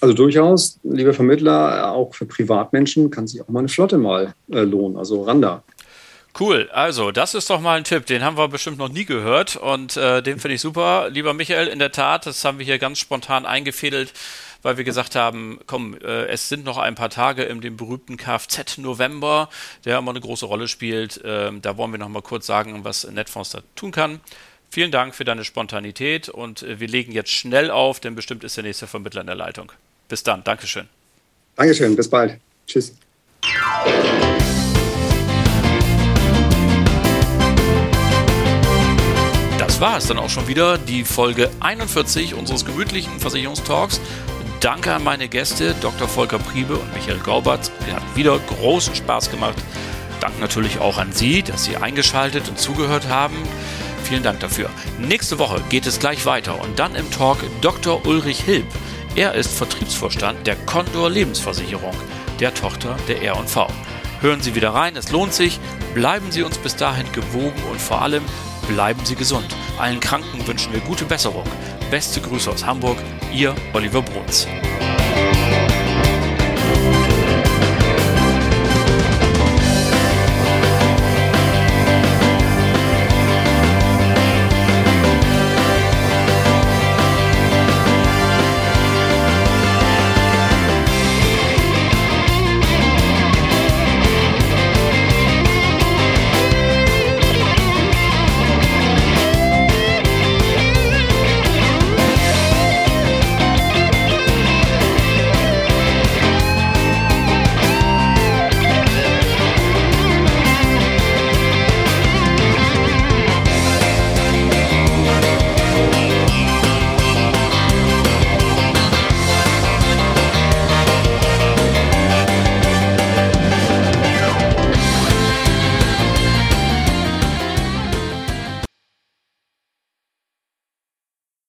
also 0.00 0.14
durchaus, 0.14 0.80
liebe 0.82 1.14
Vermittler, 1.14 1.92
auch 1.92 2.12
für 2.12 2.26
Privatmenschen 2.26 3.08
kann 3.10 3.28
sich 3.28 3.40
auch 3.40 3.48
mal 3.48 3.60
eine 3.60 3.68
Flotte 3.68 3.98
mal 3.98 4.34
äh, 4.50 4.62
lohnen, 4.62 4.96
also 4.96 5.22
Randa. 5.22 5.62
Cool, 6.38 6.70
also 6.72 7.10
das 7.10 7.34
ist 7.34 7.50
doch 7.50 7.60
mal 7.60 7.76
ein 7.76 7.84
Tipp, 7.84 8.06
den 8.06 8.24
haben 8.24 8.38
wir 8.38 8.48
bestimmt 8.48 8.78
noch 8.78 8.88
nie 8.88 9.04
gehört 9.04 9.56
und 9.56 9.98
äh, 9.98 10.22
den 10.22 10.40
finde 10.40 10.54
ich 10.54 10.62
super. 10.62 11.10
Lieber 11.10 11.34
Michael, 11.34 11.68
in 11.68 11.78
der 11.78 11.92
Tat, 11.92 12.24
das 12.24 12.42
haben 12.44 12.58
wir 12.58 12.64
hier 12.64 12.78
ganz 12.78 12.98
spontan 12.98 13.44
eingefädelt, 13.44 14.14
weil 14.62 14.78
wir 14.78 14.84
gesagt 14.84 15.14
haben, 15.14 15.60
komm, 15.66 15.94
äh, 16.02 16.24
es 16.28 16.48
sind 16.48 16.64
noch 16.64 16.78
ein 16.78 16.94
paar 16.94 17.10
Tage 17.10 17.42
in 17.42 17.60
dem 17.60 17.76
berühmten 17.76 18.16
Kfz-November, 18.16 19.50
der 19.84 19.98
immer 19.98 20.10
eine 20.10 20.20
große 20.20 20.46
Rolle 20.46 20.68
spielt. 20.68 21.20
Ähm, 21.22 21.60
da 21.60 21.76
wollen 21.76 21.92
wir 21.92 21.98
noch 21.98 22.08
mal 22.08 22.22
kurz 22.22 22.46
sagen, 22.46 22.82
was 22.82 23.04
Netfonds 23.04 23.50
da 23.50 23.60
tun 23.76 23.90
kann. 23.90 24.20
Vielen 24.70 24.90
Dank 24.90 25.14
für 25.14 25.26
deine 25.26 25.44
Spontanität 25.44 26.30
und 26.30 26.62
äh, 26.62 26.80
wir 26.80 26.88
legen 26.88 27.12
jetzt 27.12 27.30
schnell 27.30 27.70
auf, 27.70 28.00
denn 28.00 28.14
bestimmt 28.14 28.42
ist 28.42 28.56
der 28.56 28.64
nächste 28.64 28.86
Vermittler 28.86 29.20
in 29.20 29.26
der 29.26 29.36
Leitung. 29.36 29.70
Bis 30.08 30.22
dann, 30.22 30.42
Dankeschön. 30.44 30.88
Dankeschön, 31.56 31.94
bis 31.94 32.08
bald. 32.08 32.38
Tschüss. 32.66 32.94
War 39.82 39.96
es 39.96 40.06
dann 40.06 40.20
auch 40.20 40.30
schon 40.30 40.46
wieder, 40.46 40.78
die 40.78 41.02
Folge 41.02 41.50
41 41.58 42.34
unseres 42.34 42.64
gemütlichen 42.64 43.18
Versicherungstalks. 43.18 44.00
Danke 44.60 44.94
an 44.94 45.02
meine 45.02 45.28
Gäste, 45.28 45.74
Dr. 45.80 46.06
Volker 46.06 46.38
Priebe 46.38 46.76
und 46.76 46.94
Michael 46.94 47.18
Gaubert. 47.18 47.72
Wir 47.84 47.96
hatten 47.96 48.14
wieder 48.14 48.38
großen 48.38 48.94
Spaß 48.94 49.32
gemacht. 49.32 49.56
Dank 50.20 50.38
natürlich 50.38 50.78
auch 50.78 50.98
an 50.98 51.10
Sie, 51.10 51.42
dass 51.42 51.64
Sie 51.64 51.78
eingeschaltet 51.78 52.48
und 52.48 52.60
zugehört 52.60 53.08
haben. 53.08 53.34
Vielen 54.04 54.22
Dank 54.22 54.38
dafür. 54.38 54.70
Nächste 55.00 55.40
Woche 55.40 55.60
geht 55.68 55.84
es 55.86 55.98
gleich 55.98 56.26
weiter 56.26 56.62
und 56.62 56.78
dann 56.78 56.94
im 56.94 57.10
Talk 57.10 57.38
Dr. 57.60 58.06
Ulrich 58.06 58.38
Hilb. 58.38 58.66
Er 59.16 59.34
ist 59.34 59.50
Vertriebsvorstand 59.50 60.46
der 60.46 60.54
Condor 60.54 61.10
Lebensversicherung, 61.10 61.96
der 62.38 62.54
Tochter 62.54 62.96
der 63.08 63.20
R&V. 63.20 63.66
Hören 64.20 64.42
Sie 64.42 64.54
wieder 64.54 64.74
rein, 64.74 64.94
es 64.94 65.10
lohnt 65.10 65.34
sich. 65.34 65.58
Bleiben 65.92 66.30
Sie 66.30 66.44
uns 66.44 66.56
bis 66.56 66.76
dahin 66.76 67.10
gewogen 67.10 67.60
und 67.68 67.80
vor 67.80 68.00
allem 68.00 68.22
bleiben 68.68 69.04
Sie 69.04 69.16
gesund. 69.16 69.54
Allen 69.82 69.98
Kranken 69.98 70.46
wünschen 70.46 70.72
wir 70.72 70.78
gute 70.78 71.04
Besserung. 71.04 71.42
Beste 71.90 72.20
Grüße 72.20 72.48
aus 72.48 72.64
Hamburg, 72.64 72.98
Ihr 73.32 73.52
Oliver 73.72 74.00
Bruns. 74.00 74.46